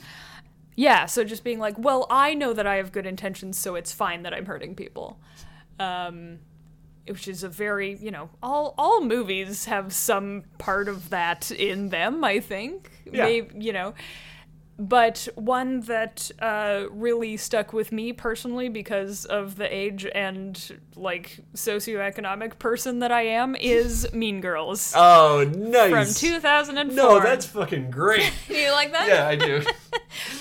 Yeah, 0.75 1.05
so 1.07 1.23
just 1.23 1.43
being 1.43 1.59
like, 1.59 1.77
well, 1.77 2.07
I 2.09 2.33
know 2.33 2.53
that 2.53 2.65
I 2.67 2.75
have 2.75 2.91
good 2.91 3.05
intentions, 3.05 3.57
so 3.57 3.75
it's 3.75 3.91
fine 3.91 4.23
that 4.23 4.33
I'm 4.33 4.45
hurting 4.45 4.75
people. 4.75 5.19
Um, 5.79 6.39
which 7.07 7.27
is 7.27 7.43
a 7.43 7.49
very, 7.49 7.97
you 7.97 8.11
know, 8.11 8.29
all 8.41 8.73
all 8.77 9.03
movies 9.03 9.65
have 9.65 9.91
some 9.91 10.43
part 10.57 10.87
of 10.87 11.09
that 11.09 11.51
in 11.51 11.89
them, 11.89 12.23
I 12.23 12.39
think. 12.39 12.89
Yeah. 13.11 13.25
Maybe, 13.25 13.59
you 13.65 13.73
know. 13.73 13.93
But 14.79 15.27
one 15.35 15.81
that 15.81 16.31
uh, 16.39 16.85
really 16.89 17.37
stuck 17.37 17.73
with 17.73 17.91
me 17.91 18.11
personally 18.11 18.69
because 18.69 19.23
of 19.25 19.55
the 19.55 19.71
age 19.73 20.05
and 20.15 20.79
like 20.95 21.39
socioeconomic 21.55 22.57
person 22.57 22.97
that 22.99 23.11
I 23.11 23.21
am 23.27 23.55
is 23.55 24.11
Mean 24.15 24.41
Girls 24.41 24.93
Oh, 24.95 25.49
nice! 25.55 26.17
from 26.19 26.27
2004. 26.29 26.95
no, 26.95 27.19
that's 27.19 27.45
fucking 27.45 27.91
great. 27.91 28.31
you 28.49 28.71
like 28.71 28.91
that? 28.93 29.07
yeah, 29.07 29.27
I 29.27 29.35
do. 29.35 29.63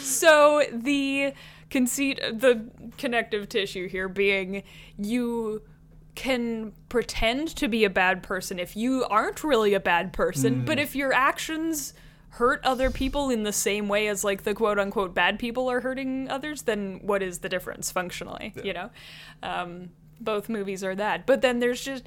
So 0.00 0.62
the 0.70 1.32
conceit, 1.70 2.20
the 2.20 2.68
connective 2.98 3.48
tissue 3.48 3.88
here 3.88 4.08
being 4.08 4.62
you 4.98 5.62
can 6.14 6.72
pretend 6.90 7.48
to 7.56 7.68
be 7.68 7.84
a 7.84 7.90
bad 7.90 8.22
person 8.22 8.58
if 8.58 8.76
you 8.76 9.04
aren't 9.04 9.42
really 9.42 9.72
a 9.72 9.80
bad 9.80 10.12
person, 10.12 10.64
but 10.64 10.78
if 10.78 10.94
your 10.94 11.12
actions 11.14 11.94
hurt 12.36 12.64
other 12.64 12.90
people 12.90 13.28
in 13.30 13.42
the 13.42 13.52
same 13.52 13.88
way 13.88 14.08
as 14.08 14.24
like 14.24 14.42
the 14.44 14.54
quote 14.54 14.78
unquote 14.78 15.14
bad 15.14 15.38
people 15.38 15.70
are 15.70 15.80
hurting 15.80 16.28
others, 16.30 16.62
then 16.62 16.98
what 17.02 17.22
is 17.22 17.40
the 17.40 17.48
difference 17.48 17.90
functionally? 17.92 18.54
You 18.64 18.72
know, 18.72 18.90
um, 19.42 19.90
both 20.20 20.48
movies 20.48 20.82
are 20.82 20.94
that. 20.94 21.26
But 21.26 21.42
then 21.42 21.58
there's 21.60 21.82
just 21.84 22.04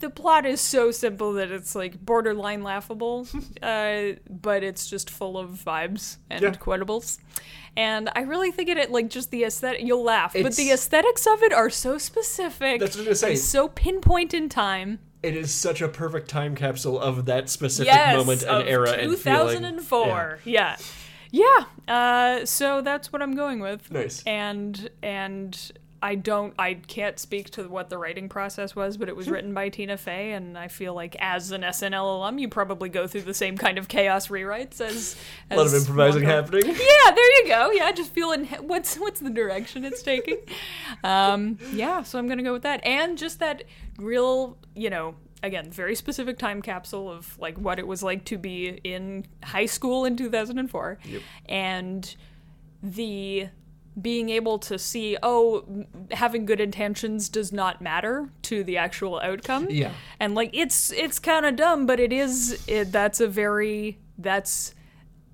the 0.00 0.10
plot 0.10 0.44
is 0.44 0.60
so 0.60 0.90
simple 0.90 1.34
that 1.34 1.52
it's 1.52 1.74
like 1.76 2.04
borderline 2.04 2.62
laughable, 2.64 3.28
uh, 3.62 4.02
but 4.28 4.64
it's 4.64 4.90
just 4.90 5.08
full 5.08 5.38
of 5.38 5.50
vibes 5.50 6.16
and 6.28 6.42
Yeah. 6.42 6.50
quotables. 6.50 7.18
And 7.76 8.10
I 8.16 8.22
really 8.22 8.50
think 8.50 8.68
it 8.68 8.90
like 8.90 9.08
just 9.08 9.30
the 9.30 9.44
aesthetic. 9.44 9.80
You'll 9.86 10.02
laugh, 10.02 10.32
but 10.34 10.56
the 10.56 10.72
aesthetics 10.72 11.26
of 11.28 11.42
it 11.44 11.52
are 11.52 11.70
so 11.70 11.96
specific. 11.96 12.80
That's 12.80 12.96
what 12.96 13.06
I 13.06 13.10
was 13.10 13.20
gonna 13.22 13.36
say. 13.36 13.40
so 13.40 13.68
pinpoint 13.68 14.34
in 14.34 14.48
time. 14.48 14.98
It 15.22 15.36
is 15.36 15.52
such 15.52 15.82
a 15.82 15.88
perfect 15.88 16.28
time 16.28 16.54
capsule 16.54 16.98
of 16.98 17.26
that 17.26 17.48
specific 17.48 17.92
yes, 17.92 18.16
moment 18.16 18.42
and 18.44 18.68
era 18.68 18.92
and 18.92 19.16
feeling. 19.18 19.58
2004. 19.58 20.40
Yeah. 20.44 20.76
Yeah. 21.30 21.64
Uh, 21.86 22.44
so 22.44 22.80
that's 22.82 23.12
what 23.12 23.20
I'm 23.22 23.34
going 23.34 23.60
with. 23.60 23.90
Nice. 23.90 24.22
And 24.24 24.88
and 25.02 25.72
I 26.00 26.14
don't 26.14 26.54
I 26.58 26.74
can't 26.74 27.18
speak 27.18 27.50
to 27.50 27.68
what 27.68 27.88
the 27.90 27.98
writing 27.98 28.28
process 28.28 28.76
was, 28.76 28.96
but 28.96 29.08
it 29.08 29.16
was 29.16 29.28
written 29.28 29.52
by 29.52 29.68
Tina 29.68 29.96
Fey 29.96 30.32
and 30.32 30.56
I 30.56 30.68
feel 30.68 30.94
like 30.94 31.16
as 31.18 31.50
an 31.50 31.62
SNL 31.62 32.16
alum 32.18 32.38
you 32.38 32.48
probably 32.48 32.88
go 32.88 33.06
through 33.08 33.22
the 33.22 33.34
same 33.34 33.56
kind 33.56 33.78
of 33.78 33.88
chaos 33.88 34.28
rewrites 34.28 34.80
as, 34.80 35.16
A 35.50 35.56
lot 35.56 35.66
of 35.66 35.74
improvising 35.74 36.22
happening. 36.22 36.62
Yeah, 36.66 37.10
there 37.14 37.42
you 37.42 37.48
go. 37.48 37.70
Yeah, 37.72 37.90
just 37.92 38.12
feeling 38.12 38.46
what's 38.60 38.96
what's 38.96 39.20
the 39.20 39.30
direction 39.30 39.84
it's 39.84 40.02
taking. 40.02 40.38
um, 41.04 41.58
yeah, 41.72 42.02
so 42.02 42.18
I'm 42.18 42.28
gonna 42.28 42.42
go 42.42 42.52
with 42.52 42.62
that, 42.62 42.84
and 42.86 43.18
just 43.18 43.40
that 43.40 43.64
real, 43.98 44.56
you 44.76 44.90
know, 44.90 45.14
again, 45.42 45.70
very 45.70 45.94
specific 45.94 46.38
time 46.38 46.62
capsule 46.62 47.10
of 47.10 47.36
like 47.38 47.58
what 47.58 47.78
it 47.78 47.86
was 47.86 48.02
like 48.02 48.24
to 48.26 48.38
be 48.38 48.68
in 48.84 49.26
high 49.42 49.66
school 49.66 50.04
in 50.04 50.16
2004, 50.16 50.98
Yep. 51.04 51.22
and 51.46 52.16
the 52.82 53.48
being 54.00 54.28
able 54.28 54.58
to 54.58 54.78
see 54.78 55.16
oh 55.22 55.64
having 56.12 56.46
good 56.46 56.60
intentions 56.60 57.28
does 57.28 57.52
not 57.52 57.80
matter 57.82 58.30
to 58.42 58.62
the 58.62 58.76
actual 58.76 59.18
outcome 59.20 59.66
Yeah. 59.70 59.92
and 60.20 60.34
like 60.34 60.50
it's 60.52 60.92
it's 60.92 61.18
kind 61.18 61.44
of 61.46 61.56
dumb 61.56 61.86
but 61.86 61.98
it 61.98 62.12
is 62.12 62.62
it, 62.68 62.92
that's 62.92 63.20
a 63.20 63.26
very 63.26 63.98
that's 64.18 64.74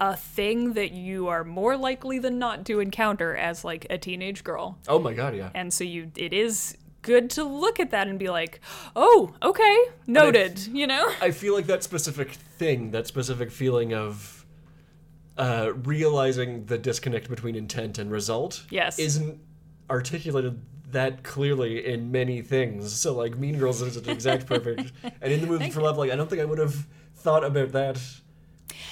a 0.01 0.17
thing 0.17 0.73
that 0.75 0.93
you 0.93 1.29
are 1.29 1.45
more 1.45 1.77
likely 1.77 2.19
than 2.19 2.39
not 2.39 2.65
to 2.67 2.81
encounter 2.81 3.37
as 3.37 3.65
like 3.65 3.87
a 3.91 3.99
teenage 3.99 4.43
girl 4.45 4.79
Oh 4.89 4.99
my 4.99 5.15
god, 5.15 5.37
yeah. 5.37 5.51
and 5.55 5.73
so 5.73 5.85
you 5.85 6.11
it 6.17 6.33
is 6.33 6.77
good 7.03 7.29
to 7.31 7.45
look 7.45 7.79
at 7.79 7.91
that 7.91 8.09
and 8.09 8.19
be 8.19 8.31
like 8.31 8.61
oh 8.97 9.35
okay 9.43 9.77
noted 10.07 10.67
you 10.69 10.87
know 10.87 11.13
I 11.21 11.31
feel 11.33 11.55
like 11.55 11.67
that 11.67 11.83
specific 11.85 12.31
thing, 12.31 12.93
that 12.93 13.07
specific 13.07 13.51
feeling 13.51 13.93
of 13.93 14.34
uh, 15.37 15.73
realizing 15.85 16.65
the 16.67 16.79
disconnect 16.79 17.29
between 17.29 17.55
intent 17.57 17.99
and 17.99 18.11
result, 18.11 18.65
Yes. 18.71 18.99
isn't 18.99 19.41
articulated 19.91 20.61
that 20.93 21.23
clearly 21.25 21.85
in 21.87 22.13
many 22.13 22.41
things. 22.41 22.93
So, 22.93 23.15
like, 23.15 23.37
Mean 23.37 23.59
Girls 23.59 23.83
is 23.83 23.97
an 23.97 24.09
exact 24.09 24.47
perfect. 24.55 24.93
and 25.21 25.33
in 25.33 25.41
the 25.41 25.47
movie 25.47 25.71
for 25.71 25.81
love, 25.83 25.99
like, 25.99 26.11
I 26.11 26.17
don't 26.17 26.31
think 26.31 26.41
I 26.41 26.45
would 26.45 26.59
have 26.59 26.87
thought 27.17 27.45
about 27.45 27.73
that 27.73 28.01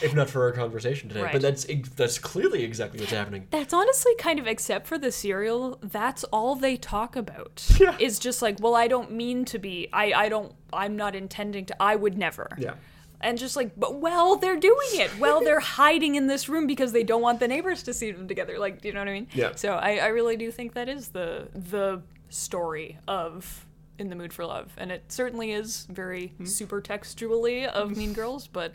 if 0.00 0.14
not 0.14 0.28
for 0.28 0.42
our 0.42 0.52
conversation 0.52 1.08
today. 1.08 1.22
Right. 1.22 1.32
But 1.32 1.42
that's 1.42 1.66
that's 1.96 2.18
clearly 2.18 2.62
exactly 2.64 2.98
what's 3.00 3.12
happening. 3.12 3.46
That's 3.50 3.72
honestly 3.72 4.14
kind 4.16 4.38
of 4.38 4.46
except 4.46 4.86
for 4.86 4.98
the 4.98 5.12
serial, 5.12 5.78
that's 5.82 6.24
all 6.24 6.56
they 6.56 6.76
talk 6.76 7.14
about. 7.16 7.64
Yeah. 7.80 7.96
Is 8.00 8.18
just 8.18 8.42
like, 8.42 8.56
well, 8.60 8.74
I 8.74 8.88
don't 8.88 9.12
mean 9.12 9.44
to 9.46 9.58
be. 9.58 9.88
I 9.92 10.12
I 10.12 10.28
don't 10.28 10.52
I'm 10.72 10.96
not 10.96 11.14
intending 11.14 11.66
to. 11.66 11.82
I 11.82 11.96
would 11.96 12.16
never. 12.18 12.48
Yeah. 12.58 12.74
And 13.22 13.38
just 13.38 13.54
like, 13.56 13.78
but 13.78 14.00
well, 14.00 14.36
they're 14.36 14.58
doing 14.58 14.88
it. 14.94 15.18
Well, 15.18 15.40
they're 15.40 15.60
hiding 15.60 16.16
in 16.16 16.26
this 16.26 16.48
room 16.48 16.66
because 16.66 16.92
they 16.92 17.04
don't 17.04 17.22
want 17.22 17.38
the 17.40 17.48
neighbors 17.48 17.82
to 17.84 17.94
see 17.94 18.10
them 18.10 18.26
together. 18.26 18.58
Like, 18.58 18.80
do 18.82 18.88
you 18.88 18.94
know 18.94 19.00
what 19.00 19.08
I 19.08 19.12
mean? 19.12 19.28
Yeah. 19.32 19.52
So 19.54 19.74
I, 19.74 19.96
I 19.98 20.06
really 20.08 20.36
do 20.36 20.50
think 20.50 20.74
that 20.74 20.88
is 20.88 21.08
the 21.08 21.48
the 21.54 22.02
story 22.30 22.98
of 23.06 23.66
In 23.98 24.08
the 24.08 24.16
Mood 24.16 24.32
for 24.32 24.44
Love, 24.44 24.72
and 24.76 24.90
it 24.90 25.04
certainly 25.12 25.52
is 25.52 25.86
very 25.90 26.32
super 26.44 26.80
textually 26.80 27.66
of 27.66 27.96
Mean 27.96 28.12
Girls. 28.12 28.48
But 28.48 28.74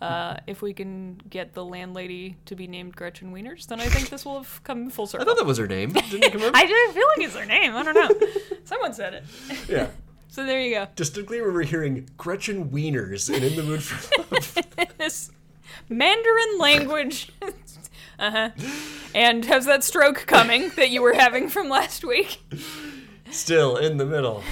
uh, 0.00 0.36
if 0.46 0.62
we 0.62 0.72
can 0.74 1.20
get 1.28 1.52
the 1.54 1.64
landlady 1.64 2.36
to 2.46 2.54
be 2.54 2.66
named 2.68 2.94
Gretchen 2.94 3.32
Wieners, 3.32 3.66
then 3.66 3.80
I 3.80 3.86
think 3.88 4.10
this 4.10 4.24
will 4.24 4.36
have 4.38 4.62
come 4.62 4.90
full 4.90 5.06
circle 5.06 5.26
I 5.26 5.30
thought 5.30 5.38
that 5.38 5.46
was 5.46 5.58
her 5.58 5.66
name. 5.66 5.92
I 5.96 6.00
didn't 6.02 6.32
feel 6.92 7.06
like 7.16 7.26
it's 7.26 7.34
her 7.36 7.46
name. 7.46 7.74
I 7.74 7.82
don't 7.82 7.94
know. 7.94 8.10
Someone 8.64 8.94
said 8.94 9.14
it. 9.14 9.24
yeah. 9.68 9.88
So 10.32 10.46
there 10.46 10.62
you 10.62 10.70
go. 10.70 10.88
Distinctly 10.96 11.40
remember 11.40 11.60
hearing 11.60 12.08
Gretchen 12.16 12.70
Wieners 12.70 13.28
in 13.28 13.42
In 13.42 13.54
the 13.54 13.62
Mood 13.62 13.82
for 13.82 14.22
Love. 14.30 14.56
this 14.98 15.30
Mandarin 15.90 16.56
language. 16.58 17.30
uh 18.18 18.30
huh. 18.30 18.50
And 19.14 19.44
has 19.44 19.66
that 19.66 19.84
stroke 19.84 20.24
coming 20.26 20.70
that 20.76 20.88
you 20.88 21.02
were 21.02 21.12
having 21.12 21.50
from 21.50 21.68
last 21.68 22.02
week? 22.02 22.40
Still 23.30 23.76
in 23.76 23.98
the 23.98 24.06
middle. 24.06 24.42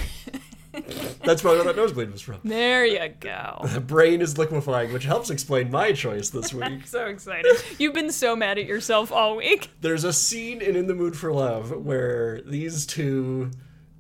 That's 1.25 1.41
probably 1.41 1.61
where 1.61 1.73
that 1.73 1.77
nosebleed 1.77 2.13
was 2.13 2.21
from. 2.21 2.41
There 2.45 2.85
you 2.85 3.15
go. 3.19 3.63
The 3.73 3.81
brain 3.81 4.21
is 4.21 4.37
liquefying, 4.37 4.93
which 4.93 5.05
helps 5.05 5.31
explain 5.31 5.71
my 5.71 5.93
choice 5.93 6.29
this 6.29 6.53
week. 6.53 6.65
I'm 6.65 6.85
so 6.85 7.07
excited. 7.07 7.57
You've 7.79 7.95
been 7.95 8.13
so 8.13 8.37
mad 8.37 8.59
at 8.59 8.67
yourself 8.67 9.11
all 9.11 9.35
week. 9.35 9.71
There's 9.81 10.05
a 10.05 10.13
scene 10.13 10.61
in 10.61 10.77
In 10.77 10.89
the 10.89 10.95
Mood 10.95 11.17
for 11.17 11.33
Love 11.33 11.71
where 11.71 12.43
these 12.43 12.85
two 12.85 13.51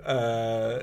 uh, 0.05 0.81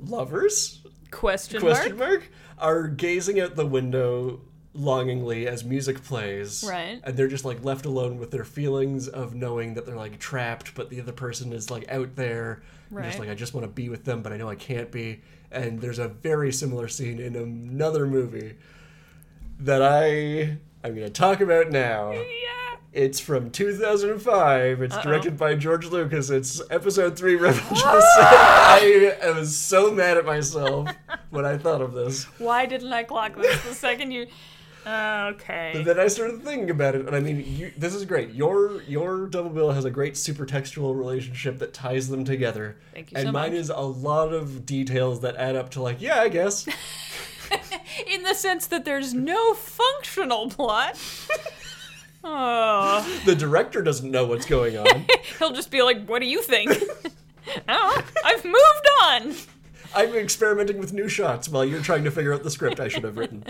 lovers, 0.00 0.82
Question, 1.10 1.60
question 1.60 1.96
mark. 1.96 2.10
mark, 2.10 2.30
are 2.58 2.88
gazing 2.88 3.40
out 3.40 3.54
the 3.56 3.66
window 3.66 4.40
longingly 4.74 5.46
as 5.46 5.64
music 5.64 6.02
plays. 6.04 6.64
Right. 6.68 7.00
And 7.02 7.16
they're 7.16 7.28
just 7.28 7.44
like 7.44 7.64
left 7.64 7.86
alone 7.86 8.18
with 8.18 8.30
their 8.30 8.44
feelings 8.44 9.08
of 9.08 9.34
knowing 9.34 9.74
that 9.74 9.86
they're 9.86 9.96
like 9.96 10.18
trapped, 10.18 10.74
but 10.74 10.90
the 10.90 11.00
other 11.00 11.12
person 11.12 11.52
is 11.52 11.70
like 11.70 11.88
out 11.90 12.16
there. 12.16 12.62
And 12.90 13.04
Just 13.04 13.18
like 13.18 13.28
I 13.28 13.34
just 13.34 13.54
want 13.54 13.64
to 13.64 13.72
be 13.72 13.88
with 13.88 14.04
them, 14.04 14.22
but 14.22 14.32
I 14.32 14.36
know 14.36 14.48
I 14.48 14.54
can't 14.54 14.90
be. 14.92 15.22
And 15.50 15.80
there's 15.80 15.98
a 15.98 16.08
very 16.08 16.52
similar 16.52 16.88
scene 16.88 17.18
in 17.18 17.36
another 17.36 18.06
movie 18.06 18.56
that 19.60 19.80
I 19.82 20.58
I'm 20.84 20.94
gonna 20.94 21.08
talk 21.10 21.40
about 21.40 21.70
now. 21.70 22.12
Yeah. 22.12 22.20
It's 22.96 23.20
from 23.20 23.50
2005. 23.50 24.80
It's 24.80 24.94
Uh-oh. 24.94 25.02
directed 25.02 25.36
by 25.36 25.54
George 25.54 25.84
Lucas. 25.84 26.30
It's 26.30 26.62
episode 26.70 27.14
three, 27.14 27.34
of 27.34 27.54
Sin. 27.54 27.76
I, 27.76 29.18
I 29.22 29.30
was 29.32 29.54
so 29.54 29.90
mad 29.90 30.16
at 30.16 30.24
myself 30.24 30.88
when 31.28 31.44
I 31.44 31.58
thought 31.58 31.82
of 31.82 31.92
this. 31.92 32.24
Why 32.38 32.64
didn't 32.64 32.90
I 32.94 33.02
clock 33.02 33.36
this 33.36 33.62
the 33.64 33.74
second 33.74 34.12
you? 34.12 34.28
Uh, 34.86 35.32
okay. 35.34 35.72
But 35.74 35.84
then 35.84 36.00
I 36.00 36.06
started 36.06 36.42
thinking 36.42 36.70
about 36.70 36.94
it, 36.94 37.06
and 37.06 37.14
I 37.14 37.20
mean, 37.20 37.44
you, 37.46 37.70
this 37.76 37.94
is 37.94 38.06
great. 38.06 38.32
Your 38.32 38.80
your 38.84 39.26
double 39.26 39.50
bill 39.50 39.72
has 39.72 39.84
a 39.84 39.90
great 39.90 40.16
super 40.16 40.46
textual 40.46 40.94
relationship 40.94 41.58
that 41.58 41.74
ties 41.74 42.08
them 42.08 42.24
together. 42.24 42.78
Thank 42.94 43.12
you 43.12 43.18
and 43.18 43.26
so 43.26 43.32
mine 43.32 43.50
much. 43.50 43.60
is 43.60 43.68
a 43.68 43.76
lot 43.76 44.32
of 44.32 44.64
details 44.64 45.20
that 45.20 45.36
add 45.36 45.54
up 45.54 45.68
to 45.72 45.82
like, 45.82 46.00
yeah, 46.00 46.20
I 46.20 46.30
guess. 46.30 46.66
In 48.06 48.22
the 48.22 48.34
sense 48.34 48.66
that 48.68 48.86
there's 48.86 49.12
no 49.12 49.52
functional 49.52 50.48
plot. 50.48 50.98
oh. 52.26 53.22
the 53.24 53.34
director 53.34 53.82
doesn't 53.82 54.10
know 54.10 54.26
what's 54.26 54.46
going 54.46 54.76
on. 54.76 55.06
He'll 55.38 55.52
just 55.52 55.70
be 55.70 55.82
like, 55.82 56.06
"What 56.06 56.20
do 56.20 56.26
you 56.26 56.42
think?" 56.42 56.70
oh, 57.68 58.02
I've 58.24 58.44
moved 58.44 58.88
on. 59.02 59.34
I'm 59.94 60.14
experimenting 60.14 60.78
with 60.78 60.92
new 60.92 61.08
shots 61.08 61.48
while 61.48 61.64
you're 61.64 61.82
trying 61.82 62.04
to 62.04 62.10
figure 62.10 62.34
out 62.34 62.42
the 62.42 62.50
script 62.50 62.80
I 62.80 62.88
should 62.88 63.04
have 63.04 63.16
written. 63.16 63.44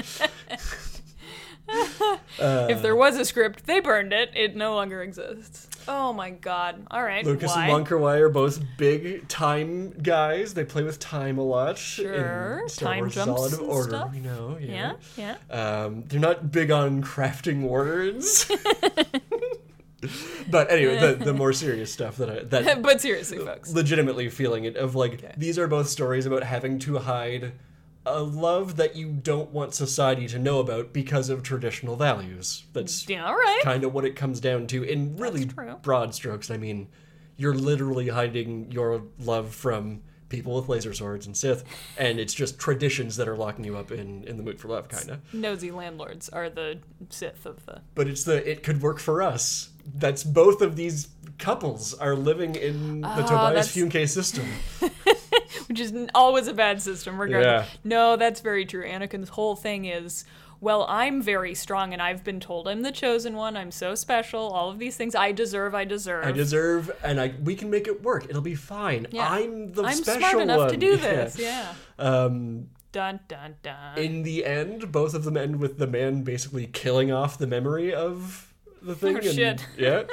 if 2.38 2.82
there 2.82 2.94
was 2.94 3.16
a 3.16 3.24
script, 3.24 3.66
they 3.66 3.80
burned 3.80 4.12
it. 4.12 4.30
It 4.34 4.54
no 4.54 4.74
longer 4.74 5.02
exists. 5.02 5.68
Oh 5.89 6.12
my 6.12 6.30
god. 6.30 6.87
All 6.91 7.03
right. 7.03 7.24
Lucas 7.24 7.55
why? 7.55 7.68
and 7.68 7.87
Kar 7.87 7.99
are 8.03 8.28
both 8.28 8.61
big 8.76 9.26
time 9.28 9.91
guys. 10.03 10.55
They 10.55 10.64
play 10.64 10.82
with 10.82 10.99
time 10.99 11.39
a 11.39 11.43
lot. 11.45 11.78
Sure, 11.78 12.66
time 12.76 13.01
Wars 13.01 13.14
jumps 13.14 13.34
Solid 13.37 13.53
and 13.55 13.62
Order. 13.70 13.89
stuff. 13.91 14.14
You 14.14 14.20
know, 14.22 14.59
Yeah, 14.61 14.93
yeah. 15.16 15.37
yeah. 15.51 15.82
Um, 15.84 16.05
they're 16.07 16.20
not 16.20 16.51
big 16.51 16.70
on 16.70 17.03
crafting 17.03 17.62
words. 17.62 18.51
but 20.51 20.70
anyway, 20.70 20.99
the, 21.01 21.24
the 21.24 21.32
more 21.32 21.53
serious 21.53 21.93
stuff 21.93 22.16
that 22.16 22.30
I 22.30 22.41
that 22.45 22.82
but 22.82 23.01
seriously, 23.01 23.39
folks. 23.39 23.72
legitimately 23.72 24.28
feeling 24.28 24.64
it 24.64 24.76
of 24.76 24.95
like 24.95 25.37
these 25.39 25.59
are 25.59 25.66
both 25.68 25.89
stories 25.89 26.26
about 26.26 26.43
having 26.43 26.78
to 26.80 26.99
hide 26.99 27.53
a 28.07 28.22
love 28.22 28.76
that 28.76 28.96
you 28.96 29.09
don't 29.11 29.50
want 29.50 29.74
society 29.74 30.26
to 30.28 30.38
know 30.38 30.61
about 30.61 30.92
because 30.92 31.28
of 31.28 31.42
traditional 31.42 31.96
values. 31.96 32.64
That's 32.72 33.09
Yeah, 33.09 33.26
all 33.26 33.34
right. 33.34 33.61
kind 33.62 33.84
of 33.84 33.92
what 33.92 34.04
it 34.04 34.16
comes 34.16 34.40
down 34.40 34.66
to 34.68 34.82
in 34.84 35.16
really 35.16 35.46
broad 35.82 36.14
strokes. 36.14 36.50
I 36.50 36.57
mean, 36.57 36.88
you're 37.36 37.54
literally 37.54 38.09
hiding 38.09 38.70
your 38.72 39.02
love 39.18 39.54
from 39.54 40.02
people 40.28 40.57
with 40.57 40.68
laser 40.68 40.92
swords 40.94 41.26
and 41.26 41.36
Sith, 41.36 41.62
and 41.98 42.18
it's 42.18 42.34
just 42.34 42.59
traditions 42.59 43.16
that 43.16 43.28
are 43.28 43.36
locking 43.36 43.64
you 43.64 43.76
up 43.76 43.92
in 43.92 44.24
in 44.24 44.36
the 44.36 44.42
mood 44.42 44.59
for 44.59 44.68
love, 44.68 44.88
kind 44.88 45.11
of. 45.11 45.34
Nosy 45.34 45.70
landlords 45.70 46.28
are 46.30 46.48
the 46.48 46.78
Sith 47.11 47.44
of 47.46 47.64
the. 47.66 47.80
But 47.94 48.09
it's 48.09 48.24
the 48.24 48.48
it 48.48 48.62
could 48.62 48.80
work 48.82 48.98
for 48.98 49.20
us. 49.22 49.70
That's 49.94 50.24
both 50.24 50.62
of 50.62 50.74
these 50.76 51.09
couples 51.38 51.94
are 51.94 52.14
living 52.16 52.54
in 52.57 53.02
the 53.02 53.07
Ah, 53.09 53.26
Tobias 53.26 53.72
that's- 53.72 53.76
Funke 53.76 54.09
system. 54.09 54.46
which 55.68 55.80
is 55.80 55.92
always 56.14 56.48
a 56.48 56.54
bad 56.54 56.80
system 56.82 57.20
regardless. 57.20 57.66
Yeah. 57.68 57.78
No, 57.84 58.16
that's 58.16 58.40
very 58.40 58.64
true. 58.64 58.84
Anakin's 58.84 59.30
whole 59.30 59.56
thing 59.56 59.84
is, 59.84 60.24
well, 60.60 60.86
I'm 60.88 61.20
very 61.20 61.54
strong 61.54 61.92
and 61.92 62.00
I've 62.00 62.24
been 62.24 62.40
told 62.40 62.66
I'm 62.68 62.82
the 62.82 62.92
chosen 62.92 63.36
one. 63.36 63.56
I'm 63.56 63.70
so 63.70 63.94
special. 63.94 64.40
All 64.40 64.70
of 64.70 64.78
these 64.78 64.96
things 64.96 65.14
I 65.14 65.32
deserve, 65.32 65.74
I 65.74 65.84
deserve. 65.84 66.24
I 66.24 66.32
deserve, 66.32 66.90
and 67.04 67.20
I 67.20 67.34
we 67.42 67.54
can 67.54 67.70
make 67.70 67.86
it 67.86 68.02
work. 68.02 68.26
It'll 68.28 68.42
be 68.42 68.54
fine. 68.54 69.06
Yeah. 69.10 69.28
I'm 69.28 69.72
the 69.72 69.82
I'm 69.84 69.96
special 69.96 70.30
smart 70.30 70.42
enough 70.42 70.70
to 70.70 70.76
do 70.76 70.96
this. 70.96 71.38
Yeah. 71.38 71.74
Um, 71.98 72.68
Dun 72.92 73.20
dun 73.28 73.56
dun. 73.62 73.98
in 73.98 74.22
the 74.22 74.46
end, 74.46 74.90
both 74.90 75.12
of 75.12 75.24
them 75.24 75.36
end 75.36 75.60
with 75.60 75.76
the 75.76 75.86
man 75.86 76.22
basically 76.22 76.66
killing 76.66 77.12
off 77.12 77.36
the 77.36 77.46
memory 77.46 77.92
of 77.92 78.54
the 78.80 78.94
thing. 78.94 79.16
Oh, 79.16 79.18
and, 79.18 79.34
shit. 79.34 79.66
Yeah. 79.76 80.04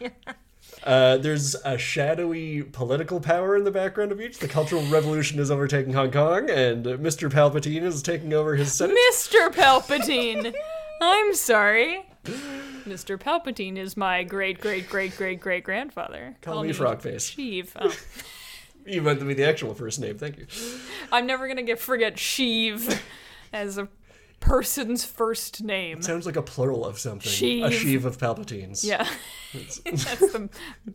Uh, 0.84 1.16
there's 1.16 1.54
a 1.64 1.78
shadowy 1.78 2.62
political 2.62 3.20
power 3.20 3.56
in 3.56 3.64
the 3.64 3.70
background 3.70 4.10
of 4.10 4.20
each. 4.20 4.38
The 4.38 4.48
Cultural 4.48 4.82
Revolution 4.86 5.38
is 5.38 5.50
overtaking 5.50 5.92
Hong 5.92 6.10
Kong, 6.10 6.50
and 6.50 6.84
Mr. 6.84 7.30
Palpatine 7.30 7.82
is 7.82 8.02
taking 8.02 8.32
over 8.32 8.56
his 8.56 8.72
Senate. 8.72 8.96
Mr. 9.12 9.48
Palpatine. 9.52 10.52
I'm 11.00 11.34
sorry. 11.34 12.04
Mr. 12.24 13.18
Palpatine 13.18 13.76
is 13.76 13.96
my 13.96 14.22
great 14.24 14.60
great 14.60 14.88
great 14.88 15.16
great 15.16 15.40
great 15.40 15.64
grandfather. 15.64 16.36
Call 16.40 16.62
me 16.62 16.70
Frogface. 16.70 17.34
Sheev. 17.34 17.70
Oh. 18.84 18.90
You 18.90 19.00
meant 19.00 19.20
to 19.20 19.24
be 19.24 19.34
the 19.34 19.44
actual 19.44 19.74
first 19.74 20.00
name. 20.00 20.18
Thank 20.18 20.38
you. 20.38 20.46
I'm 21.12 21.24
never 21.24 21.46
gonna 21.46 21.62
get 21.62 21.78
forget 21.78 22.16
Sheev 22.16 22.98
as 23.52 23.78
a 23.78 23.86
person's 24.42 25.04
first 25.04 25.62
name. 25.62 26.02
Sounds 26.02 26.26
like 26.26 26.36
a 26.36 26.42
plural 26.42 26.84
of 26.84 26.98
something. 26.98 27.30
A 27.30 27.34
Sheev. 27.34 27.72
sheave 27.72 28.04
of 28.04 28.18
Palpatines. 28.18 28.84
Yeah, 28.84 29.08
that's 29.54 29.78
the. 29.78 30.50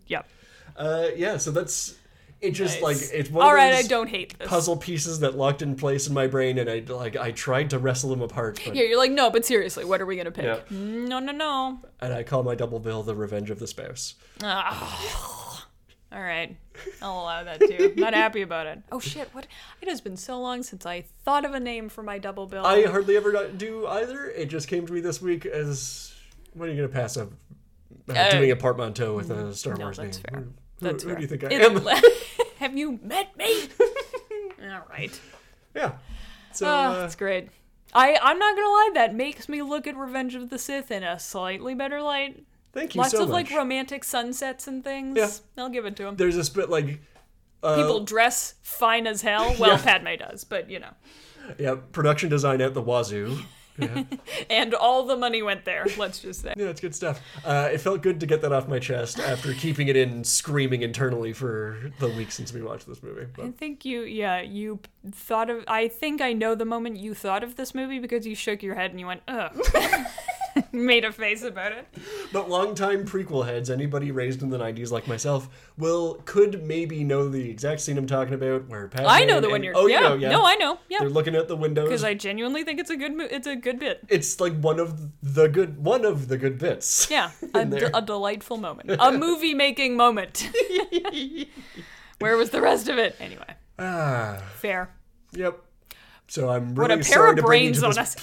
Yep. 0.06 0.28
Uh, 0.76 1.08
yeah. 1.16 1.38
So 1.38 1.50
that's 1.50 1.96
it. 2.40 2.52
Just 2.52 2.76
Nice. 2.76 2.84
like 2.84 2.98
it's 3.20 3.32
one 3.32 3.44
All 3.44 3.50
of 3.50 3.56
right, 3.56 3.74
I 3.74 3.82
don't 3.82 4.08
hate 4.08 4.38
this. 4.38 4.48
puzzle 4.48 4.78
pieces 4.78 5.22
that 5.22 5.36
locked 5.36 5.64
in 5.64 5.76
place 5.76 6.08
in 6.08 6.14
my 6.14 6.28
brain, 6.28 6.60
and 6.60 6.70
I 6.70 6.80
like 6.94 7.16
I 7.16 7.32
tried 7.32 7.72
to 7.72 7.80
wrestle 7.80 8.12
them 8.12 8.22
apart, 8.22 8.60
but 8.64 8.76
Yeah, 8.76 8.84
you're 8.84 8.98
like, 9.00 9.12
no, 9.12 9.32
but 9.32 9.44
seriously, 9.46 9.86
what 9.86 10.02
are 10.02 10.06
we 10.06 10.16
gonna 10.18 10.30
pick? 10.32 10.46
Yeah. 10.46 10.60
No, 10.70 11.18
no, 11.20 11.32
no. 11.32 11.80
and 12.00 12.14
I 12.14 12.22
call 12.24 12.44
my 12.44 12.54
double 12.54 12.80
bill 12.80 13.02
the 13.02 13.16
Revenge 13.16 13.50
of 13.50 13.58
the 13.58 13.66
Spouse. 13.68 14.14
Ah. 14.44 15.47
All 16.12 16.22
right, 16.22 16.56
I'll 17.02 17.20
allow 17.20 17.44
that 17.44 17.60
too. 17.60 17.94
Not 17.98 18.14
happy 18.14 18.42
about 18.42 18.66
it. 18.68 18.80
Oh 18.92 19.00
shit! 19.00 19.28
What? 19.34 19.46
It 19.82 19.90
has 19.90 20.00
been 20.00 20.16
so 20.16 20.40
long 20.40 20.64
since 20.64 20.86
I 20.86 21.02
thought 21.26 21.44
of 21.44 21.54
a 21.54 21.60
name 21.60 21.90
for 21.90 22.02
my 22.02 22.18
double 22.18 22.46
bill. 22.48 22.66
I 22.66 22.84
hardly 22.84 23.18
ever 23.18 23.48
do 23.50 23.86
either. 23.88 24.26
It 24.30 24.46
just 24.46 24.68
came 24.70 24.86
to 24.88 24.94
me 24.94 25.02
this 25.02 25.22
week 25.22 25.46
as 25.46 26.14
when 26.54 26.70
are 26.70 26.72
you 26.72 26.78
going 26.78 26.90
to 26.90 26.96
pass 26.96 27.18
up 27.18 27.32
uh, 28.10 28.14
Uh, 28.14 28.32
doing 28.32 28.52
a 28.52 28.56
portmanteau 28.56 29.16
with 29.16 29.30
a 29.32 29.54
Star 29.54 29.76
no, 29.76 29.86
Wars 29.86 29.98
that's 29.98 30.18
name? 30.18 30.26
fair. 30.34 30.40
Who, 30.42 30.86
That's 30.86 31.04
who 31.04 31.10
fair. 31.10 31.16
do 31.18 31.22
you 31.24 31.28
think 31.28 31.44
I 31.44 31.48
It- 31.48 31.62
am? 31.62 32.02
Have 32.60 32.78
you 32.78 33.00
met 33.04 33.36
me? 33.38 33.68
All 34.64 34.86
right. 34.90 35.20
yeah. 35.76 35.94
So 36.54 36.66
Oh, 36.68 36.70
uh, 36.70 37.00
that's 37.02 37.16
great. 37.16 37.50
I 37.94 38.18
I'm 38.22 38.40
not 38.40 38.56
gonna 38.56 38.68
lie. 38.68 38.92
That 38.96 39.14
makes 39.14 39.48
me 39.50 39.62
look 39.62 39.88
at 39.88 39.96
Revenge 39.98 40.36
of 40.36 40.50
the 40.50 40.58
Sith 40.58 40.90
in 40.90 41.04
a 41.04 41.20
slightly 41.20 41.76
better 41.76 42.02
light. 42.02 42.44
Thank 42.78 42.94
you 42.96 43.00
Lots 43.02 43.12
so 43.12 43.24
of 43.24 43.30
much. 43.30 43.50
like 43.50 43.58
romantic 43.58 44.04
sunsets 44.04 44.68
and 44.68 44.84
things. 44.84 45.18
Yeah. 45.18 45.30
I'll 45.64 45.70
give 45.70 45.86
it 45.86 45.96
to 45.98 46.06
him. 46.08 46.16
There's 46.16 46.36
this 46.36 46.50
bit 46.50 46.70
like 46.70 47.02
uh, 47.64 47.76
People 47.76 48.02
dress 48.06 48.54
fine 48.62 49.08
as 49.08 49.22
hell. 49.24 49.56
Well, 49.60 49.72
Yeah. 49.78 49.84
Padme 49.84 50.16
does, 50.20 50.44
but 50.44 50.70
you 50.70 50.80
know. 50.80 50.92
yeah, 51.58 51.76
production 51.92 52.30
design 52.30 52.62
at 52.62 52.74
the 52.74 52.82
wazoo. 52.82 53.40
Yeah, 53.80 54.06
And 54.50 54.74
all 54.74 55.06
the 55.06 55.16
money 55.16 55.44
went 55.44 55.64
there. 55.64 55.86
Let's 56.00 56.18
just 56.18 56.42
say. 56.42 56.56
yeah, 56.58 56.66
it's 56.66 56.82
good 56.82 56.96
stuff. 56.96 57.22
Uh, 57.46 57.70
it 57.72 57.78
felt 57.78 58.02
good 58.02 58.20
to 58.22 58.26
get 58.26 58.42
that 58.42 58.52
off 58.52 58.68
my 58.68 58.80
chest 58.80 59.20
after 59.20 59.54
keeping 59.54 59.88
it 59.88 59.96
in, 59.96 60.24
screaming 60.24 60.82
internally 60.82 61.32
for 61.32 61.92
the 62.00 62.08
week 62.08 62.32
since 62.32 62.52
we 62.52 62.64
watched 62.64 62.88
this 62.88 63.04
movie. 63.04 63.28
I 63.40 63.52
think 63.52 63.86
you, 63.86 64.02
yeah, 64.02 64.42
you 64.42 64.80
thought 65.12 65.52
of. 65.52 65.64
I 65.68 65.90
think 65.90 66.22
I 66.22 66.34
know 66.34 66.56
the 66.56 66.66
moment 66.66 66.98
you 66.98 67.14
thought 67.14 67.44
of 67.44 67.56
this 67.56 67.76
movie 67.76 68.00
because 68.00 68.26
you 68.26 68.34
shook 68.34 68.64
your 68.64 68.74
head 68.74 68.90
and 68.90 69.00
you 69.00 69.06
went, 69.06 69.22
ugh. 69.28 69.56
Made 70.72 71.06
a 71.06 71.12
face 71.12 71.44
about 71.44 71.72
it. 71.72 71.88
But 72.34 72.50
longtime 72.50 73.06
prequel 73.06 73.46
heads, 73.46 73.70
anybody 73.70 74.12
raised 74.12 74.42
in 74.42 74.50
the 74.50 74.58
'90s 74.58 74.92
like 74.92 75.08
myself, 75.08 75.50
will 75.78 76.22
could 76.26 76.64
maybe 76.64 77.04
know 77.04 77.28
the 77.30 77.50
exact 77.50 77.82
scene 77.82 77.98
I'm 77.98 78.08
talking 78.08 78.34
about. 78.34 78.68
Where 78.68 78.88
Padme 78.88 79.08
I 79.08 79.24
know 79.26 79.40
the 79.40 79.48
and- 79.48 79.52
one 79.52 79.64
you're. 79.64 79.74
Oh, 79.76 79.88
yeah. 79.88 79.98
you 79.98 80.04
know, 80.10 80.16
yeah. 80.16 80.30
No, 80.30 80.46
I 80.46 80.56
know. 80.56 80.80
Yeah. 80.90 81.00
They're 81.00 81.10
looking 81.10 81.36
at 81.36 81.48
the 81.48 81.56
windows. 81.56 81.86
Because 81.86 82.04
I 82.04 82.14
genuinely 82.14 82.64
think 82.64 82.80
it's 82.80 82.90
a 82.90 82.98
good. 82.98 83.16
Mo- 83.16 83.28
it's 83.30 83.48
a 83.48 83.56
good 83.56 83.80
bit. 83.80 84.02
It's 84.10 84.40
like 84.40 84.58
one 84.60 84.80
of 84.80 85.00
the 85.22 85.48
good 85.48 85.84
one 85.84 86.06
of 86.06 86.28
the 86.28 86.38
good 86.38 86.58
bits. 86.58 87.10
Yeah, 87.10 87.32
a, 87.54 87.66
d- 87.66 87.86
a 87.94 88.02
delightful 88.02 88.58
moment, 88.58 88.92
a 89.00 89.12
movie 89.12 89.54
making 89.54 89.96
moment. 89.98 90.50
Where 92.20 92.36
was 92.38 92.50
the 92.50 92.62
rest 92.62 92.90
of 92.90 92.98
it? 92.98 93.16
Anyway, 93.20 93.46
Ah, 93.78 94.42
fair. 94.56 94.90
yep. 95.34 95.60
So 96.28 96.50
I'm 96.50 96.76
What 96.76 96.90
really 96.90 97.02
a 97.02 97.04
pair 97.04 97.14
sorry 97.14 97.30
of 97.32 97.36
to 97.38 97.42
bring 97.44 97.64
you 97.66 97.70
brains 97.72 97.84
on 97.84 97.98
us. 97.98 98.16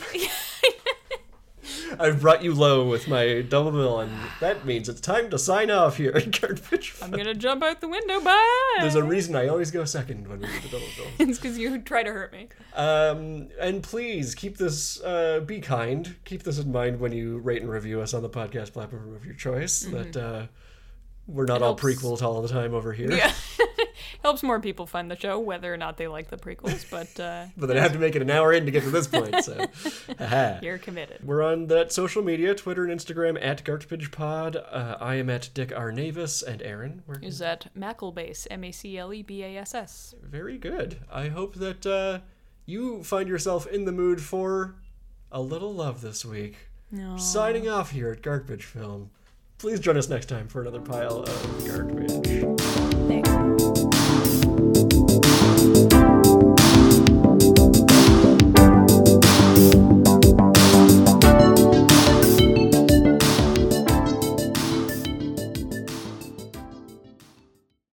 I've 1.98 2.20
brought 2.20 2.42
you 2.42 2.54
low 2.54 2.86
with 2.88 3.08
my 3.08 3.42
double 3.42 3.70
bill, 3.72 4.00
and 4.00 4.12
that 4.40 4.64
means 4.64 4.88
it's 4.88 5.00
time 5.00 5.30
to 5.30 5.38
sign 5.38 5.70
off 5.70 5.96
here 5.96 6.12
at 6.14 6.40
Garbage. 6.40 6.94
I'm 7.02 7.10
gonna 7.10 7.34
jump 7.34 7.62
out 7.62 7.80
the 7.80 7.88
window. 7.88 8.20
Bye. 8.20 8.76
There's 8.80 8.94
a 8.94 9.02
reason 9.04 9.34
I 9.36 9.48
always 9.48 9.70
go 9.70 9.84
second 9.84 10.26
when 10.28 10.40
we 10.40 10.46
do 10.46 10.60
the 10.60 10.68
double 10.68 10.86
bill. 10.96 11.06
it's 11.28 11.38
because 11.38 11.58
you 11.58 11.78
try 11.80 12.02
to 12.02 12.12
hurt 12.12 12.32
me. 12.32 12.48
Um, 12.74 13.48
and 13.60 13.82
please 13.82 14.34
keep 14.34 14.56
this, 14.58 15.00
uh, 15.02 15.40
be 15.40 15.60
kind. 15.60 16.16
Keep 16.24 16.42
this 16.44 16.58
in 16.58 16.72
mind 16.72 17.00
when 17.00 17.12
you 17.12 17.38
rate 17.38 17.62
and 17.62 17.70
review 17.70 18.00
us 18.00 18.14
on 18.14 18.22
the 18.22 18.30
podcast 18.30 18.72
platform 18.72 19.14
of 19.14 19.24
your 19.24 19.34
choice. 19.34 19.80
That 19.80 20.16
uh, 20.16 20.46
we're 21.26 21.46
not 21.46 21.62
all 21.62 21.76
Mm-hmm. 21.76 21.86
prequels 22.06 22.22
all 22.22 22.42
the 22.42 22.48
time 22.48 22.74
over 22.74 22.92
here. 22.92 23.12
Yeah. 23.12 23.32
Helps 24.24 24.42
more 24.42 24.58
people 24.58 24.86
find 24.86 25.10
the 25.10 25.16
show, 25.16 25.38
whether 25.38 25.72
or 25.72 25.76
not 25.76 25.98
they 25.98 26.08
like 26.08 26.30
the 26.30 26.38
prequels, 26.38 26.88
but 26.90 27.20
uh, 27.20 27.44
But 27.58 27.66
then 27.66 27.76
I 27.76 27.80
have 27.80 27.92
to 27.92 27.98
make 27.98 28.16
it 28.16 28.22
an 28.22 28.30
hour 28.30 28.54
in 28.54 28.64
to 28.64 28.70
get 28.70 28.82
to 28.84 28.90
this 28.90 29.06
point. 29.06 29.44
So, 29.44 29.66
you're 30.62 30.78
committed. 30.78 31.18
We're 31.22 31.42
on 31.42 31.66
that 31.66 31.92
social 31.92 32.22
media, 32.22 32.54
Twitter 32.54 32.86
and 32.86 32.98
Instagram 32.98 33.36
at 33.38 33.62
GartPidgePod. 33.64 34.56
Uh, 34.56 34.96
I 34.98 35.16
am 35.16 35.28
at 35.28 35.50
Dick 35.52 35.74
R. 35.76 35.92
Navis 35.92 36.40
and 36.40 36.62
Aaron. 36.62 37.02
We're 37.06 37.20
Is 37.20 37.38
that 37.40 37.66
Maclebass? 37.78 38.46
M 38.50 38.64
A 38.64 38.72
C 38.72 38.96
L 38.96 39.12
E 39.12 39.22
B 39.22 39.42
A 39.42 39.58
S 39.58 39.74
S. 39.74 40.14
very 40.22 40.56
good. 40.56 41.00
I 41.12 41.28
hope 41.28 41.56
that 41.56 41.84
uh, 41.84 42.20
you 42.64 43.04
find 43.04 43.28
yourself 43.28 43.66
in 43.66 43.84
the 43.84 43.92
mood 43.92 44.22
for 44.22 44.76
a 45.30 45.42
little 45.42 45.74
love 45.74 46.00
this 46.00 46.24
week. 46.24 46.70
No. 46.90 47.18
Signing 47.18 47.68
off 47.68 47.90
here 47.90 48.10
at 48.10 48.22
Garbage 48.22 48.64
Film. 48.64 49.10
Please 49.58 49.80
join 49.80 49.98
us 49.98 50.08
next 50.08 50.30
time 50.30 50.48
for 50.48 50.62
another 50.62 50.80
pile 50.80 51.24
of 51.24 51.66
garbage. 51.66 52.33